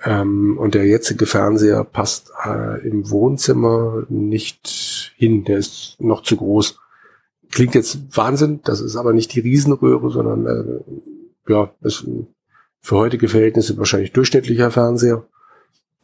[0.04, 6.36] Ähm, und der jetzige Fernseher passt äh, im Wohnzimmer nicht hin, der ist noch zu
[6.36, 6.78] groß.
[7.50, 12.06] Klingt jetzt Wahnsinn, das ist aber nicht die Riesenröhre, sondern äh, ja, ist
[12.80, 15.24] für heutige Verhältnisse wahrscheinlich durchschnittlicher Fernseher.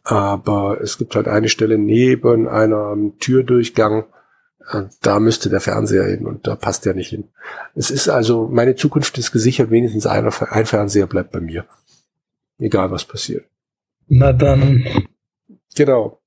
[0.03, 4.05] Aber es gibt halt eine Stelle neben einer Türdurchgang,
[5.03, 7.25] da müsste der Fernseher hin und da passt der nicht hin.
[7.75, 11.67] Es ist also, meine Zukunft ist gesichert, wenigstens einer, ein Fernseher bleibt bei mir.
[12.59, 13.45] Egal was passiert.
[14.09, 14.85] Na dann.
[15.75, 16.21] Genau.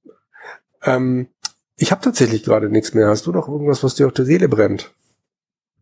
[0.84, 1.28] Ähm,
[1.78, 3.08] ich habe tatsächlich gerade nichts mehr.
[3.08, 4.94] Hast du noch irgendwas, was dir auf der Seele brennt?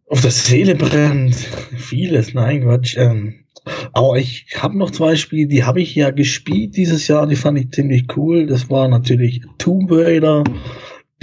[0.08, 2.98] Auf der Seele brennt vieles, nein, Quatsch.
[2.98, 3.46] Ähm,
[3.94, 7.60] aber ich habe noch zwei Spiele, die habe ich ja gespielt dieses Jahr, die fand
[7.60, 8.48] ich ziemlich cool.
[8.48, 10.44] Das war natürlich Tomb Raider,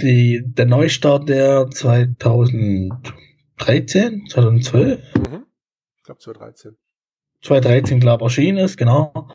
[0.01, 5.15] die, der Neustart der 2013, 2012.
[5.15, 5.45] Mhm.
[5.97, 6.77] Ich glaube 2013.
[7.41, 9.29] 2013, glaube ich, erschienen ist, genau.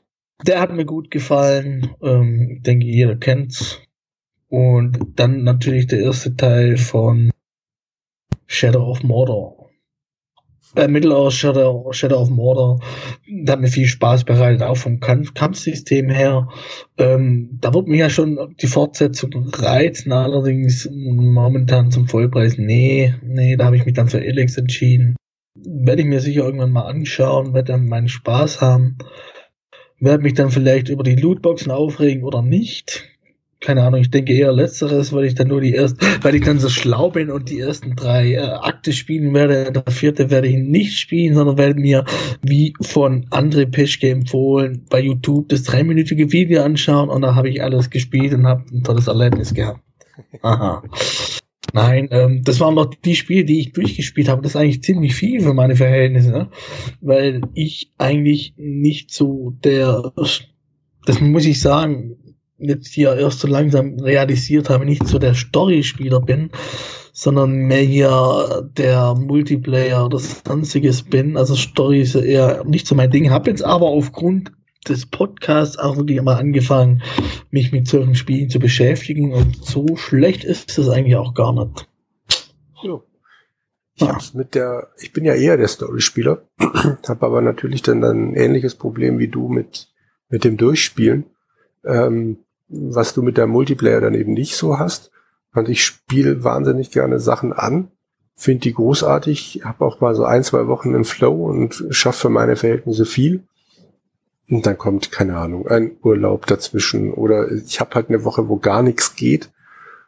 [0.47, 1.95] Der hat mir gut gefallen.
[2.03, 3.81] Ähm, ich denke, jeder kennt's.
[4.49, 7.31] Und dann natürlich der erste Teil von
[8.47, 9.54] Shadow of Mordor.
[10.77, 12.81] Äh, Middle-earth Shadow, Shadow of Mordor.
[13.49, 16.49] Hat mir viel Spaß bereitet, auch vom Kamp Kampfsystem her.
[16.99, 22.59] Ähm, da wird mir ja schon die Fortsetzung reizen, allerdings momentan zum Vollpreis.
[22.59, 25.17] Nee, nee, da habe ich mich dann für Elex entschieden.
[25.55, 28.99] Werde ich mir sicher irgendwann mal anschauen, werde dann meinen Spaß haben.
[30.01, 33.14] Werde mich dann vielleicht über die Lootboxen aufregen oder nicht
[33.65, 36.59] keine Ahnung, ich denke eher letzteres, weil ich dann nur die ersten, weil ich dann
[36.59, 39.73] so schlau bin und die ersten drei äh, Akte spielen werde.
[39.73, 42.05] Der vierte werde ich nicht spielen, sondern werde mir,
[42.43, 47.63] wie von André Peschke empfohlen, bei YouTube das dreiminütige Video anschauen und da habe ich
[47.63, 49.81] alles gespielt und habe ein tolles Erlebnis gehabt.
[50.43, 50.83] Aha.
[51.73, 54.43] Nein, ähm, das waren noch die Spiele, die ich durchgespielt habe.
[54.43, 56.51] Das ist eigentlich ziemlich viel für meine Verhältnisse, ne?
[57.01, 60.13] weil ich eigentlich nicht so der,
[61.07, 62.17] das muss ich sagen,
[62.59, 66.51] jetzt hier erst so langsam realisiert habe, nicht so der Story-Spieler bin,
[67.13, 71.37] sondern mehr hier der Multiplayer oder sonstiges bin.
[71.37, 73.31] Also Story ist eher nicht so mein Ding.
[73.31, 74.53] Habe jetzt aber aufgrund
[74.89, 77.03] des Podcasts auch wirklich mal angefangen,
[77.51, 81.89] mich mit solchen Spielen zu beschäftigen und so schlecht ist es eigentlich auch gar nicht.
[82.83, 83.01] Ja.
[83.95, 84.13] Ich ja.
[84.13, 88.75] hab's mit der, ich bin ja eher der Story-Spieler, habe aber natürlich dann ein ähnliches
[88.75, 89.89] Problem wie du mit,
[90.29, 91.27] mit dem Durchspielen.
[91.85, 95.11] Ähm, was du mit der Multiplayer dann eben nicht so hast.
[95.55, 97.89] Und ich spiele wahnsinnig gerne Sachen an,
[98.35, 102.29] finde die großartig, habe auch mal so ein, zwei Wochen im Flow und schaffe für
[102.31, 103.45] meine Verhältnisse viel.
[104.51, 108.57] Und dann kommt, keine Ahnung, ein Urlaub dazwischen oder ich habe halt eine Woche, wo
[108.57, 109.51] gar nichts geht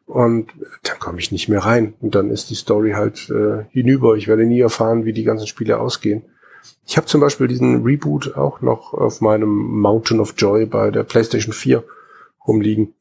[0.05, 0.53] und
[0.83, 1.95] dann komme ich nicht mehr rein.
[2.01, 4.15] Und dann ist die Story halt äh, hinüber.
[4.17, 6.23] Ich werde nie erfahren, wie die ganzen Spiele ausgehen.
[6.87, 9.51] Ich habe zum Beispiel diesen Reboot auch noch auf meinem
[9.81, 11.83] Mountain of Joy bei der PlayStation 4
[12.47, 12.95] rumliegen.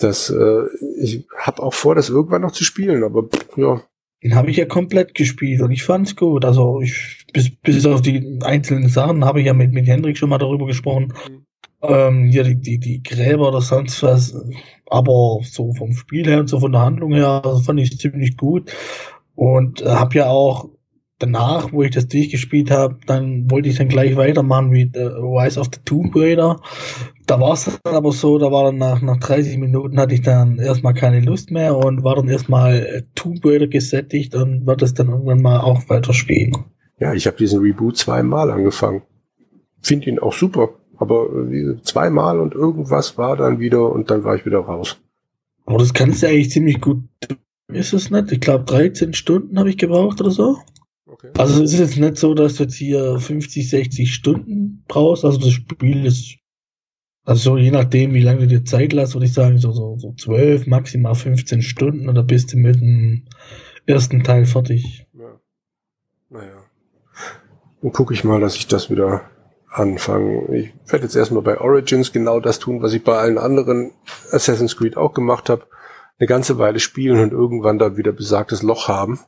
[0.00, 0.62] Das, äh,
[0.98, 3.82] ich habe auch vor, das irgendwann noch zu spielen, aber ja.
[4.22, 6.44] Den habe ich ja komplett gespielt und ich fand's gut.
[6.44, 10.30] Also ich bis, bis auf die einzelnen Sachen habe ich ja mit, mit Hendrik schon
[10.30, 11.12] mal darüber gesprochen.
[11.28, 11.44] Mhm.
[11.82, 14.34] Ähm, hier die, die, die Gräber oder sonst was.
[14.86, 18.36] Aber so vom Spiel her und so von der Handlung her also fand ich ziemlich
[18.38, 18.72] gut.
[19.34, 20.70] Und äh, habe ja auch
[21.24, 25.58] danach, wo ich das durchgespielt habe, dann wollte ich dann gleich weitermachen wie The Rise
[25.58, 26.60] of the Tomb Raider.
[27.26, 30.22] Da war es dann aber so, da war dann nach, nach 30 Minuten hatte ich
[30.22, 34.82] dann erstmal keine Lust mehr und war dann erstmal äh, Tomb Raider gesättigt und wird
[34.82, 36.52] es dann irgendwann mal auch weiter spielen.
[36.98, 39.02] Ja, ich habe diesen Reboot zweimal angefangen.
[39.80, 44.36] Finde ihn auch super, aber äh, zweimal und irgendwas war dann wieder und dann war
[44.36, 44.98] ich wieder raus.
[45.66, 47.00] Aber das kannst du eigentlich ziemlich gut.
[47.68, 48.30] Ist es nicht?
[48.30, 50.58] Ich glaube 13 Stunden habe ich gebraucht oder so.
[51.14, 51.30] Okay.
[51.38, 55.24] Also es ist jetzt nicht so, dass du jetzt hier 50, 60 Stunden brauchst.
[55.24, 56.38] Also das Spiel ist,
[57.24, 60.12] also je nachdem, wie lange du dir Zeit lässt, würde ich sagen, so, so, so
[60.12, 63.28] 12, maximal 15 Stunden und dann bist du mit dem
[63.86, 65.06] ersten Teil fertig.
[65.12, 65.38] Ja.
[66.30, 66.64] Naja.
[67.80, 69.22] Dann gucke ich mal, dass ich das wieder
[69.70, 70.52] anfange.
[70.56, 73.92] Ich werde jetzt erstmal bei Origins genau das tun, was ich bei allen anderen
[74.32, 75.64] Assassin's Creed auch gemacht habe.
[76.18, 79.20] Eine ganze Weile spielen und irgendwann da wieder besagtes Loch haben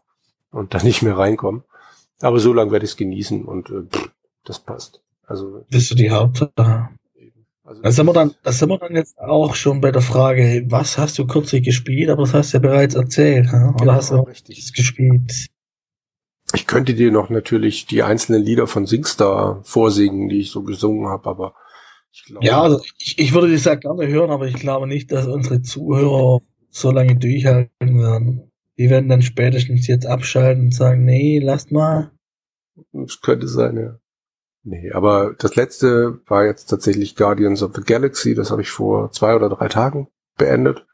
[0.51, 1.63] und da nicht mehr reinkommen.
[2.21, 3.83] Aber so lange werde ich es genießen und äh,
[4.45, 5.03] das passt.
[5.27, 6.89] Also bist du die Hauptsache.
[7.65, 10.65] Also da sind wir dann, da sind wir dann jetzt auch schon bei der Frage,
[10.69, 12.11] was hast du kürzlich gespielt?
[12.11, 13.71] Aber das hast du ja bereits erzählt, ja?
[13.71, 15.49] oder genau, hast du richtig gespielt?
[16.55, 21.09] Ich könnte dir noch natürlich die einzelnen Lieder von Singstar vorsingen, die ich so gesungen
[21.09, 21.55] habe, aber
[22.13, 22.47] ich glaube.
[22.47, 25.61] Ja, also ich, ich würde das ja gerne hören, aber ich glaube nicht, dass unsere
[25.63, 26.41] Zuhörer
[26.71, 28.53] so lange durchhalten werden.
[28.79, 32.11] Die werden dann spätestens jetzt abschalten und sagen, nee, lasst mal.
[32.93, 33.99] Das könnte sein, ja.
[34.63, 38.35] Nee, aber das letzte war jetzt tatsächlich Guardians of the Galaxy.
[38.35, 40.85] Das habe ich vor zwei oder drei Tagen beendet.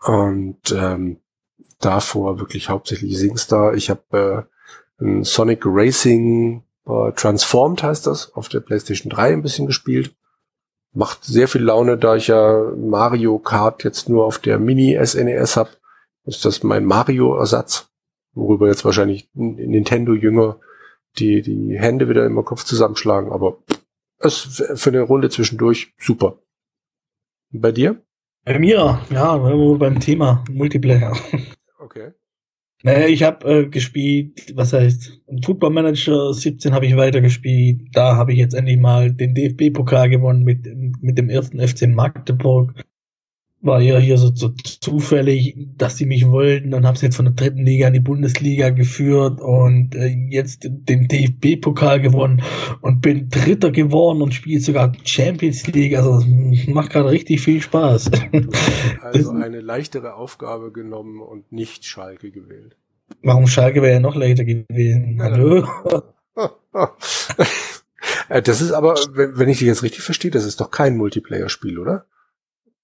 [0.00, 1.18] Und ähm,
[1.80, 3.74] davor wirklich hauptsächlich Singstar.
[3.74, 4.46] Ich habe
[5.00, 10.14] äh, ein Sonic Racing äh, Transformed heißt das, auf der PlayStation 3 ein bisschen gespielt.
[10.92, 15.56] Macht sehr viel Laune, da ich ja Mario Kart jetzt nur auf der Mini SNES
[15.56, 15.70] habe
[16.28, 17.90] ist das mein Mario-Ersatz,
[18.34, 20.60] worüber jetzt wahrscheinlich Nintendo-Jünger
[21.18, 23.58] die, die Hände wieder im Kopf zusammenschlagen, aber
[24.18, 26.38] es für eine Runde zwischendurch super.
[27.52, 28.02] Und bei dir?
[28.44, 31.16] Bei mir, ja, beim Thema Multiplayer.
[31.80, 32.12] Okay.
[32.82, 37.88] Naja, ich habe äh, gespielt, was heißt, Football Manager 17 habe ich weitergespielt.
[37.92, 40.66] Da habe ich jetzt endlich mal den DFB-Pokal gewonnen mit,
[41.00, 42.74] mit dem ersten FC Magdeburg
[43.60, 46.70] war ja hier so, so zufällig, dass sie mich wollten.
[46.70, 50.60] Dann haben sie jetzt von der dritten Liga in die Bundesliga geführt und äh, jetzt
[50.64, 52.42] den DFB-Pokal gewonnen
[52.80, 55.96] und bin Dritter geworden und spiele sogar Champions League.
[55.96, 56.24] Also
[56.68, 58.10] macht gerade richtig viel Spaß.
[59.00, 62.76] Also eine leichtere Aufgabe genommen und nicht Schalke gewählt.
[63.22, 65.20] Warum Schalke wäre ja noch leichter gewesen?
[65.20, 65.66] Hallo?
[68.28, 71.78] Äh, das ist aber, wenn ich dich jetzt richtig verstehe, das ist doch kein Multiplayer-Spiel,
[71.78, 72.04] oder?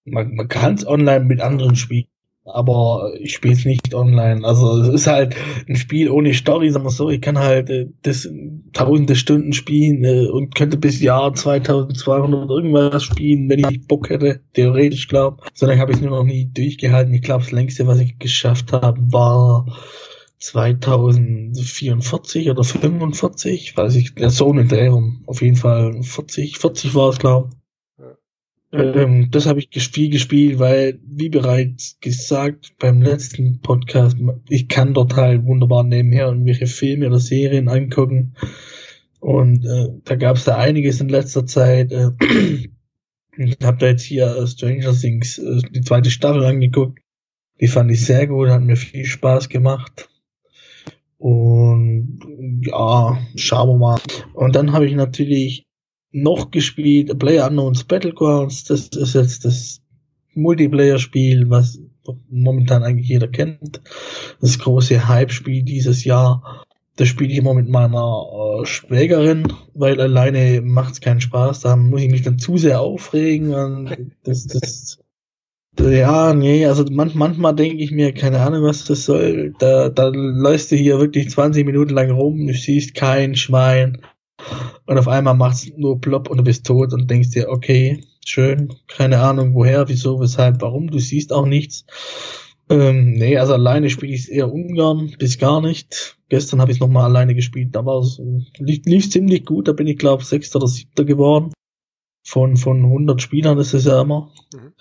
[0.04, 2.04] Man, man kann es online mit anderen spielen,
[2.44, 4.44] aber ich spiele es nicht online.
[4.44, 5.34] Also es ist halt
[5.68, 7.08] ein Spiel ohne Story, sagen wir so.
[7.08, 8.28] Ich kann halt äh, das
[8.72, 14.40] tausende Stunden spielen äh, und könnte bis Jahr 2200 irgendwas spielen, wenn ich Bock hätte,
[14.52, 15.42] theoretisch glaube.
[15.54, 17.14] Sondern habe ich nur noch nie durchgehalten.
[17.14, 19.64] Ich glaube, das längste, was ich geschafft habe, war
[20.38, 25.22] 2044 oder 45, weiß ich, so eine Drehung.
[25.26, 27.63] Auf jeden Fall 40, 40 war es, glaube ich.
[28.74, 34.16] Ähm, das habe ich viel gespielt, weil, wie bereits gesagt beim letzten Podcast,
[34.48, 38.34] ich kann dort halt wunderbar nebenher irgendwelche Filme oder Serien angucken.
[39.20, 41.92] Und äh, da gab es da einiges in letzter Zeit.
[41.92, 42.10] Äh,
[43.36, 46.98] ich habe da jetzt hier äh, Stranger Things äh, die zweite Staffel angeguckt.
[47.60, 50.08] Die fand ich sehr gut, hat mir viel Spaß gemacht.
[51.16, 52.18] Und
[52.62, 54.00] ja, schauen wir mal.
[54.34, 55.66] Und dann habe ich natürlich
[56.14, 59.82] noch gespielt, Player Unknowns Battlegrounds, das ist jetzt das
[60.34, 61.80] Multiplayer-Spiel, was
[62.30, 63.80] momentan eigentlich jeder kennt.
[64.40, 66.64] Das große Hype-Spiel dieses Jahr.
[66.96, 71.60] Das spiele ich immer mit meiner äh, Schwägerin, weil alleine macht es keinen Spaß.
[71.60, 73.52] Da muss ich mich dann zu sehr aufregen.
[73.52, 74.98] Und das, das,
[75.80, 79.54] ja, nee, also man, manchmal denke ich mir, keine Ahnung, was das soll.
[79.58, 84.00] Da, da läufst du hier wirklich 20 Minuten lang rum, du siehst kein Schwein
[84.86, 88.74] und auf einmal macht's nur plopp und du bist tot und denkst dir, okay, schön,
[88.86, 91.84] keine Ahnung woher, wieso, weshalb, warum, du siehst auch nichts.
[92.70, 96.16] Ähm, nee, also alleine spiele ich es eher ungern, bis gar nicht.
[96.28, 98.20] Gestern habe ich nochmal alleine gespielt, da war es,
[98.58, 101.52] lief, lief ziemlich gut, da bin ich glaube Sechster oder Siebter geworden.
[102.26, 104.32] Von, von 100 Spielern ist es ja immer.
[104.54, 104.72] Mhm.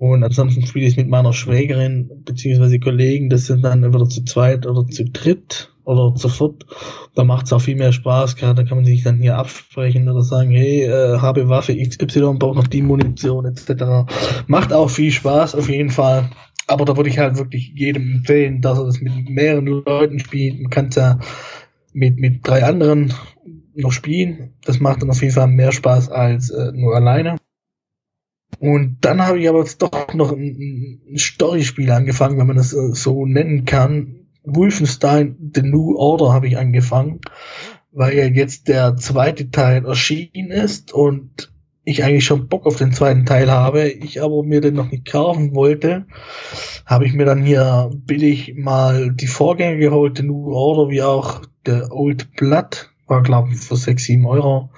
[0.00, 4.66] Und ansonsten spiele ich mit meiner Schwägerin beziehungsweise Kollegen, das sind dann entweder zu zweit
[4.66, 6.64] oder zu dritt oder sofort.
[7.14, 10.22] Da macht es auch viel mehr Spaß, da kann man sich dann hier absprechen oder
[10.22, 14.10] sagen, hey, äh, habe Waffe XY, braucht noch die Munition etc.
[14.46, 16.30] Macht auch viel Spaß auf jeden Fall.
[16.66, 20.62] Aber da würde ich halt wirklich jedem empfehlen, dass er das mit mehreren Leuten spielt.
[20.62, 21.18] Man kann es ja
[21.92, 23.12] mit, mit drei anderen
[23.74, 24.54] noch spielen.
[24.64, 27.36] Das macht dann auf jeden Fall mehr Spaß als äh, nur alleine.
[28.60, 32.74] Und dann habe ich aber jetzt doch noch ein, ein Storyspiel angefangen, wenn man das
[32.74, 34.26] äh, so nennen kann.
[34.44, 37.20] Wolfenstein The New Order habe ich angefangen,
[37.90, 41.50] weil ja jetzt der zweite Teil erschienen ist und
[41.84, 45.06] ich eigentlich schon Bock auf den zweiten Teil habe, ich aber mir den noch nicht
[45.10, 46.04] kaufen wollte,
[46.84, 51.40] habe ich mir dann hier billig mal die Vorgänger geholt, The New Order, wie auch
[51.64, 54.68] der Old Blood, war glaube ich für 6, 7 Euro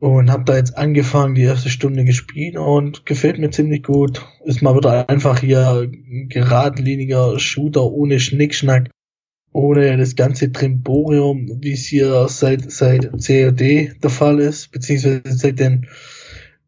[0.00, 4.24] und habe da jetzt angefangen, die erste Stunde gespielt und gefällt mir ziemlich gut.
[4.44, 5.90] Ist mal wieder einfach hier
[6.28, 8.90] geradliniger Shooter ohne Schnickschnack,
[9.52, 15.58] ohne das ganze Trimborium, wie es hier seit, seit COD der Fall ist, beziehungsweise seit
[15.58, 15.88] den,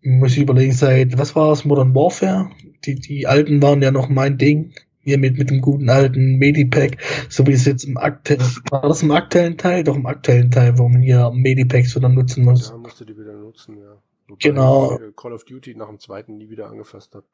[0.03, 2.51] muss ich überlegen, seit, was war es, Modern Warfare?
[2.85, 6.99] Die, die alten waren ja noch mein Ding hier mit, mit dem guten alten Medipack,
[7.29, 9.85] so wie es jetzt im aktuellen, war das im aktuellen Teil?
[9.85, 12.71] Doch im aktuellen Teil, wo man hier Medipacks wieder nutzen muss.
[12.71, 13.97] Ja, musst du die wieder nutzen, ja.
[14.29, 14.99] Wobei genau.
[15.01, 17.27] Ich Call of Duty nach dem zweiten nie wieder angefasst habe.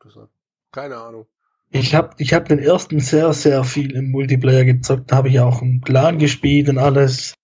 [0.73, 1.27] Keine Ahnung.
[1.71, 5.11] Ich habe ich hab den ersten sehr, sehr viel im Multiplayer gezockt.
[5.11, 7.35] Da habe ich auch im Plan gespielt und alles.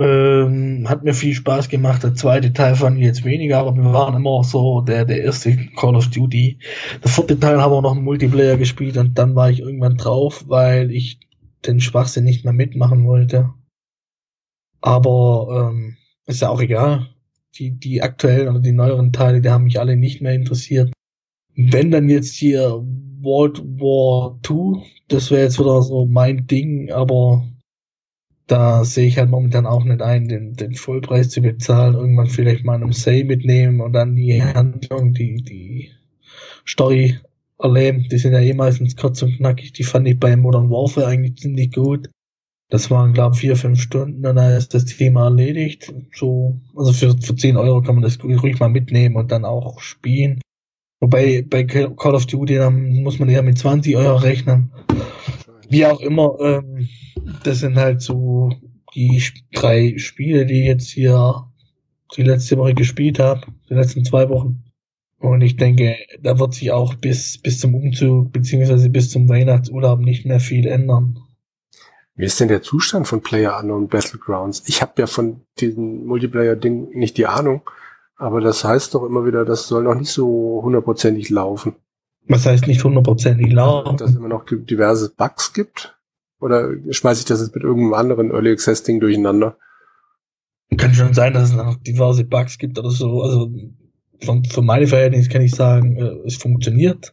[0.00, 2.02] Ähm, hat mir viel Spaß gemacht.
[2.02, 5.54] Der zweite Teil fand ich jetzt weniger, aber wir waren immer so der, der erste
[5.76, 6.58] Call of Duty.
[7.04, 10.44] Der vierte Teil haben wir noch im Multiplayer gespielt und dann war ich irgendwann drauf,
[10.48, 11.20] weil ich
[11.66, 13.52] den Schwachsinn nicht mehr mitmachen wollte.
[14.80, 17.10] Aber ähm, ist ja auch egal.
[17.58, 20.90] Die, die aktuellen oder die neueren Teile, die haben mich alle nicht mehr interessiert.
[21.54, 22.82] Wenn dann jetzt hier
[23.20, 27.44] World War II, das wäre jetzt wieder so mein Ding, aber
[28.50, 32.64] da sehe ich halt momentan auch nicht ein, den, den Vollpreis zu bezahlen, irgendwann vielleicht
[32.64, 35.92] mal einen Say mitnehmen und dann die Handlung, die, die
[36.66, 37.18] Story
[37.58, 38.08] erleben.
[38.10, 39.72] Die sind ja eh meistens kurz und knackig.
[39.74, 42.10] Die fand ich bei Modern Warfare eigentlich ziemlich gut.
[42.70, 45.92] Das waren, glaube ich, vier, fünf Stunden und dann ist das Thema erledigt.
[46.12, 49.80] So, also für, für 10 Euro kann man das ruhig mal mitnehmen und dann auch
[49.80, 50.40] spielen.
[51.00, 54.72] Wobei bei Call of Duty, dann muss man ja mit 20 Euro rechnen.
[55.70, 56.88] Wie auch immer, ähm,
[57.44, 58.50] das sind halt so
[58.94, 59.22] die
[59.52, 61.46] drei Spiele, die ich jetzt hier
[62.16, 64.64] die letzte Woche gespielt habe, die letzten zwei Wochen.
[65.20, 70.00] Und ich denke, da wird sich auch bis, bis zum Umzug beziehungsweise bis zum Weihnachtsurlaub
[70.00, 71.20] nicht mehr viel ändern.
[72.16, 74.64] Wie ist denn der Zustand von Player Unknown Battlegrounds?
[74.66, 77.62] Ich habe ja von diesem Multiplayer-Ding nicht die Ahnung,
[78.16, 81.76] aber das heißt doch immer wieder, das soll noch nicht so hundertprozentig laufen.
[82.28, 83.96] Was heißt nicht hundertprozentig laufen?
[83.96, 85.98] Dass es immer noch diverse Bugs gibt?
[86.40, 89.56] Oder schmeiße ich das jetzt mit irgendeinem anderen Early Access Ding durcheinander?
[90.76, 93.22] Kann schon sein, dass es noch diverse Bugs gibt oder so.
[93.22, 93.50] Also
[94.22, 97.12] von, von meinen Verhältnissen kann ich sagen, äh, es funktioniert.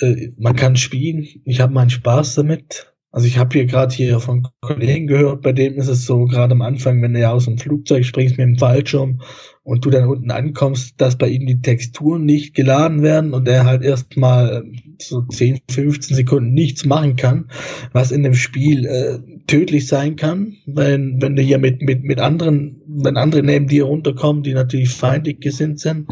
[0.00, 1.26] Äh, man kann spielen.
[1.44, 2.91] Ich habe meinen Spaß damit.
[3.14, 6.52] Also ich habe hier gerade hier von Kollegen gehört, bei dem ist es so, gerade
[6.52, 9.20] am Anfang, wenn du ja aus dem Flugzeug springst mit dem Fallschirm
[9.64, 13.66] und du dann unten ankommst, dass bei ihm die Texturen nicht geladen werden und er
[13.66, 14.64] halt erstmal
[14.98, 17.50] so 10, 15 Sekunden nichts machen kann,
[17.92, 22.18] was in dem Spiel äh, tödlich sein kann, wenn, wenn du hier mit, mit, mit
[22.18, 26.08] anderen, wenn andere neben dir runterkommen, die natürlich feindlich gesinnt sind,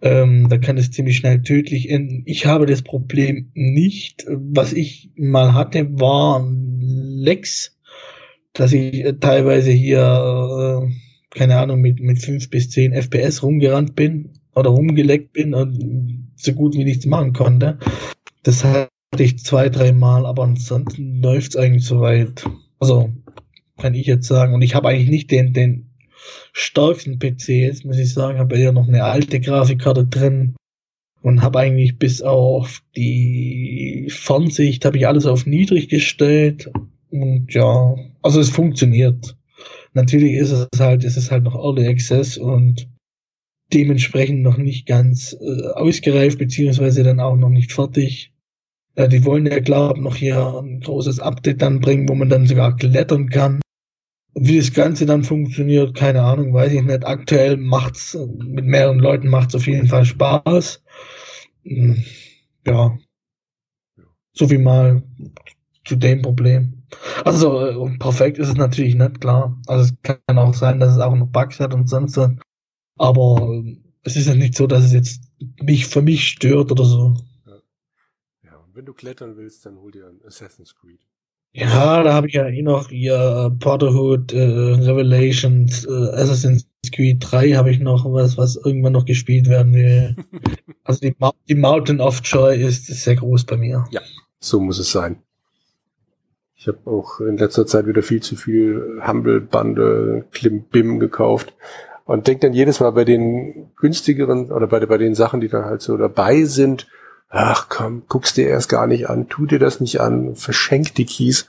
[0.00, 2.22] ähm, da kann es ziemlich schnell tödlich enden.
[2.26, 4.24] Ich habe das Problem nicht.
[4.28, 6.46] Was ich mal hatte, war
[6.80, 7.76] Lex,
[8.52, 13.96] dass ich äh, teilweise hier, äh, keine Ahnung, mit, mit fünf bis zehn FPS rumgerannt
[13.96, 17.78] bin oder rumgeleckt bin und so gut wie nichts machen konnte.
[18.44, 22.44] Das hatte ich zwei, drei Mal, aber ansonsten läuft's eigentlich soweit.
[22.78, 23.10] Also,
[23.78, 24.54] kann ich jetzt sagen.
[24.54, 25.87] Und ich habe eigentlich nicht den, den
[26.58, 28.38] stärksten PC jetzt, muss ich sagen.
[28.38, 30.56] Habe ja noch eine alte Grafikkarte drin
[31.22, 36.70] und habe eigentlich bis auf die Fernsicht habe ich alles auf niedrig gestellt
[37.10, 39.36] und ja, also es funktioniert.
[39.94, 42.88] Natürlich ist es halt, es ist halt noch Early Access und
[43.72, 48.32] dementsprechend noch nicht ganz äh, ausgereift beziehungsweise dann auch noch nicht fertig.
[48.94, 52.46] Äh, die wollen ja glaube noch hier ein großes Update dann bringen, wo man dann
[52.46, 53.60] sogar klettern kann.
[54.40, 57.04] Wie das Ganze dann funktioniert, keine Ahnung, weiß ich nicht.
[57.04, 60.82] Aktuell macht's, mit mehreren Leuten macht's auf jeden Fall Spaß.
[61.64, 62.04] Hm,
[62.66, 62.96] ja.
[64.32, 65.02] So wie mal
[65.84, 66.84] zu dem Problem.
[67.24, 69.60] Also, äh, perfekt ist es natürlich nicht, klar.
[69.66, 72.30] Also, es kann auch sein, dass es auch noch Bugs hat und sonst was.
[72.96, 75.22] Aber äh, es ist ja nicht so, dass es jetzt
[75.60, 77.14] mich für mich stört oder so.
[77.46, 77.56] Ja.
[78.44, 81.07] ja, und wenn du klettern willst, dann hol dir ein Assassin's Creed.
[81.52, 87.52] Ja, da habe ich ja eh noch ihr Brotherhood, äh, Revelations, äh, Assassin's Creed 3
[87.52, 90.16] habe ich noch was, was irgendwann noch gespielt werden will.
[90.84, 91.14] also die,
[91.48, 93.84] die Mountain of Joy ist, ist sehr groß bei mir.
[93.90, 94.00] Ja,
[94.38, 95.22] so muss es sein.
[96.54, 101.54] Ich habe auch in letzter Zeit wieder viel zu viel Humble Bundle Klimbim gekauft
[102.04, 105.64] und denk dann jedes Mal bei den günstigeren oder bei, bei den Sachen, die dann
[105.64, 106.88] halt so dabei sind,
[107.28, 111.06] ach komm, guckst dir erst gar nicht an, tu dir das nicht an, verschenk die
[111.06, 111.46] Keys.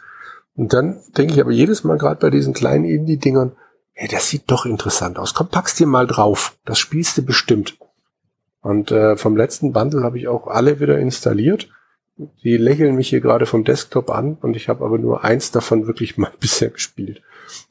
[0.56, 3.54] Und dann denke ich aber jedes Mal gerade bei diesen kleinen Indie-Dingern,
[3.94, 5.34] hey, das sieht doch interessant aus.
[5.34, 6.58] Komm, pack's dir mal drauf.
[6.66, 7.78] Das spielst du bestimmt.
[8.62, 11.70] Und äh, vom letzten Bundle habe ich auch alle wieder installiert.
[12.44, 15.88] Die lächeln mich hier gerade vom Desktop an und ich habe aber nur eins davon
[15.88, 17.22] wirklich mal bisher gespielt.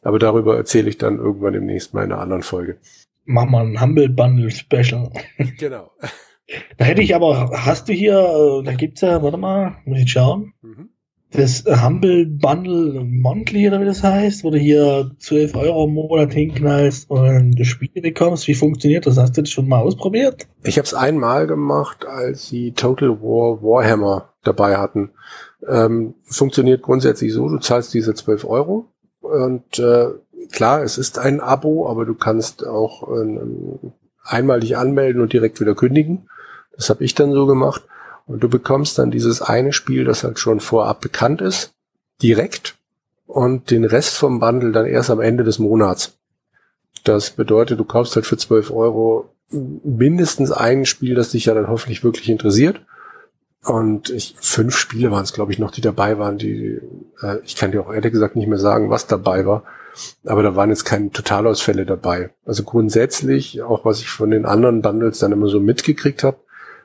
[0.03, 2.79] Aber darüber erzähle ich dann irgendwann demnächst mal in einer anderen Folge.
[3.27, 5.11] Mach mal ein Humble Bundle Special.
[5.59, 5.91] Genau.
[6.77, 10.11] Da hätte ich aber, hast du hier, äh, da gibt's ja, warte mal, muss ich
[10.11, 10.55] schauen.
[10.62, 10.91] Mhm.
[11.31, 16.33] Das Humble Bundle Monthly oder wie das heißt, wo du hier 12 Euro im Monat
[16.33, 18.49] hinknallst und Spiele bekommst.
[18.49, 19.19] Wie funktioniert das?
[19.19, 20.49] Hast du das schon mal ausprobiert?
[20.62, 25.11] Ich habe es einmal gemacht, als sie Total War Warhammer dabei hatten.
[25.69, 28.87] Ähm, funktioniert grundsätzlich so, du zahlst diese 12 Euro
[29.20, 30.07] und äh,
[30.51, 33.39] klar, es ist ein Abo, aber du kannst auch äh,
[34.25, 36.29] einmal dich anmelden und direkt wieder kündigen.
[36.79, 37.83] Das habe ich dann so gemacht.
[38.27, 41.73] Und du bekommst dann dieses eine Spiel, das halt schon vorab bekannt ist,
[42.23, 42.77] direkt
[43.27, 46.17] und den Rest vom Bundle dann erst am Ende des Monats.
[47.05, 51.69] Das bedeutet, du kaufst halt für 12 Euro mindestens ein Spiel, das dich ja dann
[51.69, 52.81] hoffentlich wirklich interessiert.
[53.65, 56.81] Und ich, fünf Spiele waren es, glaube ich, noch, die dabei waren, die,
[57.21, 59.65] äh, ich kann dir auch ehrlich gesagt nicht mehr sagen, was dabei war.
[60.25, 62.31] Aber da waren jetzt keine Totalausfälle dabei.
[62.47, 66.39] Also grundsätzlich, auch was ich von den anderen Bundles dann immer so mitgekriegt habe,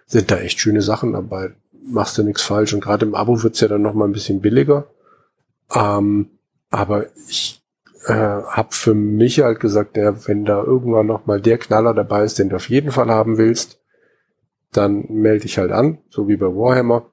[0.06, 1.52] sind da echt schöne Sachen dabei.
[1.86, 2.74] Machst du nichts falsch.
[2.74, 4.88] Und gerade im Abo wird's ja dann noch mal ein bisschen billiger.
[5.74, 6.30] Ähm,
[6.70, 7.62] aber ich
[8.06, 12.24] äh, habe für mich halt gesagt, der, wenn da irgendwann noch mal der Knaller dabei
[12.24, 13.80] ist, den du auf jeden Fall haben willst,
[14.72, 17.12] dann melde ich halt an, so wie bei Warhammer.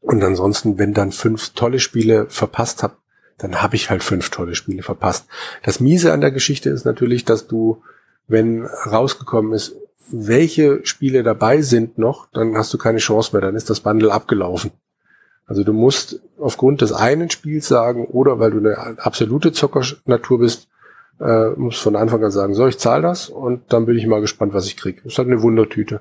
[0.00, 2.98] Und ansonsten, wenn dann fünf tolle Spiele verpasst hab,
[3.38, 5.26] dann habe ich halt fünf tolle Spiele verpasst.
[5.62, 7.82] Das Miese an der Geschichte ist natürlich, dass du,
[8.28, 9.76] wenn rausgekommen ist,
[10.10, 14.12] welche Spiele dabei sind noch, dann hast du keine Chance mehr, dann ist das Bundle
[14.12, 14.72] abgelaufen.
[15.46, 20.68] Also du musst aufgrund des einen Spiels sagen, oder weil du eine absolute Zockernatur bist,
[21.20, 24.20] äh, musst von Anfang an sagen, so, ich zahle das und dann bin ich mal
[24.20, 25.02] gespannt, was ich kriege.
[25.04, 26.00] Ist halt eine Wundertüte.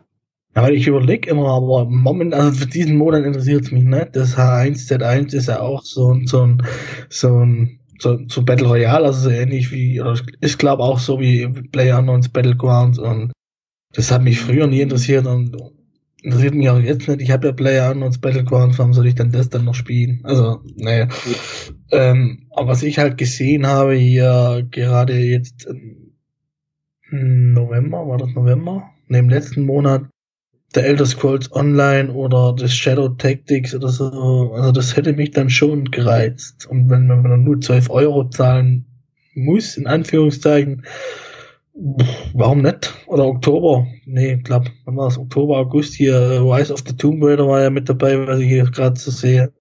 [0.56, 4.16] Aber ich überlege immer, aber momentan, also für diesen Monat interessiert es mich nicht.
[4.16, 6.64] Das H1Z1 ist ja auch so, ein so ein,
[7.10, 11.20] so ein, so, so Battle Royale, also so ähnlich wie, oder ich glaube auch so
[11.20, 13.32] wie PlayerUnknown's Battlegrounds und
[13.94, 15.56] das hat mich früher nie interessiert und
[16.22, 17.22] interessiert mich auch jetzt nicht.
[17.22, 20.22] Ich habe ja PlayerUnknown's Battlegrounds, warum soll ich denn das dann noch spielen?
[20.24, 21.08] Also, naja.
[21.92, 25.68] Ähm, aber was ich halt gesehen habe hier gerade jetzt
[27.12, 28.90] November, war das November?
[29.08, 30.06] Ne, im letzten Monat,
[30.74, 34.54] der Elder Scrolls Online oder das Shadow Tactics oder so.
[34.56, 36.66] Also das hätte mich dann schon gereizt.
[36.66, 38.86] Und wenn man dann nur 12 Euro zahlen
[39.36, 40.84] muss, in Anführungszeichen,
[41.74, 42.94] warum nicht?
[43.08, 43.88] Oder Oktober?
[44.06, 45.18] Nee, ich glaube, wann war es?
[45.18, 48.66] Oktober, August hier, Rise of the Tomb Raider war ja mit dabei, was ich hier
[48.66, 49.54] gerade so sehe.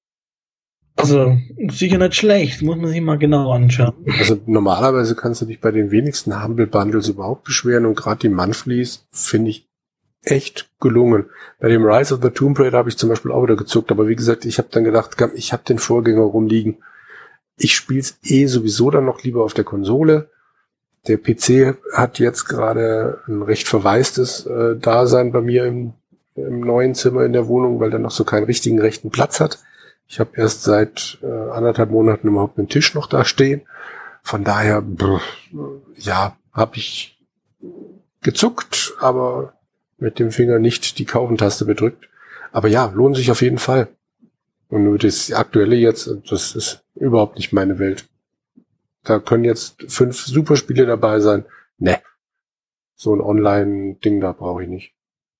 [0.96, 3.94] Also, sicher nicht schlecht, muss man sich mal genau anschauen.
[4.18, 8.28] Also normalerweise kannst du dich bei den wenigsten Humble Bundles überhaupt beschweren und gerade die
[8.28, 9.68] Monthlies finde ich
[10.22, 11.26] echt gelungen.
[11.60, 14.06] Bei dem Rise of the Tomb Raider habe ich zum Beispiel auch wieder gezuckt, aber
[14.06, 16.82] wie gesagt, ich habe dann gedacht, ich habe den Vorgänger rumliegen.
[17.56, 20.30] Ich spiele es eh sowieso dann noch lieber auf der Konsole.
[21.08, 25.94] Der PC hat jetzt gerade ein recht verwaistes äh, Dasein bei mir im,
[26.36, 29.58] im neuen Zimmer in der Wohnung, weil der noch so keinen richtigen rechten Platz hat.
[30.06, 33.62] Ich habe erst seit äh, anderthalb Monaten überhaupt einen Tisch noch da stehen.
[34.22, 35.20] Von daher, brr,
[35.96, 37.18] ja, habe ich
[38.20, 39.54] gezuckt, aber
[39.98, 42.08] mit dem Finger nicht die Kaufentaste bedrückt.
[42.52, 43.88] Aber ja, lohnt sich auf jeden Fall.
[44.68, 48.06] Und nur das aktuelle jetzt, das ist überhaupt nicht meine Welt.
[49.04, 51.44] Da können jetzt fünf Superspiele dabei sein.
[51.78, 52.00] Ne.
[52.94, 54.94] So ein Online-Ding da brauche ich nicht.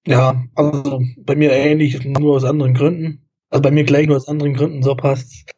[0.07, 3.29] Ja, also bei mir ähnlich, nur aus anderen Gründen.
[3.51, 5.53] Also bei mir gleich nur aus anderen Gründen, so passt.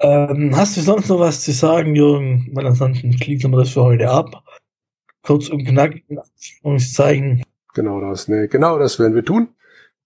[0.00, 2.50] Ähm, hast du sonst noch was zu sagen, Jürgen?
[2.52, 4.44] Weil ansonsten schließen wir das für heute ab.
[5.22, 7.42] Kurz und knackig in Anführungszeichen.
[7.74, 9.48] Genau das, ne, genau das werden wir tun.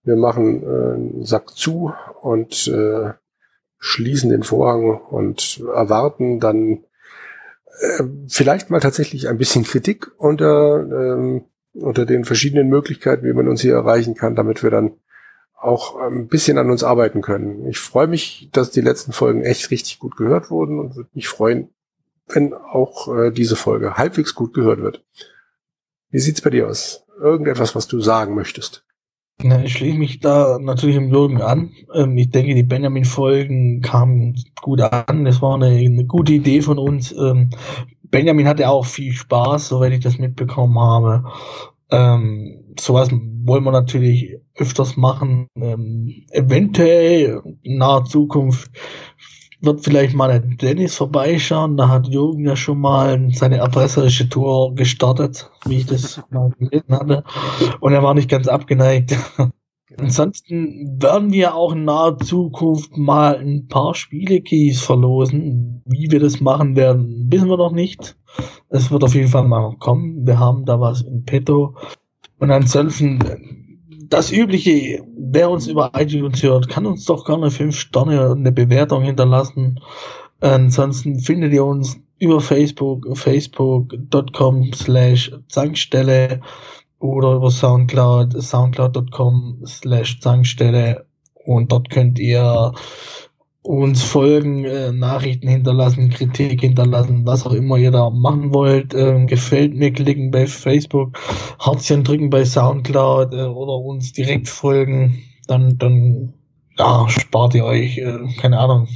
[0.05, 1.93] Wir machen äh, einen Sack zu
[2.23, 3.12] und äh,
[3.78, 6.85] schließen den Vorhang und erwarten dann
[7.81, 11.40] äh, vielleicht mal tatsächlich ein bisschen Kritik unter, äh,
[11.74, 14.93] unter den verschiedenen Möglichkeiten, wie man uns hier erreichen kann, damit wir dann
[15.57, 17.66] auch ein bisschen an uns arbeiten können.
[17.69, 21.28] Ich freue mich, dass die letzten Folgen echt richtig gut gehört wurden und würde mich
[21.28, 21.69] freuen,
[22.27, 25.05] wenn auch äh, diese Folge halbwegs gut gehört wird.
[26.11, 27.03] Wie sieht's bei dir aus?
[27.23, 28.85] irgendetwas, was du sagen möchtest?
[29.44, 31.70] Na, ich schließe mich da natürlich im Jürgen an.
[31.94, 35.24] Ähm, ich denke, die Benjamin-Folgen kamen gut an.
[35.24, 37.12] Das war eine, eine gute Idee von uns.
[37.12, 37.51] Ähm,
[38.05, 41.24] Benjamin hatte auch viel Spaß, soweit ich das mitbekommen habe.
[41.90, 45.48] Ähm, sowas wollen wir natürlich öfters machen.
[45.56, 48.70] Ähm, eventuell in naher Zukunft
[49.62, 51.76] wird vielleicht mal der Dennis vorbeischauen.
[51.76, 56.94] Da hat Jürgen ja schon mal seine erpresserische Tour gestartet, wie ich das mal gelesen
[56.94, 57.24] hatte.
[57.80, 59.16] Und er war nicht ganz abgeneigt.
[59.98, 65.82] Ansonsten werden wir auch in naher Zukunft mal ein paar Spielekeys verlosen.
[65.84, 68.16] Wie wir das machen werden, wissen wir noch nicht.
[68.70, 70.26] Es wird auf jeden Fall mal noch kommen.
[70.26, 71.76] Wir haben da was in petto.
[72.39, 73.61] Und ansonsten
[74.12, 78.52] das übliche, wer uns über iTunes hört, kann uns doch gerne fünf Sterne und eine
[78.52, 79.80] Bewertung hinterlassen.
[80.40, 86.40] Ansonsten findet ihr uns über Facebook, facebook.com slash Zankstelle
[86.98, 91.06] oder über Soundcloud, soundcloud.com slash Zankstelle
[91.44, 92.72] und dort könnt ihr
[93.62, 98.93] uns folgen, äh, Nachrichten hinterlassen, Kritik hinterlassen, was auch immer ihr da machen wollt.
[98.93, 101.18] Äh, gefällt mir, klicken bei Facebook,
[101.60, 105.22] Herzchen drücken bei Soundcloud äh, oder uns direkt folgen.
[105.47, 106.34] Dann, dann
[106.76, 108.89] ja, spart ihr euch, äh, keine Ahnung,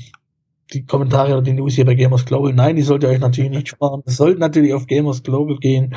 [0.72, 2.52] die Kommentare oder die News hier bei Gamers Global.
[2.52, 4.02] Nein, die sollt ihr euch natürlich nicht sparen.
[4.04, 5.94] Es sollte natürlich auf Gamers Global gehen.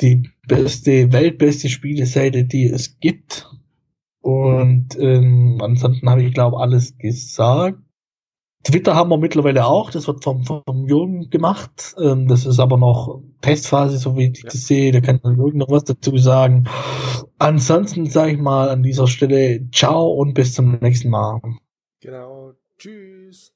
[0.00, 3.50] Die beste, weltbeste Spieleseite, die es gibt.
[4.20, 7.78] Und ähm, ansonsten habe ich, glaube alles gesagt.
[8.64, 11.94] Twitter haben wir mittlerweile auch, das wird vom, vom Jürgen gemacht.
[11.98, 14.50] Ähm, das ist aber noch Testphase, so wie ich ja.
[14.50, 14.92] das sehe.
[14.92, 16.68] Da kann Jürgen noch was dazu sagen.
[17.38, 21.40] Ansonsten sage ich mal an dieser Stelle Ciao und bis zum nächsten Mal.
[22.00, 22.52] Genau.
[22.78, 23.52] Tschüss.